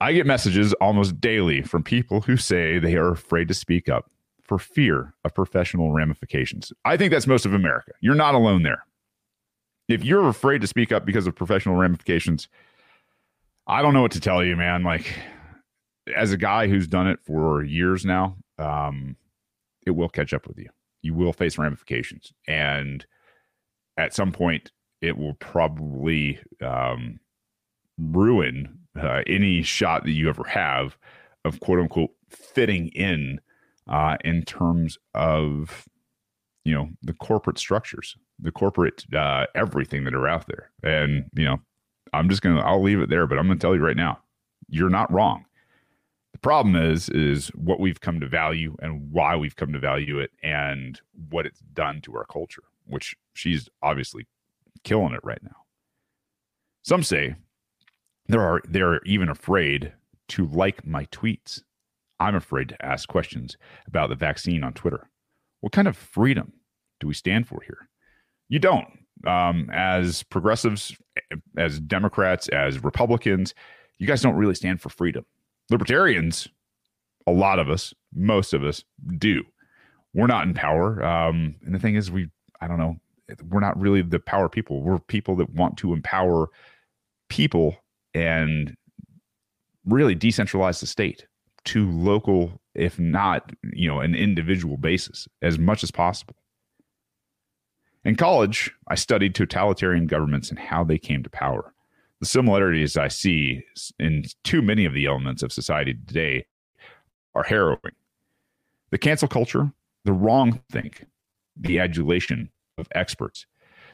I 0.00 0.12
get 0.12 0.26
messages 0.26 0.72
almost 0.74 1.20
daily 1.20 1.62
from 1.62 1.82
people 1.82 2.20
who 2.20 2.36
say 2.36 2.78
they 2.78 2.94
are 2.94 3.10
afraid 3.10 3.48
to 3.48 3.54
speak 3.54 3.88
up 3.88 4.10
for 4.48 4.58
fear 4.58 5.14
of 5.24 5.34
professional 5.34 5.92
ramifications. 5.92 6.72
I 6.84 6.96
think 6.96 7.12
that's 7.12 7.26
most 7.26 7.46
of 7.46 7.52
America. 7.52 7.92
You're 8.00 8.14
not 8.14 8.34
alone 8.34 8.62
there. 8.62 8.84
If 9.88 10.02
you're 10.02 10.28
afraid 10.28 10.62
to 10.62 10.66
speak 10.66 10.90
up 10.90 11.04
because 11.04 11.26
of 11.26 11.34
professional 11.34 11.76
ramifications, 11.76 12.48
I 13.66 13.82
don't 13.82 13.94
know 13.94 14.02
what 14.02 14.12
to 14.12 14.20
tell 14.20 14.42
you, 14.42 14.56
man. 14.56 14.82
Like, 14.82 15.14
as 16.16 16.32
a 16.32 16.36
guy 16.38 16.66
who's 16.66 16.86
done 16.86 17.06
it 17.06 17.20
for 17.22 17.62
years 17.62 18.04
now, 18.04 18.36
um, 18.58 19.16
it 19.86 19.90
will 19.90 20.08
catch 20.08 20.32
up 20.32 20.46
with 20.46 20.58
you. 20.58 20.70
You 21.02 21.14
will 21.14 21.32
face 21.32 21.58
ramifications. 21.58 22.32
And 22.46 23.06
at 23.96 24.14
some 24.14 24.32
point, 24.32 24.72
it 25.00 25.16
will 25.16 25.34
probably 25.34 26.40
um, 26.62 27.20
ruin 27.98 28.78
uh, 29.00 29.22
any 29.26 29.62
shot 29.62 30.04
that 30.04 30.12
you 30.12 30.28
ever 30.28 30.44
have 30.44 30.96
of 31.44 31.60
quote 31.60 31.78
unquote 31.78 32.10
fitting 32.28 32.88
in 32.88 33.40
uh, 33.88 34.16
in 34.24 34.44
terms 34.44 34.98
of 35.14 35.88
you 36.64 36.74
know 36.74 36.88
the 37.02 37.14
corporate 37.14 37.58
structures 37.58 38.16
the 38.38 38.52
corporate 38.52 39.04
uh, 39.14 39.46
everything 39.54 40.04
that 40.04 40.14
are 40.14 40.28
out 40.28 40.46
there. 40.46 40.70
And 40.82 41.24
you 41.34 41.44
know 41.44 41.58
i'm 42.14 42.30
just 42.30 42.40
gonna 42.40 42.60
i'll 42.60 42.82
leave 42.82 43.00
it 43.00 43.10
there 43.10 43.26
but 43.26 43.38
i'm 43.38 43.46
gonna 43.46 43.60
tell 43.60 43.74
you 43.74 43.84
right 43.84 43.96
now 43.96 44.18
you're 44.68 44.90
not 44.90 45.12
wrong. 45.12 45.44
The 46.32 46.38
problem 46.38 46.76
is 46.76 47.08
is 47.08 47.48
what 47.48 47.80
we've 47.80 48.00
come 48.00 48.20
to 48.20 48.28
value 48.28 48.76
and 48.80 49.10
why 49.10 49.34
we've 49.36 49.56
come 49.56 49.72
to 49.72 49.78
value 49.78 50.18
it 50.20 50.30
and 50.42 51.00
what 51.30 51.46
it's 51.46 51.60
done 51.74 52.00
to 52.02 52.16
our 52.16 52.24
culture 52.24 52.62
which 52.88 53.16
she's 53.34 53.68
obviously 53.82 54.26
killing 54.82 55.12
it 55.12 55.20
right 55.22 55.42
now. 55.42 55.64
Some 56.82 57.02
say 57.02 57.36
there 58.26 58.40
are 58.40 58.62
they're 58.68 59.02
even 59.04 59.28
afraid 59.28 59.92
to 60.28 60.46
like 60.46 60.86
my 60.86 61.04
tweets. 61.06 61.62
I'm 62.20 62.34
afraid 62.34 62.68
to 62.70 62.84
ask 62.84 63.08
questions 63.08 63.56
about 63.86 64.08
the 64.08 64.14
vaccine 64.14 64.64
on 64.64 64.72
Twitter. 64.72 65.08
What 65.60 65.72
kind 65.72 65.88
of 65.88 65.96
freedom 65.96 66.52
do 67.00 67.06
we 67.06 67.14
stand 67.14 67.46
for 67.46 67.60
here? 67.62 67.88
You 68.48 68.58
don't. 68.58 68.86
Um, 69.26 69.68
as 69.72 70.22
progressives, 70.24 70.96
as 71.56 71.80
Democrats, 71.80 72.48
as 72.48 72.82
Republicans, 72.82 73.54
you 73.98 74.06
guys 74.06 74.22
don't 74.22 74.36
really 74.36 74.54
stand 74.54 74.80
for 74.80 74.88
freedom. 74.88 75.24
Libertarians, 75.70 76.48
a 77.26 77.32
lot 77.32 77.58
of 77.58 77.68
us, 77.68 77.92
most 78.14 78.54
of 78.54 78.64
us 78.64 78.84
do. 79.18 79.42
We're 80.14 80.28
not 80.28 80.46
in 80.46 80.54
power. 80.54 81.04
Um, 81.04 81.56
and 81.64 81.74
the 81.74 81.78
thing 81.78 81.96
is, 81.96 82.10
we, 82.10 82.30
I 82.60 82.68
don't 82.68 82.78
know, 82.78 82.96
we're 83.48 83.60
not 83.60 83.78
really 83.78 84.02
the 84.02 84.20
power 84.20 84.48
people. 84.48 84.82
We're 84.82 84.98
people 84.98 85.36
that 85.36 85.50
want 85.50 85.76
to 85.78 85.92
empower 85.92 86.48
people 87.28 87.76
and 88.14 88.74
really 89.84 90.16
decentralize 90.16 90.80
the 90.80 90.86
state 90.86 91.26
to 91.68 91.90
local, 91.90 92.62
if 92.74 92.98
not, 92.98 93.52
you 93.74 93.86
know, 93.86 94.00
an 94.00 94.14
individual 94.14 94.78
basis 94.78 95.28
as 95.42 95.58
much 95.58 95.82
as 95.82 95.90
possible. 95.90 96.34
In 98.04 98.16
college, 98.16 98.70
I 98.88 98.94
studied 98.94 99.34
totalitarian 99.34 100.06
governments 100.06 100.48
and 100.48 100.58
how 100.58 100.82
they 100.82 100.98
came 100.98 101.22
to 101.22 101.30
power. 101.30 101.74
The 102.20 102.26
similarities 102.26 102.96
I 102.96 103.08
see 103.08 103.64
in 103.98 104.24
too 104.44 104.62
many 104.62 104.86
of 104.86 104.94
the 104.94 105.04
elements 105.04 105.42
of 105.42 105.52
society 105.52 105.92
today 105.92 106.46
are 107.34 107.42
harrowing. 107.42 107.94
The 108.90 108.98
cancel 108.98 109.28
culture, 109.28 109.70
the 110.04 110.14
wrong 110.14 110.62
think, 110.72 111.04
the 111.54 111.78
adulation 111.80 112.48
of 112.78 112.88
experts, 112.92 113.44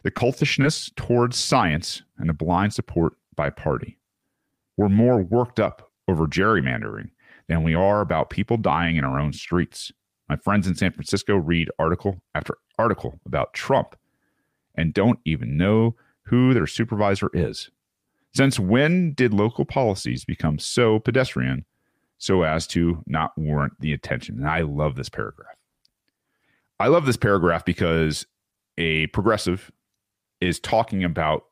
the 0.05 0.13
cultishness 0.13 0.95
towards 0.95 1.37
science, 1.37 2.03
and 2.19 2.29
the 2.29 2.35
blind 2.35 2.73
support 2.73 3.15
by 3.35 3.51
party. 3.51 3.99
We're 4.77 4.89
more 4.89 5.23
worked 5.23 5.59
up 5.59 5.91
over 6.07 6.29
gerrymandering 6.29 7.11
than 7.49 7.63
we 7.63 7.75
are 7.75 8.01
about 8.01 8.31
people 8.31 8.57
dying 8.57 8.97
in 8.97 9.05
our 9.05 9.21
own 9.21 9.33
streets. 9.33 9.93
My 10.29 10.37
friends 10.37 10.67
in 10.67 10.75
San 10.75 10.93
Francisco 10.93 11.37
read 11.37 11.71
article 11.79 12.23
after 12.35 12.59
article 12.79 13.21
about 13.27 13.53
Trump 13.53 13.97
and 14.75 14.95
don't 14.95 15.21
even 15.25 15.57
know 15.57 15.97
who 16.23 16.55
their 16.55 16.67
supervisor 16.67 17.31
is. 17.33 17.71
Since 18.35 18.59
when 18.59 19.13
did 19.13 19.33
local 19.33 19.65
policies 19.65 20.25
become 20.25 20.59
so 20.59 20.99
pedestrian 20.99 21.65
so 22.19 22.43
as 22.43 22.67
to 22.69 23.03
not 23.07 23.37
warrant 23.37 23.75
the 23.81 23.93
attention? 23.93 24.39
And 24.39 24.49
I 24.49 24.63
love 24.63 24.97
this 24.97 25.09
paragraph. 25.09 25.57
I 26.81 26.89
love 26.89 27.07
this 27.07 27.17
paragraph 27.17 27.65
because 27.65 28.27
a 28.77 29.07
progressive 29.09 29.71
is 30.41 30.59
talking 30.59 31.05
about 31.05 31.45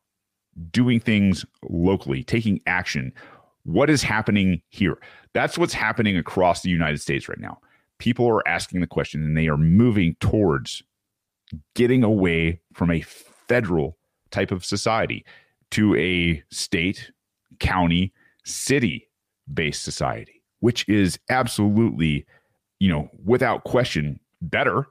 doing 0.71 1.01
things 1.01 1.47
locally, 1.69 2.25
taking 2.25 2.61
action. 2.67 3.13
What 3.65 3.91
is 3.91 4.03
happening 4.03 4.63
here? 4.69 4.99
That's 5.35 5.57
what's 5.57 5.75
happening 5.75 6.17
across 6.17 6.63
the 6.63 6.71
United 6.71 7.01
States 7.01 7.29
right 7.29 7.39
now. 7.39 7.59
People 7.99 8.27
are 8.29 8.47
asking 8.49 8.81
the 8.81 8.87
question 8.87 9.23
and 9.23 9.37
they 9.37 9.49
are 9.49 9.57
moving 9.57 10.17
towards 10.21 10.83
getting 11.75 12.03
away 12.03 12.61
from 12.73 12.91
a 12.91 13.03
federal 13.03 13.97
type 14.31 14.51
of 14.51 14.65
society 14.65 15.25
to 15.71 15.95
a 15.97 16.43
state, 16.51 17.13
county, 17.61 18.13
city 18.45 19.09
based 19.53 19.83
society, 19.83 20.43
which 20.61 20.89
is 20.89 21.19
absolutely, 21.31 22.27
you 22.81 22.89
know, 22.89 23.09
without 23.25 23.65
question 23.65 24.19
better. 24.41 24.87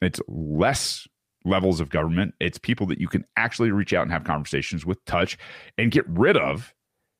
It's 0.00 0.20
less 0.28 1.08
levels 1.44 1.80
of 1.80 1.88
government. 1.88 2.34
It's 2.40 2.58
people 2.58 2.86
that 2.86 3.00
you 3.00 3.08
can 3.08 3.24
actually 3.36 3.70
reach 3.70 3.92
out 3.92 4.02
and 4.02 4.12
have 4.12 4.24
conversations 4.24 4.84
with, 4.84 5.02
touch, 5.06 5.38
and 5.78 5.90
get 5.90 6.06
rid 6.08 6.36
of 6.36 6.74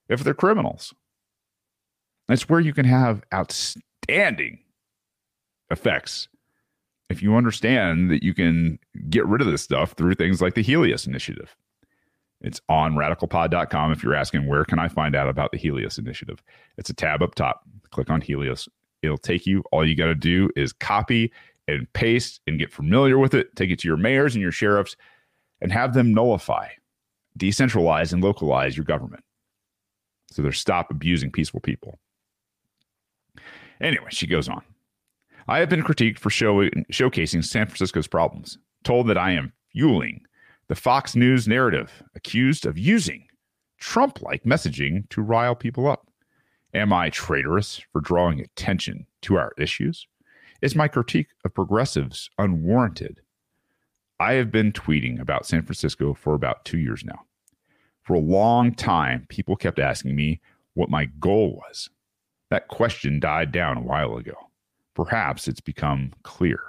if 0.09 0.23
they're 0.23 0.35
criminals. 0.35 0.95
That's 2.29 2.49
where 2.49 2.61
you 2.61 2.73
can 2.73 2.87
have 2.87 3.23
outstanding 3.33 4.61
effects 5.71 6.29
if 7.09 7.23
you 7.23 7.37
understand 7.37 8.11
that 8.11 8.23
you 8.23 8.35
can 8.35 8.79
get 9.09 9.27
rid 9.27 9.41
of 9.41 9.47
this 9.47 9.63
stuff 9.63 9.93
through 9.93 10.15
things 10.15 10.43
like 10.43 10.55
the 10.55 10.63
Helios 10.63 11.07
Initiative. 11.07 11.57
It's 12.41 12.61
on 12.69 12.95
radicalpod.com 12.95 13.93
if 13.93 14.03
you're 14.03 14.15
asking 14.15 14.47
where 14.47 14.65
can 14.65 14.79
I 14.79 14.89
find 14.89 15.15
out 15.15 15.29
about 15.29 15.53
the 15.53 15.59
Helios 15.59 15.99
Initiative. 15.99 16.43
It's 16.77 16.91
a 16.91 16.95
tab 16.95 17.23
up 17.23 17.35
top. 17.35 17.63
Click 17.91 18.11
on 18.11 18.21
Helios. 18.21 18.69
It'll 19.03 19.19
take 19.19 19.47
you. 19.47 19.63
All 19.73 19.87
you 19.87 19.95
got 19.95 20.07
to 20.07 20.15
do 20.15 20.51
is 20.57 20.73
copy 20.73 21.33
and 21.69 21.91
paste 21.93 22.41
and 22.47 22.59
get 22.59 22.73
familiar 22.73 23.19
with 23.19 23.35
it. 23.35 23.55
Take 23.57 23.71
it 23.71 23.79
to 23.81 23.89
your 23.89 23.97
mayors 23.97 24.35
and 24.35 24.43
your 24.43 24.53
sheriffs 24.53 24.97
and 25.61 25.73
have 25.73 25.95
them 25.95 26.13
nullify, 26.13 26.69
decentralize, 27.39 28.13
and 28.13 28.23
localize 28.23 28.77
your 28.77 28.85
government. 28.85 29.25
So 30.37 30.43
they 30.43 30.51
stop 30.51 30.91
abusing 30.91 31.33
peaceful 31.33 31.61
people. 31.61 31.99
Anyway, 33.81 34.09
she 34.11 34.27
goes 34.27 34.51
on. 34.51 34.61
I 35.49 35.61
have 35.61 35.71
been 35.71 35.83
critiqued 35.83 36.19
for 36.19 36.29
show, 36.29 36.57
showcasing 36.93 37.43
San 37.43 37.65
Francisco's 37.65 38.07
problems, 38.07 38.59
told 38.85 39.07
that 39.07 39.17
I 39.17 39.31
am 39.31 39.55
fueling 39.73 40.27
the 40.69 40.75
Fox 40.75 41.17
News 41.17 41.49
narrative, 41.49 42.03
accused 42.15 42.67
of 42.67 42.77
using 42.77 43.29
Trump 43.79 44.21
like 44.21 44.45
messaging 44.45 45.09
to 45.09 45.23
rile 45.23 45.55
people 45.55 45.89
up. 45.89 46.07
Am 46.75 46.93
I 46.93 47.09
traitorous 47.09 47.81
for 47.91 48.03
drawing 48.03 48.41
attention 48.41 49.07
to 49.23 49.39
our 49.39 49.55
issues? 49.57 50.07
Is 50.61 50.77
my 50.77 50.87
critique 50.87 51.29
of 51.47 51.55
progressives 51.55 52.29
unwarranted? 52.37 53.23
I 54.21 54.35
have 54.35 54.53
been 54.53 54.73
tweeting 54.73 55.19
about 55.19 55.47
San 55.47 55.63
Francisco 55.63 56.13
for 56.13 56.35
about 56.35 56.67
two 56.67 56.79
years 56.79 57.05
now. 57.07 57.23
For 58.07 58.15
a 58.15 58.21
long 58.21 58.73
time, 58.73 59.27
people 59.29 59.57
kept 59.57 59.81
asking 59.81 60.15
me 60.15 60.41
what 60.75 60.89
my 60.89 61.07
goal 61.19 61.57
was. 61.57 61.91
That 62.51 62.69
question 62.69 63.19
died 63.19 63.51
down 63.51 63.77
a 63.77 63.83
while 63.83 64.17
ago. 64.17 64.37
Perhaps 64.95 65.49
it's 65.49 65.61
become 65.61 66.13
clear. 66.23 66.61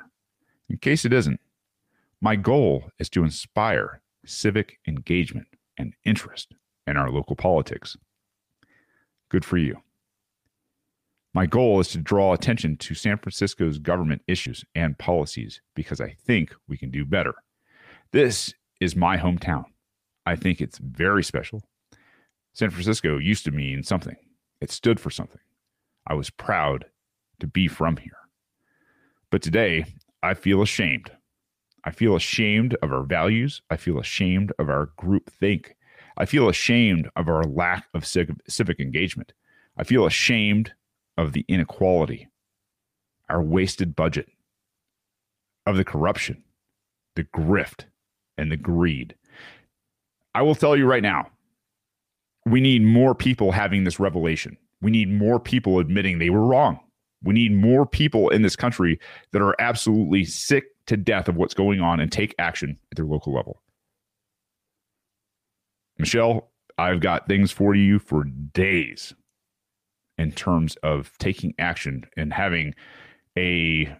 In 0.68 0.80
case 0.80 1.06
it 1.06 1.14
isn't, 1.14 1.40
my 2.22 2.36
goal 2.36 2.90
is 2.98 3.08
to 3.12 3.24
inspire 3.24 4.02
civic 4.26 4.80
engagement 4.88 5.46
and 5.78 5.94
interest 6.04 6.56
in 6.88 6.98
our 6.98 7.12
local 7.12 7.36
politics. 7.36 7.96
Good 9.30 9.46
for 9.46 9.58
you. 9.58 9.84
My 11.36 11.46
goal 11.46 11.80
is 11.80 11.90
to 11.90 12.00
draw 12.00 12.34
attention 12.34 12.78
to 12.78 12.96
San 12.96 13.20
Francisco's 13.20 13.78
government 13.78 14.24
issues 14.26 14.66
and 14.74 14.98
policies 14.98 15.62
because 15.76 16.02
I 16.02 16.16
think 16.26 16.56
we 16.68 16.78
can 16.78 16.90
do 16.90 17.06
better. 17.06 17.36
This 18.12 18.56
is 18.80 18.96
my 18.96 19.18
hometown. 19.18 19.66
I 20.28 20.36
think 20.36 20.60
it's 20.60 20.78
very 20.80 21.24
special. 21.24 21.64
San 22.54 22.70
Francisco 22.70 23.18
used 23.18 23.46
to 23.46 23.52
mean 23.52 23.84
something, 23.84 24.18
it 24.60 24.72
stood 24.72 25.00
for 25.00 25.10
something. 25.10 25.42
I 26.06 26.16
was 26.16 26.30
proud 26.30 26.86
to 27.40 27.48
be 27.48 27.68
from 27.70 27.98
here. 27.98 28.18
But 29.32 29.42
today, 29.42 29.86
I 30.22 30.34
feel 30.34 30.62
ashamed. 30.62 31.12
I 31.86 31.92
feel 31.92 32.16
ashamed 32.16 32.76
of 32.82 32.92
our 32.92 33.04
values. 33.04 33.62
I 33.70 33.78
feel 33.78 34.00
ashamed 34.00 34.52
of 34.60 34.70
our 34.70 34.88
group 34.98 35.30
think. 35.30 35.76
I 36.18 36.26
feel 36.26 36.50
ashamed 36.50 37.10
of 37.16 37.30
our 37.30 37.44
lack 37.44 37.88
of 37.94 38.06
civic 38.06 38.80
engagement. 38.80 39.32
I 39.78 39.84
feel 39.86 40.06
ashamed 40.06 40.74
of 41.18 41.32
the 41.34 41.46
inequality. 41.48 42.28
our 43.30 43.42
wasted 43.42 43.96
budget, 43.96 44.28
of 45.66 45.78
the 45.78 45.84
corruption, 45.84 46.44
the 47.16 47.24
grift, 47.24 47.86
and 48.38 48.52
the 48.52 48.58
greed. 48.58 49.16
I 50.34 50.42
will 50.42 50.56
tell 50.56 50.76
you 50.76 50.86
right 50.86 51.04
now, 51.04 51.30
we 52.46 52.62
need 52.62 52.84
more 52.84 53.16
people 53.16 53.52
having 53.52 53.84
this 53.84 54.00
revelation. 54.00 54.58
We 54.82 54.92
need 54.92 55.12
more 55.12 55.40
people 55.40 55.80
admitting 55.80 56.20
they 56.20 56.30
were 56.30 56.46
wrong. 56.46 56.80
We 57.24 57.34
need 57.34 57.54
more 57.54 57.86
people 57.86 58.30
in 58.30 58.44
this 58.44 58.56
country 58.56 59.00
that 59.32 59.42
are 59.42 59.56
absolutely 59.60 60.24
sick 60.26 60.66
to 60.86 60.96
death 60.96 61.28
of 61.28 61.36
what's 61.36 61.54
going 61.54 61.82
on 61.82 62.00
and 62.00 62.12
take 62.12 62.36
action 62.38 62.78
at 62.92 62.96
their 62.96 63.06
local 63.06 63.34
level. 63.34 63.62
Michelle, 65.98 66.52
I've 66.78 67.00
got 67.00 67.28
things 67.28 67.52
for 67.52 67.74
you 67.74 68.00
for 68.00 68.24
days 68.24 69.14
in 70.18 70.32
terms 70.32 70.76
of 70.84 71.12
taking 71.18 71.54
action 71.60 72.06
and 72.16 72.34
having 72.34 72.74
a 73.38 73.96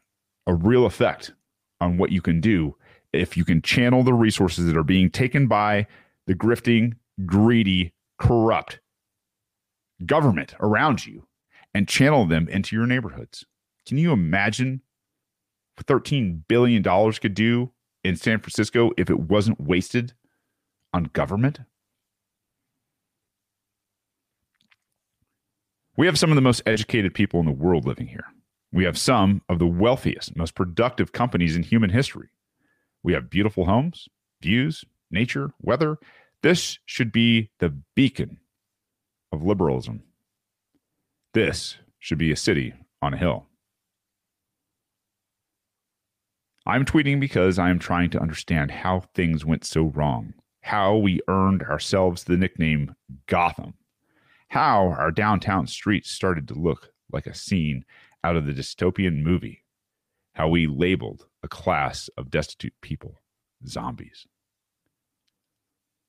a 0.46 0.54
real 0.54 0.86
effect 0.86 1.34
on 1.82 1.98
what 1.98 2.12
you 2.12 2.22
can 2.22 2.40
do 2.40 2.76
if 3.14 3.36
you 3.36 3.44
can 3.44 3.62
channel 3.62 4.04
the 4.04 4.14
resources 4.14 4.66
that 4.66 4.78
are 4.78 4.84
being 4.84 5.10
taken 5.10 5.48
by 5.48 5.86
the 6.28 6.36
grifting, 6.36 6.94
greedy, 7.26 7.94
corrupt 8.20 8.80
government 10.06 10.54
around 10.60 11.06
you 11.06 11.28
and 11.74 11.88
channel 11.88 12.26
them 12.26 12.48
into 12.50 12.76
your 12.76 12.86
neighborhoods. 12.86 13.46
Can 13.88 13.98
you 13.98 14.12
imagine 14.12 14.82
what 15.76 15.88
$13 15.88 16.42
billion 16.48 16.84
could 16.84 17.34
do 17.34 17.72
in 18.04 18.16
San 18.16 18.40
Francisco 18.40 18.92
if 18.98 19.10
it 19.10 19.20
wasn't 19.20 19.60
wasted 19.60 20.14
on 20.94 21.06
government? 21.14 21.60
We 25.96 26.06
have 26.06 26.20
some 26.20 26.30
of 26.30 26.36
the 26.36 26.42
most 26.42 26.62
educated 26.66 27.16
people 27.16 27.40
in 27.40 27.48
the 27.48 27.52
world 27.52 27.86
living 27.86 28.08
here. 28.08 28.26
We 28.72 28.84
have 28.84 28.98
some 28.98 29.42
of 29.50 29.58
the 29.58 29.66
wealthiest, 29.66 30.36
most 30.36 30.54
productive 30.54 31.12
companies 31.12 31.56
in 31.56 31.64
human 31.64 31.90
history. 31.90 32.30
We 33.02 33.14
have 33.14 33.30
beautiful 33.30 33.66
homes, 33.66 34.08
views, 34.42 34.84
nature, 35.10 35.54
weather. 35.62 35.98
This 36.44 36.80
should 36.86 37.12
be 37.12 37.50
the 37.60 37.76
beacon 37.96 38.40
of 39.32 39.44
liberalism. 39.44 40.04
This 41.34 41.78
should 42.00 42.18
be 42.18 42.32
a 42.32 42.36
city 42.36 42.74
on 43.02 43.14
a 43.14 43.18
hill. 43.18 43.48
I'm 46.66 46.86
tweeting 46.86 47.20
because 47.20 47.58
I 47.58 47.70
am 47.70 47.80
trying 47.80 48.10
to 48.12 48.20
understand 48.20 48.72
how 48.72 49.02
things 49.14 49.46
went 49.46 49.66
so 49.66 49.84
wrong, 49.84 50.34
how 50.62 50.98
we 50.98 51.22
earned 51.28 51.64
ourselves 51.64 52.24
the 52.24 52.38
nickname 52.38 52.96
Gotham 53.26 53.74
how 54.50 54.88
our 54.98 55.12
downtown 55.12 55.68
streets 55.68 56.10
started 56.10 56.48
to 56.48 56.54
look 56.54 56.92
like 57.12 57.28
a 57.28 57.36
scene 57.36 57.84
out 58.24 58.36
of 58.36 58.46
the 58.46 58.54
dystopian 58.54 59.22
movie, 59.22 59.64
how 60.36 60.48
we 60.48 60.68
labeled 60.68 61.26
a 61.44 61.48
class 61.48 62.10
of 62.18 62.32
destitute 62.32 62.74
people 62.82 63.20
zombies. 63.66 64.28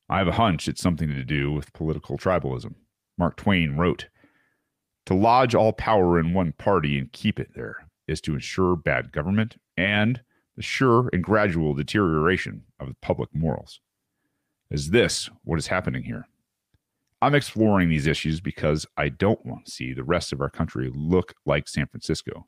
I 0.09 0.19
have 0.19 0.29
a 0.29 0.33
hunch 0.33 0.69
it's 0.69 0.81
something 0.81 1.09
to 1.09 1.25
do 1.25 1.53
with 1.53 1.73
political 1.73 2.17
tribalism. 2.17 2.75
Mark 3.19 3.37
Twain 3.37 3.77
wrote, 3.77 4.09
To 5.07 5.15
lodge 5.15 5.55
all 5.55 5.73
power 5.73 6.19
in 6.19 6.33
one 6.33 6.53
party 6.53 6.99
and 6.99 7.13
keep 7.13 7.39
it 7.39 7.51
there 7.55 7.89
is 8.07 8.21
to 8.23 8.35
ensure 8.35 8.75
bad 8.75 9.13
government 9.13 9.57
and 9.77 10.23
the 10.57 10.63
sure 10.63 11.11
and 11.13 11.23
gradual 11.23 11.75
deterioration 11.75 12.65
of 12.81 12.89
the 12.89 12.97
public 13.03 13.35
morals. 13.35 13.81
Is 14.71 14.91
this 14.91 15.29
what 15.45 15.59
is 15.59 15.67
happening 15.67 16.05
here? 16.05 16.27
I'm 17.21 17.35
exploring 17.35 17.89
these 17.89 18.07
issues 18.07 18.41
because 18.41 18.87
I 18.97 19.09
don't 19.09 19.45
want 19.45 19.67
to 19.67 19.71
see 19.71 19.93
the 19.93 20.05
rest 20.05 20.33
of 20.33 20.41
our 20.41 20.51
country 20.51 20.91
look 20.95 21.35
like 21.45 21.69
San 21.69 21.87
Francisco. 21.87 22.47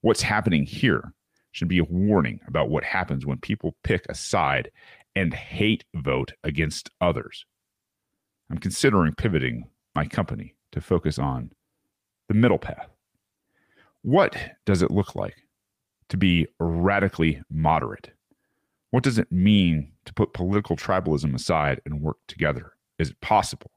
What's 0.00 0.22
happening 0.22 0.64
here 0.64 1.12
should 1.52 1.68
be 1.68 1.78
a 1.78 1.84
warning 1.84 2.40
about 2.46 2.70
what 2.70 2.84
happens 2.84 3.26
when 3.26 3.38
people 3.38 3.76
pick 3.82 4.06
a 4.08 4.14
side 4.14 4.70
and 5.16 5.32
hate 5.32 5.84
vote 5.94 6.32
against 6.42 6.90
others. 7.00 7.46
I'm 8.50 8.58
considering 8.58 9.14
pivoting 9.14 9.64
my 9.94 10.06
company 10.06 10.54
to 10.72 10.80
focus 10.80 11.18
on 11.18 11.52
the 12.28 12.34
middle 12.34 12.58
path. 12.58 12.88
What 14.02 14.36
does 14.66 14.82
it 14.82 14.90
look 14.90 15.14
like 15.14 15.36
to 16.08 16.16
be 16.16 16.46
radically 16.58 17.42
moderate? 17.50 18.10
What 18.90 19.02
does 19.02 19.18
it 19.18 19.32
mean 19.32 19.92
to 20.04 20.14
put 20.14 20.34
political 20.34 20.76
tribalism 20.76 21.34
aside 21.34 21.80
and 21.84 22.00
work 22.00 22.18
together? 22.28 22.72
Is 22.98 23.10
it 23.10 23.20
possible? 23.20 23.70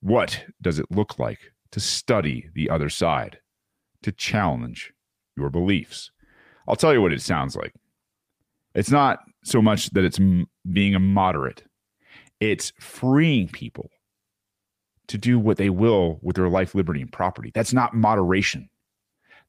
What 0.00 0.44
does 0.60 0.78
it 0.78 0.90
look 0.90 1.18
like 1.18 1.38
to 1.72 1.80
study 1.80 2.48
the 2.54 2.70
other 2.70 2.88
side, 2.88 3.38
to 4.02 4.12
challenge 4.12 4.92
your 5.36 5.50
beliefs? 5.50 6.10
I'll 6.66 6.76
tell 6.76 6.92
you 6.92 7.00
what 7.00 7.12
it 7.12 7.22
sounds 7.22 7.56
like. 7.56 7.74
It's 8.74 8.90
not 8.90 9.20
so 9.48 9.62
much 9.62 9.90
that 9.90 10.04
it's 10.04 10.20
m- 10.20 10.48
being 10.70 10.94
a 10.94 11.00
moderate, 11.00 11.64
it's 12.40 12.72
freeing 12.78 13.48
people 13.48 13.90
to 15.08 15.18
do 15.18 15.38
what 15.38 15.56
they 15.56 15.70
will 15.70 16.18
with 16.22 16.36
their 16.36 16.48
life, 16.48 16.74
liberty, 16.74 17.00
and 17.00 17.12
property. 17.12 17.50
That's 17.54 17.72
not 17.72 17.94
moderation. 17.94 18.68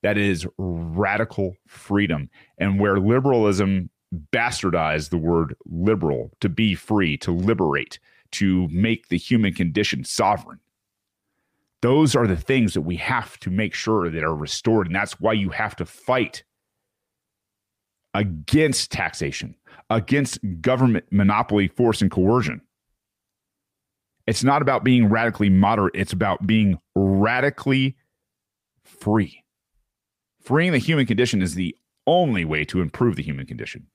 That 0.02 0.18
is 0.18 0.48
radical 0.58 1.58
freedom. 1.68 2.30
And 2.58 2.80
where 2.80 3.00
liberalism 3.00 3.90
bastardized 4.32 5.10
the 5.10 5.18
word 5.18 5.56
liberal 5.66 6.32
to 6.40 6.50
be 6.50 6.76
free, 6.76 7.18
to 7.18 7.32
liberate, 7.32 8.00
to 8.32 8.68
make 8.70 9.10
the 9.10 9.18
human 9.18 9.54
condition 9.54 10.04
sovereign. 10.04 10.60
Those 11.82 12.16
are 12.16 12.28
the 12.28 12.36
things 12.36 12.74
that 12.74 12.82
we 12.82 12.98
have 12.98 13.40
to 13.40 13.50
make 13.50 13.74
sure 13.74 14.10
that 14.10 14.24
are 14.24 14.36
restored. 14.36 14.88
And 14.88 14.96
that's 14.96 15.20
why 15.20 15.34
you 15.34 15.50
have 15.50 15.76
to 15.78 15.86
fight 15.86 16.44
against 18.20 18.92
taxation, 18.92 19.56
against 19.90 20.40
government 20.60 21.06
monopoly, 21.10 21.70
force, 21.70 22.02
and 22.02 22.12
coercion. 22.12 22.60
It's 24.28 24.44
not 24.44 24.62
about 24.62 24.84
being 24.84 25.08
radically 25.08 25.50
moderate, 25.50 25.96
it's 25.96 26.12
about 26.12 26.46
being 26.46 26.78
radically 26.96 27.96
free. 28.84 29.42
Freeing 30.42 30.74
the 30.74 30.80
human 30.80 31.06
condition 31.06 31.42
is 31.42 31.56
the 31.56 31.74
only 32.08 32.44
way 32.44 32.66
to 32.66 32.82
improve 32.82 33.16
the 33.16 33.24
human 33.24 33.46
condition. 33.46 33.88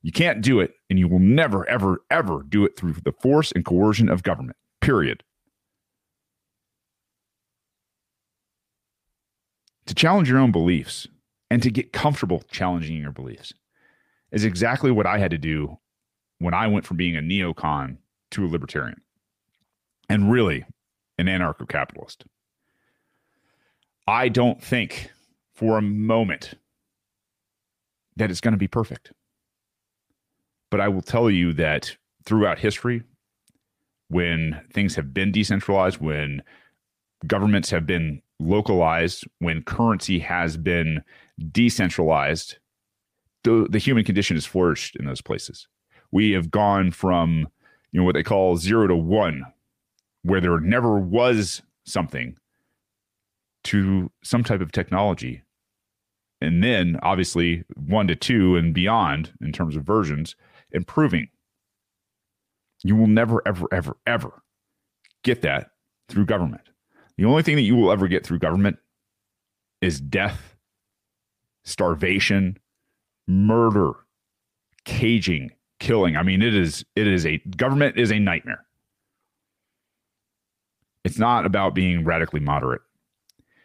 You 0.00 0.12
can't 0.12 0.42
do 0.42 0.60
it, 0.60 0.74
and 0.88 0.96
you 0.96 1.08
will 1.08 1.18
never, 1.18 1.68
ever, 1.68 2.04
ever 2.08 2.44
do 2.48 2.64
it 2.64 2.76
through 2.76 2.94
the 3.04 3.14
force 3.20 3.50
and 3.50 3.64
coercion 3.64 4.08
of 4.08 4.22
government, 4.22 4.56
period. 4.80 5.24
To 9.86 9.94
challenge 9.94 10.28
your 10.28 10.38
own 10.38 10.52
beliefs 10.52 11.08
and 11.50 11.62
to 11.62 11.70
get 11.70 11.92
comfortable 11.92 12.42
challenging 12.50 12.96
your 12.96 13.12
beliefs 13.12 13.52
is 14.32 14.44
exactly 14.44 14.90
what 14.90 15.06
I 15.06 15.18
had 15.18 15.30
to 15.30 15.38
do 15.38 15.78
when 16.38 16.54
I 16.54 16.66
went 16.66 16.84
from 16.84 16.96
being 16.96 17.16
a 17.16 17.20
neocon 17.20 17.98
to 18.32 18.44
a 18.44 18.48
libertarian 18.48 19.00
and 20.08 20.30
really 20.30 20.64
an 21.18 21.26
anarcho 21.26 21.68
capitalist. 21.68 22.24
I 24.06 24.28
don't 24.28 24.62
think 24.62 25.10
for 25.54 25.78
a 25.78 25.82
moment 25.82 26.54
that 28.16 28.30
it's 28.30 28.40
going 28.40 28.52
to 28.52 28.58
be 28.58 28.68
perfect. 28.68 29.12
But 30.70 30.80
I 30.80 30.88
will 30.88 31.02
tell 31.02 31.30
you 31.30 31.52
that 31.54 31.96
throughout 32.24 32.58
history, 32.58 33.02
when 34.08 34.60
things 34.72 34.94
have 34.96 35.14
been 35.14 35.32
decentralized, 35.32 35.98
when 35.98 36.42
governments 37.26 37.70
have 37.70 37.86
been 37.86 38.22
localized, 38.38 39.24
when 39.38 39.62
currency 39.62 40.18
has 40.18 40.56
been 40.56 41.02
decentralized, 41.52 42.58
the, 43.44 43.66
the 43.70 43.78
human 43.78 44.04
condition 44.04 44.36
has 44.36 44.46
flourished 44.46 44.96
in 44.96 45.04
those 45.06 45.20
places. 45.20 45.68
We 46.10 46.32
have 46.32 46.50
gone 46.50 46.90
from 46.90 47.48
you 47.92 48.00
know 48.00 48.04
what 48.04 48.14
they 48.14 48.22
call 48.22 48.56
zero 48.56 48.86
to 48.86 48.96
one, 48.96 49.44
where 50.22 50.40
there 50.40 50.60
never 50.60 50.98
was 50.98 51.62
something, 51.84 52.36
to 53.64 54.10
some 54.22 54.44
type 54.44 54.60
of 54.60 54.72
technology 54.72 55.42
and 56.40 56.62
then 56.62 56.98
obviously 57.02 57.64
one 57.74 58.06
to 58.08 58.14
two 58.14 58.56
and 58.56 58.74
beyond 58.74 59.32
in 59.40 59.52
terms 59.52 59.76
of 59.76 59.84
versions 59.84 60.36
improving. 60.72 61.28
You 62.82 62.96
will 62.96 63.06
never, 63.06 63.42
ever, 63.46 63.66
ever, 63.72 63.96
ever 64.06 64.42
get 65.24 65.42
that 65.42 65.70
through 66.08 66.26
government. 66.26 66.62
The 67.16 67.24
only 67.24 67.42
thing 67.42 67.56
that 67.56 67.62
you 67.62 67.74
will 67.74 67.90
ever 67.90 68.06
get 68.06 68.24
through 68.26 68.38
government 68.38 68.78
is 69.80 70.00
death, 70.00 70.55
starvation, 71.66 72.56
murder, 73.26 73.92
caging, 74.84 75.50
killing. 75.78 76.16
I 76.16 76.22
mean, 76.22 76.40
it 76.40 76.54
is 76.54 76.84
it 76.94 77.06
is 77.06 77.26
a 77.26 77.36
government 77.56 77.98
is 77.98 78.10
a 78.10 78.18
nightmare. 78.18 78.64
It's 81.04 81.18
not 81.18 81.44
about 81.44 81.74
being 81.74 82.04
radically 82.04 82.40
moderate. 82.40 82.80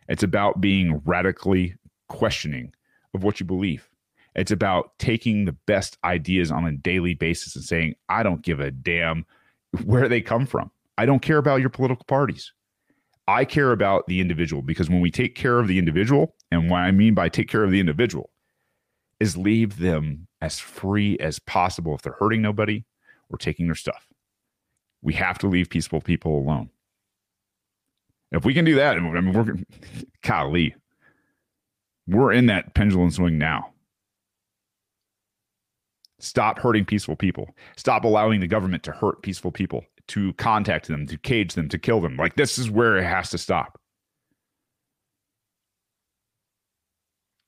It's 0.09 0.23
about 0.23 0.59
being 0.59 1.01
radically 1.05 1.75
questioning 2.09 2.73
of 3.13 3.23
what 3.23 3.39
you 3.39 3.45
believe. 3.45 3.89
It's 4.35 4.51
about 4.51 4.97
taking 4.99 5.45
the 5.45 5.51
best 5.51 5.97
ideas 6.03 6.51
on 6.51 6.65
a 6.65 6.71
daily 6.71 7.13
basis 7.13 7.55
and 7.55 7.63
saying, 7.63 7.95
I 8.09 8.23
don't 8.23 8.41
give 8.41 8.59
a 8.59 8.71
damn 8.71 9.25
where 9.85 10.07
they 10.07 10.21
come 10.21 10.45
from. 10.45 10.71
I 10.97 11.05
don't 11.05 11.21
care 11.21 11.37
about 11.37 11.61
your 11.61 11.69
political 11.69 12.05
parties. 12.05 12.51
I 13.31 13.45
care 13.45 13.71
about 13.71 14.07
the 14.07 14.19
individual 14.19 14.61
because 14.61 14.89
when 14.89 14.99
we 14.99 15.09
take 15.09 15.35
care 15.35 15.59
of 15.59 15.67
the 15.67 15.79
individual, 15.79 16.35
and 16.51 16.69
what 16.69 16.79
I 16.79 16.91
mean 16.91 17.13
by 17.13 17.29
take 17.29 17.47
care 17.47 17.63
of 17.63 17.71
the 17.71 17.79
individual 17.79 18.29
is 19.19 19.37
leave 19.37 19.77
them 19.77 20.27
as 20.41 20.59
free 20.59 21.17
as 21.19 21.39
possible 21.39 21.95
if 21.95 22.01
they're 22.01 22.17
hurting 22.19 22.41
nobody 22.41 22.83
or 23.29 23.37
taking 23.37 23.67
their 23.67 23.75
stuff. 23.75 24.07
We 25.01 25.13
have 25.13 25.37
to 25.39 25.47
leave 25.47 25.69
peaceful 25.69 26.01
people 26.01 26.37
alone. 26.37 26.69
If 28.31 28.45
we 28.45 28.53
can 28.53 28.65
do 28.65 28.75
that, 28.75 28.97
I 28.97 28.99
mean, 28.99 29.33
we're 29.33 29.55
golly, 30.23 30.75
we're 32.07 32.33
in 32.33 32.47
that 32.47 32.73
pendulum 32.73 33.11
swing 33.11 33.37
now. 33.37 33.71
Stop 36.19 36.59
hurting 36.59 36.85
peaceful 36.85 37.15
people. 37.15 37.55
Stop 37.77 38.03
allowing 38.03 38.41
the 38.41 38.47
government 38.47 38.83
to 38.83 38.91
hurt 38.91 39.23
peaceful 39.23 39.51
people, 39.51 39.85
to 40.11 40.33
contact 40.33 40.87
them, 40.87 41.07
to 41.07 41.17
cage 41.17 41.53
them, 41.53 41.69
to 41.69 41.77
kill 41.77 42.01
them. 42.01 42.17
Like 42.17 42.35
this 42.35 42.57
is 42.57 42.69
where 42.69 42.97
it 42.97 43.03
has 43.03 43.29
to 43.29 43.37
stop. 43.37 43.79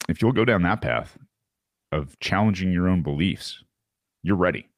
If 0.08 0.22
you'll 0.22 0.32
go 0.32 0.46
down 0.46 0.64
that 0.64 0.82
path 0.82 1.18
of 1.92 2.18
challenging 2.20 2.72
your 2.72 2.88
own 2.88 3.04
beliefs, 3.04 3.64
you're 4.22 4.38
ready. 4.38 4.70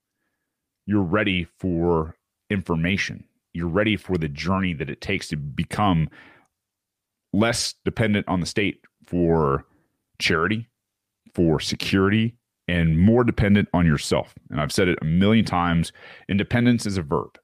You're 0.88 1.04
ready 1.04 1.48
for 1.60 2.16
information. 2.50 3.24
You're 3.54 3.68
ready 3.68 3.98
for 3.98 4.18
the 4.18 4.28
journey 4.28 4.74
that 4.74 4.90
it 4.90 5.02
takes 5.02 5.28
to 5.30 5.38
become 5.38 6.10
less 7.34 7.76
dependent 7.86 8.28
on 8.28 8.40
the 8.40 8.46
state 8.46 8.82
for 9.06 9.66
charity, 10.20 10.70
for 11.34 11.60
security, 11.60 12.36
and 12.68 13.00
more 13.00 13.24
dependent 13.24 13.70
on 13.74 13.86
yourself. 13.86 14.34
And 14.50 14.60
I've 14.60 14.72
said 14.72 14.88
it 14.88 14.98
a 15.02 15.06
million 15.06 15.46
times 15.46 15.92
independence 16.28 16.86
is 16.88 16.98
a 16.98 17.04
verb. 17.04 17.38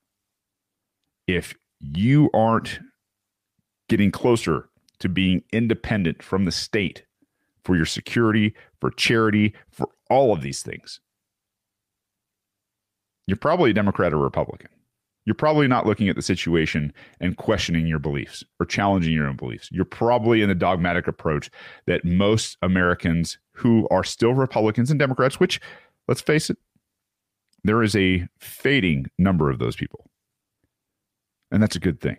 If 1.36 1.56
you 1.80 2.30
aren't 2.34 2.80
getting 3.90 4.12
closer 4.12 4.70
to 5.00 5.10
being 5.10 5.44
independent 5.52 6.22
from 6.24 6.46
the 6.46 6.52
state 6.52 7.04
for 7.64 7.76
your 7.76 7.86
security, 7.86 8.54
for 8.80 8.92
charity, 8.92 9.54
for 9.70 9.90
all 10.10 10.34
of 10.34 10.42
these 10.42 10.62
things, 10.62 11.00
you're 13.28 13.38
probably 13.38 13.72
a 13.72 13.74
Democrat 13.74 14.14
or 14.14 14.18
Republican 14.18 14.70
you're 15.26 15.36
probably 15.36 15.68
not 15.68 15.86
looking 15.86 16.10
at 16.10 16.16
the 16.16 16.22
situation 16.22 16.94
and 17.20 17.38
questioning 17.38 17.86
your 17.86 18.00
beliefs 18.00 18.44
or 18.60 18.66
challenging 18.66 19.14
your 19.14 19.28
own 19.28 19.36
beliefs. 19.36 19.70
You're 19.72 19.86
probably 19.86 20.42
in 20.42 20.50
the 20.50 20.56
dogmatic 20.56 21.08
approach 21.08 21.50
that 21.86 22.04
most 22.04 22.58
Americans 22.62 23.38
who 23.54 23.88
are 23.92 24.04
still 24.04 24.34
Republicans 24.34 24.90
and 24.90 25.00
Democrats, 25.00 25.40
which, 25.40 25.62
let's 26.08 26.22
face 26.22 26.50
it, 26.50 26.58
there 27.64 27.84
is 27.84 27.96
a 27.96 28.28
fading 28.40 29.08
number 29.20 29.52
of 29.52 29.60
those 29.60 29.76
people. 29.76 30.11
And 31.52 31.62
that's 31.62 31.76
a 31.76 31.80
good 31.80 32.00
thing. 32.00 32.18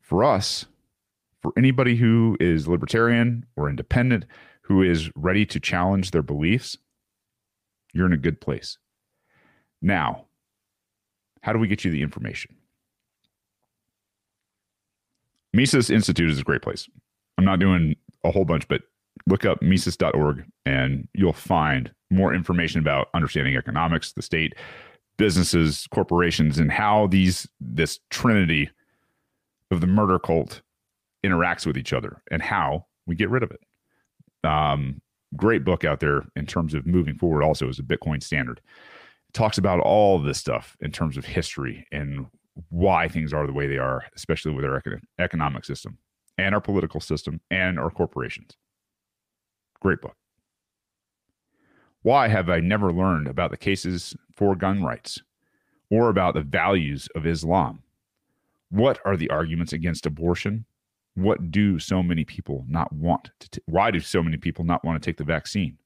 For 0.00 0.22
us, 0.22 0.66
for 1.42 1.52
anybody 1.58 1.96
who 1.96 2.36
is 2.38 2.68
libertarian 2.68 3.44
or 3.56 3.68
independent, 3.68 4.24
who 4.62 4.82
is 4.82 5.10
ready 5.16 5.44
to 5.46 5.60
challenge 5.60 6.12
their 6.12 6.22
beliefs, 6.22 6.78
you're 7.92 8.06
in 8.06 8.12
a 8.12 8.18
good 8.18 8.40
place. 8.40 8.78
Now, 9.82 10.26
how 11.42 11.52
do 11.52 11.58
we 11.58 11.68
get 11.68 11.84
you 11.84 11.90
the 11.90 12.02
information? 12.02 12.54
Mises 15.52 15.90
Institute 15.90 16.30
is 16.30 16.38
a 16.38 16.44
great 16.44 16.62
place. 16.62 16.88
I'm 17.38 17.44
not 17.44 17.60
doing 17.60 17.96
a 18.24 18.30
whole 18.30 18.44
bunch, 18.44 18.68
but 18.68 18.82
look 19.26 19.44
up 19.44 19.62
Mises.org 19.62 20.44
and 20.64 21.08
you'll 21.14 21.32
find 21.32 21.90
more 22.10 22.34
information 22.34 22.80
about 22.80 23.08
understanding 23.14 23.56
economics, 23.56 24.12
the 24.12 24.22
state, 24.22 24.54
businesses, 25.16 25.86
corporations, 25.92 26.58
and 26.58 26.70
how 26.70 27.06
these 27.06 27.48
this 27.60 27.98
trinity 28.10 28.70
of 29.70 29.80
the 29.80 29.86
murder 29.86 30.18
cult 30.18 30.62
interacts 31.24 31.66
with 31.66 31.76
each 31.76 31.92
other 31.92 32.22
and 32.30 32.42
how 32.42 32.86
we 33.06 33.14
get 33.14 33.30
rid 33.30 33.42
of 33.42 33.50
it. 33.50 33.60
Um, 34.48 35.00
great 35.34 35.64
book 35.64 35.84
out 35.84 36.00
there 36.00 36.24
in 36.36 36.46
terms 36.46 36.74
of 36.74 36.86
moving 36.86 37.16
forward 37.16 37.42
also 37.42 37.68
as 37.68 37.78
a 37.78 37.82
Bitcoin 37.82 38.22
standard 38.22 38.60
talks 39.32 39.58
about 39.58 39.80
all 39.80 40.18
this 40.18 40.38
stuff 40.38 40.76
in 40.80 40.90
terms 40.90 41.16
of 41.16 41.24
history 41.24 41.86
and 41.92 42.26
why 42.70 43.06
things 43.06 43.34
are 43.34 43.46
the 43.46 43.52
way 43.52 43.66
they 43.66 43.76
are, 43.76 44.04
especially 44.14 44.52
with 44.52 44.64
our 44.64 44.82
economic 45.18 45.64
system 45.64 45.98
and 46.38 46.54
our 46.54 46.60
political 46.60 47.00
system 47.00 47.40
and 47.50 47.78
our 47.78 47.90
corporations. 47.90 48.56
Great 49.80 50.00
book. 50.00 50.16
Why 52.02 52.28
have 52.28 52.48
I 52.48 52.60
never 52.60 52.92
learned 52.92 53.26
about 53.26 53.50
the 53.50 53.56
cases 53.56 54.16
for 54.36 54.54
gun 54.54 54.82
rights 54.82 55.22
or 55.90 56.08
about 56.08 56.34
the 56.34 56.42
values 56.42 57.08
of 57.14 57.26
Islam? 57.26 57.82
What 58.70 59.00
are 59.04 59.16
the 59.16 59.30
arguments 59.30 59.72
against 59.72 60.06
abortion? 60.06 60.66
What 61.14 61.50
do 61.50 61.78
so 61.78 62.02
many 62.02 62.24
people 62.24 62.64
not 62.68 62.92
want 62.92 63.30
to? 63.40 63.50
T- 63.50 63.62
why 63.66 63.90
do 63.90 64.00
so 64.00 64.22
many 64.22 64.36
people 64.36 64.64
not 64.64 64.84
want 64.84 65.00
to 65.00 65.04
take 65.04 65.16
the 65.16 65.24
vaccine? 65.24 65.78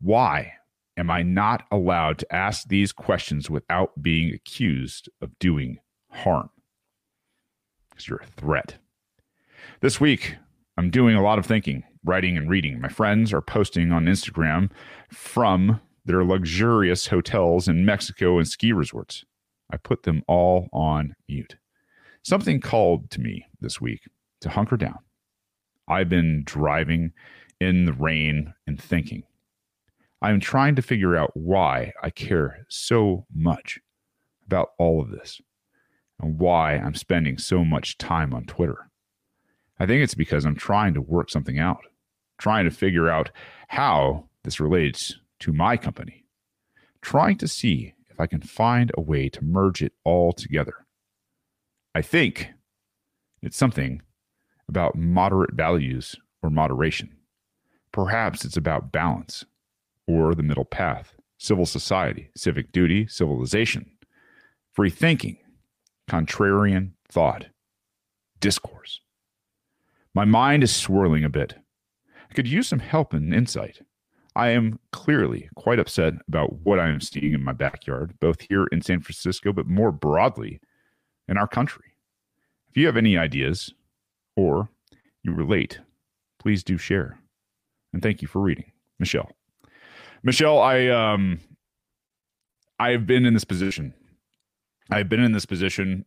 Why 0.00 0.54
am 0.96 1.10
I 1.10 1.22
not 1.22 1.64
allowed 1.70 2.18
to 2.18 2.34
ask 2.34 2.68
these 2.68 2.92
questions 2.92 3.50
without 3.50 4.02
being 4.02 4.32
accused 4.32 5.08
of 5.20 5.36
doing 5.38 5.78
harm? 6.10 6.50
Because 7.90 8.08
you're 8.08 8.22
a 8.22 8.40
threat. 8.40 8.76
This 9.80 10.00
week, 10.00 10.36
I'm 10.76 10.90
doing 10.90 11.16
a 11.16 11.22
lot 11.22 11.38
of 11.38 11.46
thinking, 11.46 11.82
writing, 12.04 12.36
and 12.36 12.48
reading. 12.48 12.80
My 12.80 12.88
friends 12.88 13.32
are 13.32 13.40
posting 13.40 13.90
on 13.90 14.06
Instagram 14.06 14.70
from 15.10 15.80
their 16.04 16.24
luxurious 16.24 17.06
hotels 17.06 17.68
in 17.68 17.84
Mexico 17.84 18.38
and 18.38 18.48
ski 18.48 18.72
resorts. 18.72 19.24
I 19.70 19.76
put 19.76 20.02
them 20.02 20.22
all 20.26 20.68
on 20.72 21.14
mute. 21.28 21.56
Something 22.22 22.60
called 22.60 23.10
to 23.10 23.20
me 23.20 23.46
this 23.60 23.80
week 23.80 24.02
to 24.40 24.50
hunker 24.50 24.76
down. 24.76 24.98
I've 25.88 26.08
been 26.08 26.42
driving 26.44 27.12
in 27.60 27.84
the 27.84 27.92
rain 27.92 28.54
and 28.66 28.80
thinking 28.80 29.24
I'm 30.22 30.38
trying 30.38 30.76
to 30.76 30.82
figure 30.82 31.16
out 31.16 31.32
why 31.34 31.92
I 32.00 32.10
care 32.10 32.64
so 32.68 33.26
much 33.34 33.80
about 34.46 34.70
all 34.78 35.00
of 35.00 35.10
this 35.10 35.40
and 36.20 36.38
why 36.38 36.74
I'm 36.76 36.94
spending 36.94 37.38
so 37.38 37.64
much 37.64 37.98
time 37.98 38.32
on 38.32 38.44
Twitter. 38.44 38.88
I 39.80 39.86
think 39.86 40.04
it's 40.04 40.14
because 40.14 40.44
I'm 40.44 40.54
trying 40.54 40.94
to 40.94 41.00
work 41.00 41.28
something 41.28 41.58
out, 41.58 41.80
trying 42.38 42.66
to 42.66 42.70
figure 42.70 43.10
out 43.10 43.32
how 43.66 44.28
this 44.44 44.60
relates 44.60 45.16
to 45.42 45.52
my 45.52 45.76
company, 45.76 46.24
trying 47.00 47.36
to 47.36 47.48
see 47.48 47.94
if 48.08 48.20
I 48.20 48.26
can 48.26 48.40
find 48.40 48.92
a 48.96 49.00
way 49.00 49.28
to 49.28 49.44
merge 49.44 49.82
it 49.82 49.92
all 50.04 50.32
together. 50.32 50.86
I 51.94 52.02
think 52.02 52.50
it's 53.42 53.56
something 53.56 54.02
about 54.68 54.96
moderate 54.96 55.54
values 55.54 56.14
or 56.42 56.50
moderation. 56.50 57.16
Perhaps 57.90 58.44
it's 58.44 58.56
about 58.56 58.92
balance 58.92 59.44
or 60.06 60.34
the 60.34 60.42
middle 60.42 60.64
path 60.64 61.14
civil 61.38 61.66
society, 61.66 62.30
civic 62.36 62.70
duty, 62.70 63.04
civilization, 63.08 63.90
free 64.72 64.90
thinking, 64.90 65.36
contrarian 66.08 66.92
thought, 67.08 67.46
discourse. 68.38 69.00
My 70.14 70.24
mind 70.24 70.62
is 70.62 70.72
swirling 70.72 71.24
a 71.24 71.28
bit. 71.28 71.54
I 72.30 72.34
could 72.34 72.46
use 72.46 72.68
some 72.68 72.78
help 72.78 73.12
and 73.12 73.34
insight. 73.34 73.80
I 74.34 74.50
am 74.50 74.78
clearly 74.92 75.48
quite 75.56 75.78
upset 75.78 76.14
about 76.26 76.54
what 76.60 76.78
I 76.78 76.88
am 76.88 77.00
seeing 77.00 77.34
in 77.34 77.44
my 77.44 77.52
backyard, 77.52 78.14
both 78.18 78.40
here 78.40 78.66
in 78.66 78.80
San 78.80 79.00
Francisco, 79.00 79.52
but 79.52 79.66
more 79.66 79.92
broadly 79.92 80.60
in 81.28 81.36
our 81.36 81.46
country. 81.46 81.94
If 82.70 82.76
you 82.76 82.86
have 82.86 82.96
any 82.96 83.18
ideas 83.18 83.72
or 84.36 84.68
you 85.22 85.34
relate, 85.34 85.80
please 86.38 86.64
do 86.64 86.78
share. 86.78 87.18
And 87.92 88.02
thank 88.02 88.22
you 88.22 88.28
for 88.28 88.40
reading. 88.40 88.72
Michelle. 88.98 89.30
Michelle, 90.22 90.60
I 90.60 90.86
um 90.88 91.40
I've 92.78 93.06
been 93.06 93.26
in 93.26 93.34
this 93.34 93.44
position. 93.44 93.92
I've 94.90 95.08
been 95.08 95.22
in 95.22 95.32
this 95.32 95.46
position 95.46 96.04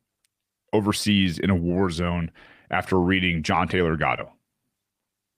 overseas 0.74 1.38
in 1.38 1.50
a 1.50 1.56
war 1.56 1.90
zone 1.90 2.32
after 2.72 3.00
reading 3.00 3.44
John 3.44 3.68
Taylor 3.68 3.96
Gatto, 3.96 4.32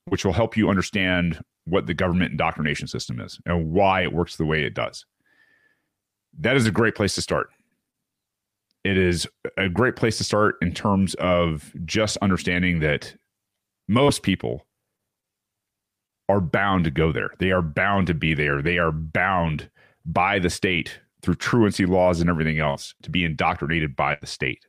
which 0.05 0.23
will 0.23 0.33
help 0.33 0.55
you 0.55 0.69
understand 0.69 1.41
what 1.67 1.85
the 1.85 1.93
government 1.93 2.31
indoctrination 2.31 2.87
system 2.87 3.19
is 3.19 3.39
and 3.45 3.71
why 3.71 4.01
it 4.01 4.13
works 4.13 4.37
the 4.37 4.45
way 4.45 4.63
it 4.63 4.73
does. 4.73 5.05
That 6.39 6.55
is 6.55 6.65
a 6.65 6.71
great 6.71 6.95
place 6.95 7.15
to 7.15 7.21
start. 7.21 7.49
It 8.83 8.97
is 8.97 9.27
a 9.57 9.67
great 9.67 9.95
place 9.95 10.17
to 10.17 10.23
start 10.23 10.55
in 10.61 10.73
terms 10.73 11.13
of 11.15 11.73
just 11.85 12.17
understanding 12.17 12.79
that 12.79 13.15
most 13.87 14.23
people 14.23 14.65
are 16.29 16.41
bound 16.41 16.85
to 16.85 16.91
go 16.91 17.11
there. 17.11 17.31
They 17.39 17.51
are 17.51 17.61
bound 17.61 18.07
to 18.07 18.13
be 18.13 18.33
there. 18.33 18.61
They 18.61 18.77
are 18.77 18.91
bound 18.91 19.69
by 20.05 20.39
the 20.39 20.49
state 20.49 20.99
through 21.21 21.35
truancy 21.35 21.85
laws 21.85 22.21
and 22.21 22.29
everything 22.29 22.59
else 22.59 22.93
to 23.03 23.09
be 23.09 23.25
indoctrinated 23.25 23.95
by 23.95 24.17
the 24.19 24.27
state, 24.27 24.65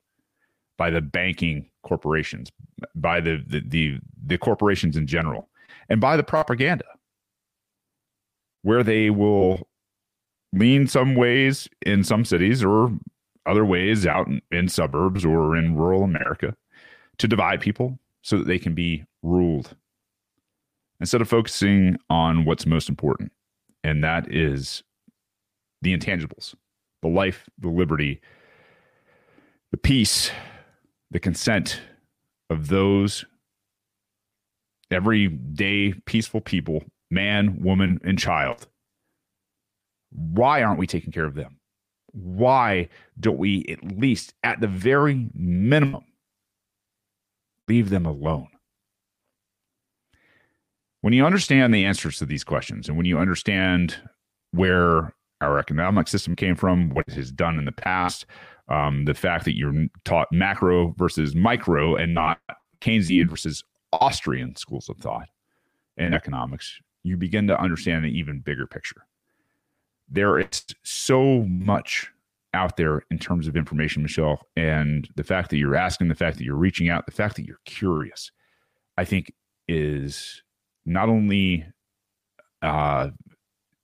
by 0.77 0.91
the 0.91 1.01
banking 1.01 1.71
corporations, 1.83 2.51
by 2.95 3.21
the 3.21 3.43
the 3.47 3.63
the, 3.67 3.99
the 4.27 4.39
corporations 4.39 4.97
in 4.97 5.07
general, 5.07 5.48
and 5.89 6.01
by 6.01 6.17
the 6.17 6.23
propaganda, 6.23 6.85
where 8.63 8.83
they 8.83 9.11
will 9.11 9.69
lean 10.53 10.87
some 10.87 11.15
ways 11.15 11.69
in 11.85 12.05
some 12.05 12.25
cities 12.25 12.65
or 12.65 12.91
other 13.47 13.65
ways 13.65 14.07
out 14.07 14.27
in, 14.27 14.41
in 14.51 14.69
suburbs 14.69 15.25
or 15.25 15.57
in 15.57 15.77
rural 15.77 16.03
America 16.03 16.55
to 17.19 17.29
divide 17.29 17.61
people 17.61 17.99
so 18.23 18.39
that 18.39 18.47
they 18.47 18.59
can 18.59 18.75
be 18.75 19.05
ruled 19.23 19.75
instead 21.01 21.21
of 21.21 21.29
focusing 21.29 21.97
on 22.11 22.45
what's 22.45 22.67
most 22.67 22.89
important, 22.89 23.33
and 23.85 24.03
that 24.03 24.33
is 24.33 24.83
the 25.83 25.97
intangibles 25.97 26.55
the 27.01 27.09
life, 27.09 27.49
the 27.61 27.69
liberty, 27.69 28.21
the 29.71 29.77
peace, 29.77 30.33
the 31.13 31.21
consent 31.21 31.81
of 32.51 32.67
those 32.67 33.25
everyday 34.91 35.93
peaceful 36.07 36.41
people, 36.41 36.85
man, 37.11 37.61
woman, 37.63 38.01
and 38.05 38.19
child. 38.19 38.67
Why 40.11 40.63
aren't 40.63 40.79
we 40.79 40.87
taking 40.87 41.13
care 41.13 41.27
of 41.27 41.35
them? 41.35 41.59
Why 42.13 42.89
don't 43.21 43.39
we, 43.39 43.65
at 43.69 43.99
least 43.99 44.35
at 44.43 44.61
the 44.61 44.67
very 44.67 45.29
minimum, 45.35 46.05
leave 47.69 47.91
them 47.91 48.07
alone? 48.07 48.49
When 51.01 51.13
you 51.13 51.25
understand 51.25 51.73
the 51.73 51.85
answers 51.85 52.19
to 52.19 52.27
these 52.27 52.43
questions 52.43 52.89
and 52.89 52.97
when 52.97 53.07
you 53.07 53.19
understand 53.19 53.97
where 54.51 55.15
our 55.41 55.59
economic 55.59 56.09
system 56.09 56.35
came 56.35 56.57
from, 56.57 56.91
what 56.91 57.07
it 57.07 57.15
has 57.15 57.31
done 57.31 57.59
in 57.59 57.65
the 57.65 57.73
past, 57.73 58.27
um, 58.69 59.05
the 59.05 59.15
fact 59.15 59.45
that 59.45 59.57
you're 59.57 59.87
taught 60.05 60.29
macro 60.33 60.95
versus 60.99 61.35
micro 61.35 61.95
and 61.95 62.15
not 62.15 62.39
Keynesian 62.81 63.29
versus 63.29 63.63
Austrian 63.93 64.57
schools 64.57 64.89
of 64.89 64.99
thought 64.99 65.29
in 65.97 66.15
economics, 66.15 66.79
you 67.03 67.17
begin 67.17 67.47
to 67.49 67.61
understand 67.61 68.05
an 68.05 68.11
even 68.11 68.41
bigger 68.41 68.67
picture. 68.67 69.07
There 70.09 70.39
is 70.39 70.65
so 70.83 71.45
much 71.49 72.11
out 72.55 72.77
there 72.77 73.03
in 73.11 73.19
terms 73.19 73.47
of 73.47 73.57
information, 73.57 74.03
Michelle, 74.03 74.41
and 74.57 75.09
the 75.17 75.25
fact 75.25 75.51
that 75.51 75.59
you're 75.59 75.77
asking, 75.77 76.09
the 76.09 76.15
fact 76.15 76.39
that 76.39 76.45
you're 76.45 76.57
reaching 76.57 76.89
out, 76.89 77.07
the 77.07 77.13
fact 77.13 77.37
that 77.37 77.45
you're 77.45 77.61
curious, 77.65 78.31
I 78.97 79.05
think 79.05 79.33
is 79.69 80.43
not 80.87 81.09
only, 81.09 81.67
uh, 82.63 83.11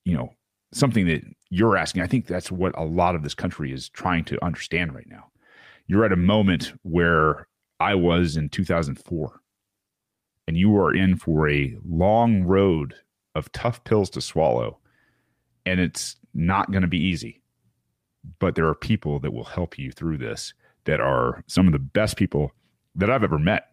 you 0.05 0.17
know, 0.17 0.31
something 0.73 1.07
that 1.07 1.23
you're 1.51 1.77
asking. 1.77 2.03
I 2.03 2.07
think 2.07 2.27
that's 2.27 2.51
what 2.51 2.77
a 2.77 2.85
lot 2.85 3.15
of 3.15 3.23
this 3.23 3.35
country 3.35 3.73
is 3.73 3.89
trying 3.89 4.25
to 4.25 4.45
understand 4.45 4.95
right 4.95 5.09
now. 5.09 5.27
You're 5.87 6.05
at 6.05 6.13
a 6.13 6.17
moment 6.17 6.73
where 6.83 7.47
I 7.79 7.95
was 7.95 8.37
in 8.37 8.49
2004, 8.49 9.41
and 10.47 10.57
you 10.57 10.77
are 10.77 10.95
in 10.95 11.17
for 11.17 11.49
a 11.49 11.77
long 11.89 12.45
road 12.45 12.95
of 13.35 13.51
tough 13.53 13.83
pills 13.85 14.11
to 14.11 14.21
swallow, 14.21 14.79
and 15.67 15.81
it's 15.81 16.17
not 16.35 16.71
going 16.71 16.83
to 16.83 16.89
be 16.89 17.03
easy. 17.03 17.43
But 18.39 18.55
there 18.55 18.67
are 18.67 18.75
people 18.75 19.21
that 19.21 19.33
will 19.33 19.45
help 19.45 19.79
you 19.79 19.91
through 19.93 20.19
this 20.19 20.55
that 20.85 21.01
are 21.01 21.43
some 21.47 21.67
of 21.67 21.73
the 21.73 21.79
best 21.79 22.17
people 22.17 22.53
that 22.95 23.11
I've 23.11 23.25
ever 23.25 23.39
met. 23.39 23.69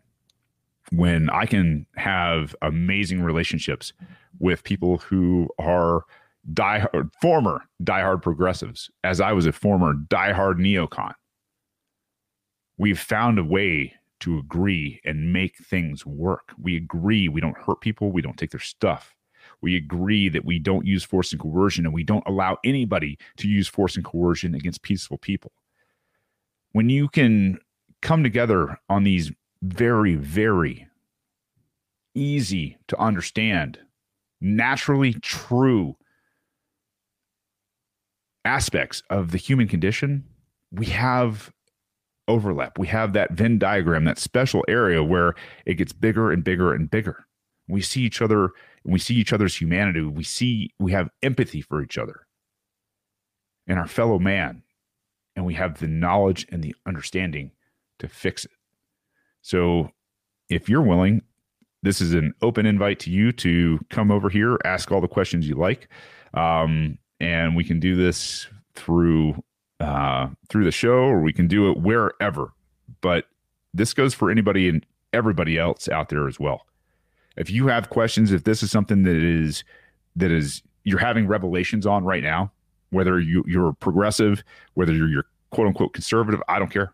When 0.91 1.29
I 1.29 1.45
can 1.45 1.85
have 1.95 2.55
amazing 2.61 3.21
relationships 3.21 3.93
with 4.39 4.63
people 4.63 4.97
who 4.97 5.47
are 5.59 6.03
die 6.53 6.85
former 7.21 7.61
diehard 7.83 8.21
progressives, 8.21 8.89
as 9.03 9.21
I 9.21 9.31
was 9.31 9.45
a 9.45 9.51
former 9.51 9.93
diehard 9.93 10.55
neocon. 10.55 11.13
We've 12.77 12.99
found 12.99 13.37
a 13.37 13.43
way 13.43 13.93
to 14.21 14.37
agree 14.37 15.01
and 15.03 15.33
make 15.33 15.57
things 15.57 16.05
work. 16.05 16.53
We 16.57 16.77
agree 16.77 17.27
we 17.27 17.41
don't 17.41 17.57
hurt 17.57 17.81
people, 17.81 18.11
we 18.11 18.21
don't 18.21 18.37
take 18.37 18.51
their 18.51 18.59
stuff. 18.59 19.15
We 19.61 19.75
agree 19.75 20.29
that 20.29 20.45
we 20.45 20.59
don't 20.59 20.85
use 20.85 21.03
force 21.03 21.31
and 21.31 21.41
coercion 21.41 21.85
and 21.85 21.93
we 21.93 22.03
don't 22.03 22.27
allow 22.27 22.57
anybody 22.63 23.17
to 23.37 23.47
use 23.47 23.67
force 23.67 23.95
and 23.95 24.05
coercion 24.05 24.55
against 24.55 24.83
peaceful 24.83 25.17
people. 25.17 25.51
When 26.71 26.89
you 26.89 27.09
can 27.09 27.59
come 28.01 28.23
together 28.23 28.79
on 28.89 29.03
these 29.03 29.31
very, 29.61 30.15
very 30.15 30.87
easy 32.15 32.77
to 32.87 32.99
understand, 32.99 33.79
naturally 34.39 35.13
true 35.13 35.95
aspects 38.45 39.03
of 39.09 39.31
the 39.31 39.37
human 39.37 39.67
condition, 39.67 40.23
we 40.71 40.87
have 40.87 41.51
overlap. 42.31 42.79
We 42.79 42.87
have 42.87 43.13
that 43.13 43.33
Venn 43.33 43.59
diagram, 43.59 44.05
that 44.05 44.17
special 44.17 44.63
area 44.67 45.03
where 45.03 45.35
it 45.65 45.75
gets 45.75 45.91
bigger 45.91 46.31
and 46.31 46.43
bigger 46.43 46.73
and 46.73 46.89
bigger. 46.89 47.25
We 47.67 47.81
see 47.81 48.01
each 48.01 48.21
other, 48.21 48.51
we 48.85 48.99
see 48.99 49.15
each 49.15 49.33
other's 49.33 49.55
humanity. 49.55 50.01
We 50.01 50.23
see, 50.23 50.71
we 50.79 50.93
have 50.93 51.09
empathy 51.21 51.61
for 51.61 51.81
each 51.81 51.97
other 51.97 52.25
and 53.67 53.77
our 53.77 53.87
fellow 53.87 54.19
man. 54.19 54.63
And 55.35 55.45
we 55.45 55.53
have 55.55 55.79
the 55.79 55.87
knowledge 55.87 56.45
and 56.51 56.61
the 56.61 56.75
understanding 56.85 57.51
to 57.99 58.07
fix 58.07 58.45
it. 58.45 58.51
So 59.41 59.91
if 60.49 60.67
you're 60.67 60.81
willing, 60.81 61.21
this 61.83 62.01
is 62.01 62.13
an 62.13 62.33
open 62.41 62.65
invite 62.65 62.99
to 63.01 63.09
you 63.09 63.31
to 63.33 63.79
come 63.89 64.11
over 64.11 64.29
here, 64.29 64.57
ask 64.65 64.91
all 64.91 65.01
the 65.01 65.07
questions 65.07 65.47
you 65.47 65.55
like. 65.55 65.87
Um, 66.33 66.97
and 67.19 67.55
we 67.55 67.63
can 67.63 67.79
do 67.79 67.95
this 67.95 68.47
through 68.75 69.41
uh, 69.81 70.29
through 70.49 70.63
the 70.63 70.71
show, 70.71 70.99
or 70.99 71.21
we 71.21 71.33
can 71.33 71.47
do 71.47 71.71
it 71.71 71.77
wherever. 71.77 72.53
But 73.01 73.25
this 73.73 73.93
goes 73.93 74.13
for 74.13 74.29
anybody 74.29 74.69
and 74.69 74.85
everybody 75.11 75.57
else 75.57 75.89
out 75.89 76.09
there 76.09 76.27
as 76.27 76.39
well. 76.39 76.65
If 77.35 77.49
you 77.49 77.67
have 77.67 77.89
questions, 77.89 78.31
if 78.31 78.43
this 78.43 78.61
is 78.61 78.71
something 78.71 79.03
that 79.03 79.15
is 79.15 79.63
that 80.15 80.31
is 80.31 80.61
you're 80.83 80.99
having 80.99 81.27
revelations 81.27 81.85
on 81.85 82.03
right 82.03 82.23
now, 82.23 82.51
whether 82.89 83.19
you, 83.19 83.43
you're 83.47 83.73
progressive, 83.73 84.43
whether 84.73 84.93
you're, 84.93 85.07
you're 85.07 85.25
quote 85.49 85.67
unquote 85.67 85.93
conservative, 85.93 86.41
I 86.47 86.59
don't 86.59 86.71
care. 86.71 86.93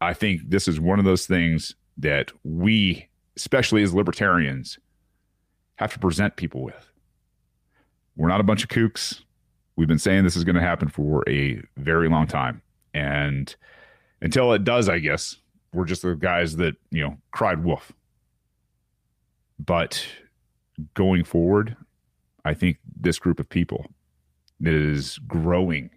I 0.00 0.12
think 0.14 0.42
this 0.48 0.68
is 0.68 0.80
one 0.80 0.98
of 0.98 1.04
those 1.04 1.26
things 1.26 1.74
that 1.96 2.32
we, 2.44 3.08
especially 3.36 3.82
as 3.82 3.94
libertarians, 3.94 4.78
have 5.76 5.92
to 5.92 5.98
present 5.98 6.36
people 6.36 6.62
with. 6.62 6.90
We're 8.16 8.28
not 8.28 8.40
a 8.40 8.44
bunch 8.44 8.62
of 8.62 8.68
kooks. 8.68 9.22
We've 9.76 9.88
been 9.88 9.98
saying 9.98 10.24
this 10.24 10.36
is 10.36 10.44
going 10.44 10.56
to 10.56 10.62
happen 10.62 10.88
for 10.88 11.24
a 11.28 11.62
very 11.76 12.08
long 12.08 12.26
time. 12.26 12.62
And 12.94 13.54
until 14.20 14.52
it 14.52 14.64
does, 14.64 14.88
I 14.88 14.98
guess, 14.98 15.36
we're 15.72 15.86
just 15.86 16.02
the 16.02 16.14
guys 16.14 16.56
that, 16.56 16.74
you 16.90 17.02
know, 17.02 17.16
cried 17.30 17.64
wolf. 17.64 17.92
But 19.58 20.04
going 20.94 21.24
forward, 21.24 21.76
I 22.44 22.54
think 22.54 22.78
this 23.00 23.18
group 23.18 23.40
of 23.40 23.48
people 23.48 23.86
is 24.60 25.18
growing 25.26 25.90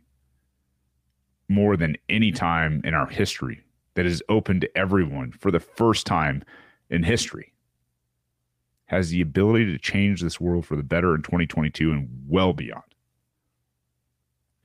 more 1.49 1.75
than 1.75 1.97
any 2.09 2.31
time 2.31 2.81
in 2.83 2.93
our 2.93 3.07
history, 3.07 3.65
that 3.95 4.05
is 4.05 4.23
open 4.29 4.59
to 4.59 4.77
everyone 4.77 5.31
for 5.31 5.51
the 5.51 5.59
first 5.59 6.05
time 6.05 6.43
in 6.89 7.03
history 7.03 7.51
has 8.87 9.09
the 9.09 9.21
ability 9.21 9.65
to 9.65 9.79
change 9.79 10.21
this 10.21 10.39
world 10.39 10.65
for 10.65 10.75
the 10.75 10.83
better 10.83 11.15
in 11.15 11.21
2022 11.23 11.91
and 11.91 12.07
well 12.27 12.53
beyond. 12.53 12.83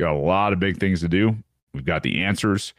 Got 0.01 0.15
a 0.15 0.19
lot 0.19 0.55
of 0.55 0.59
big 0.59 0.79
things 0.79 1.01
to 1.01 1.09
do. 1.09 1.37
We've 1.75 1.85
got 1.85 2.03
the 2.03 2.25
answers. 2.25 2.73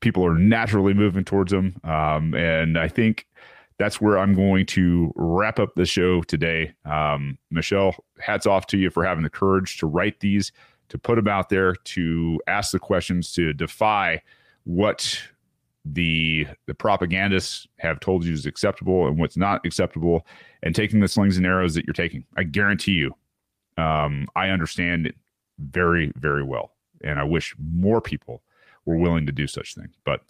People 0.00 0.24
are 0.24 0.34
naturally 0.34 0.94
moving 0.94 1.22
towards 1.22 1.52
them. 1.52 1.78
Um, 1.84 2.34
and 2.34 2.78
I 2.78 2.88
think 2.88 3.26
that's 3.78 4.00
where 4.00 4.18
I'm 4.18 4.34
going 4.34 4.64
to 4.66 5.12
wrap 5.16 5.58
up 5.58 5.74
the 5.74 5.84
show 5.84 6.22
today. 6.22 6.72
Um, 6.86 7.36
Michelle, 7.50 7.94
hats 8.18 8.46
off 8.46 8.66
to 8.68 8.78
you 8.78 8.88
for 8.88 9.04
having 9.04 9.22
the 9.22 9.28
courage 9.28 9.76
to 9.80 9.86
write 9.86 10.20
these, 10.20 10.50
to 10.88 10.96
put 10.96 11.16
them 11.16 11.28
out 11.28 11.50
there, 11.50 11.74
to 11.74 12.40
ask 12.46 12.72
the 12.72 12.78
questions, 12.78 13.32
to 13.34 13.52
defy 13.52 14.22
what 14.64 15.20
the 15.84 16.46
the 16.66 16.74
propagandists 16.74 17.68
have 17.78 18.00
told 18.00 18.24
you 18.24 18.32
is 18.32 18.46
acceptable 18.46 19.06
and 19.06 19.18
what's 19.18 19.36
not 19.36 19.64
acceptable 19.64 20.26
and 20.62 20.74
taking 20.74 20.98
the 20.98 21.06
slings 21.06 21.36
and 21.36 21.46
arrows 21.46 21.74
that 21.74 21.84
you're 21.86 21.94
taking 21.94 22.24
i 22.36 22.42
guarantee 22.42 22.90
you 22.90 23.14
um, 23.76 24.26
i 24.34 24.48
understand 24.48 25.12
very 25.58 26.12
very 26.16 26.42
well. 26.42 26.72
And 27.02 27.18
i 27.18 27.24
wish 27.24 27.54
more 27.58 28.00
people 28.00 28.42
were 28.84 28.96
willing 28.96 29.26
to 29.26 29.32
do 29.32 29.46
such 29.46 29.74
things 29.74 29.94
but 30.04 30.20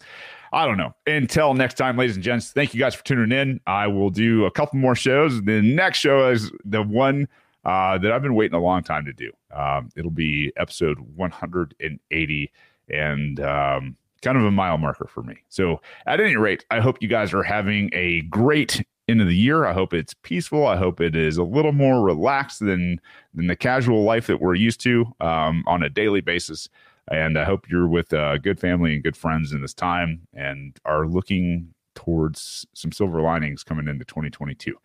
i 0.51 0.65
don't 0.65 0.77
know. 0.77 0.93
Until 1.05 1.53
next 1.53 1.75
time 1.75 1.97
ladies 1.97 2.15
and 2.15 2.23
gents 2.23 2.51
thank 2.51 2.73
you 2.73 2.79
guys 2.79 2.95
for 2.95 3.03
tuning 3.03 3.37
in. 3.37 3.59
I 3.67 3.87
will 3.87 4.09
do 4.09 4.45
a 4.45 4.51
couple 4.51 4.79
more 4.79 4.95
shows. 4.95 5.41
The 5.43 5.61
next 5.61 5.99
show 5.99 6.29
is 6.29 6.51
the 6.65 6.81
one 6.81 7.27
uh, 7.65 7.97
that 7.97 8.11
i've 8.11 8.21
been 8.21 8.35
waiting 8.35 8.55
a 8.55 8.61
long 8.61 8.83
time 8.83 9.05
to 9.05 9.13
do. 9.13 9.31
Um, 9.53 9.89
it'll 9.95 10.11
be 10.11 10.51
episode 10.57 10.99
180 11.15 12.51
and 12.89 13.39
um, 13.39 13.97
kind 14.21 14.37
of 14.37 14.43
a 14.43 14.51
mile 14.51 14.77
marker 14.77 15.07
for 15.07 15.23
me. 15.23 15.37
So, 15.49 15.81
at 16.05 16.19
any 16.19 16.35
rate, 16.35 16.65
I 16.71 16.79
hope 16.79 17.01
you 17.01 17.07
guys 17.07 17.33
are 17.33 17.43
having 17.43 17.89
a 17.93 18.21
great 18.21 18.85
end 19.07 19.21
of 19.21 19.27
the 19.27 19.35
year. 19.35 19.65
I 19.65 19.73
hope 19.73 19.93
it's 19.93 20.13
peaceful. 20.13 20.67
I 20.67 20.77
hope 20.77 20.99
it 21.01 21.15
is 21.15 21.37
a 21.37 21.43
little 21.43 21.71
more 21.71 22.03
relaxed 22.03 22.59
than 22.59 22.99
than 23.33 23.47
the 23.47 23.55
casual 23.55 24.03
life 24.03 24.27
that 24.27 24.41
we're 24.41 24.55
used 24.55 24.81
to 24.81 25.05
um, 25.19 25.63
on 25.67 25.83
a 25.83 25.89
daily 25.89 26.21
basis. 26.21 26.69
And 27.09 27.37
I 27.37 27.45
hope 27.45 27.69
you're 27.69 27.87
with 27.87 28.11
a 28.11 28.37
good 28.41 28.59
family 28.59 28.93
and 28.93 29.03
good 29.03 29.15
friends 29.15 29.53
in 29.53 29.61
this 29.61 29.73
time 29.73 30.27
and 30.33 30.77
are 30.83 31.07
looking 31.07 31.73
towards 31.95 32.65
some 32.73 32.91
silver 32.91 33.21
linings 33.21 33.63
coming 33.63 33.87
into 33.87 34.05
2022. 34.05 34.75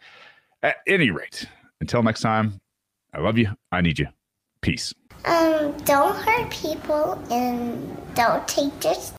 At 0.63 0.77
any 0.87 1.11
rate, 1.11 1.47
until 1.81 2.03
next 2.03 2.21
time, 2.21 2.61
I 3.13 3.21
love 3.21 3.39
you. 3.39 3.51
I 3.73 3.81
need 3.81 3.99
you. 3.99 4.07
Peace. 4.61 4.95
Um, 5.25 5.77
don't 5.85 6.17
hurt 6.17 6.51
people 6.51 7.21
and 7.31 7.97
don't 8.15 8.47
take 8.47 8.79
their 8.81 8.95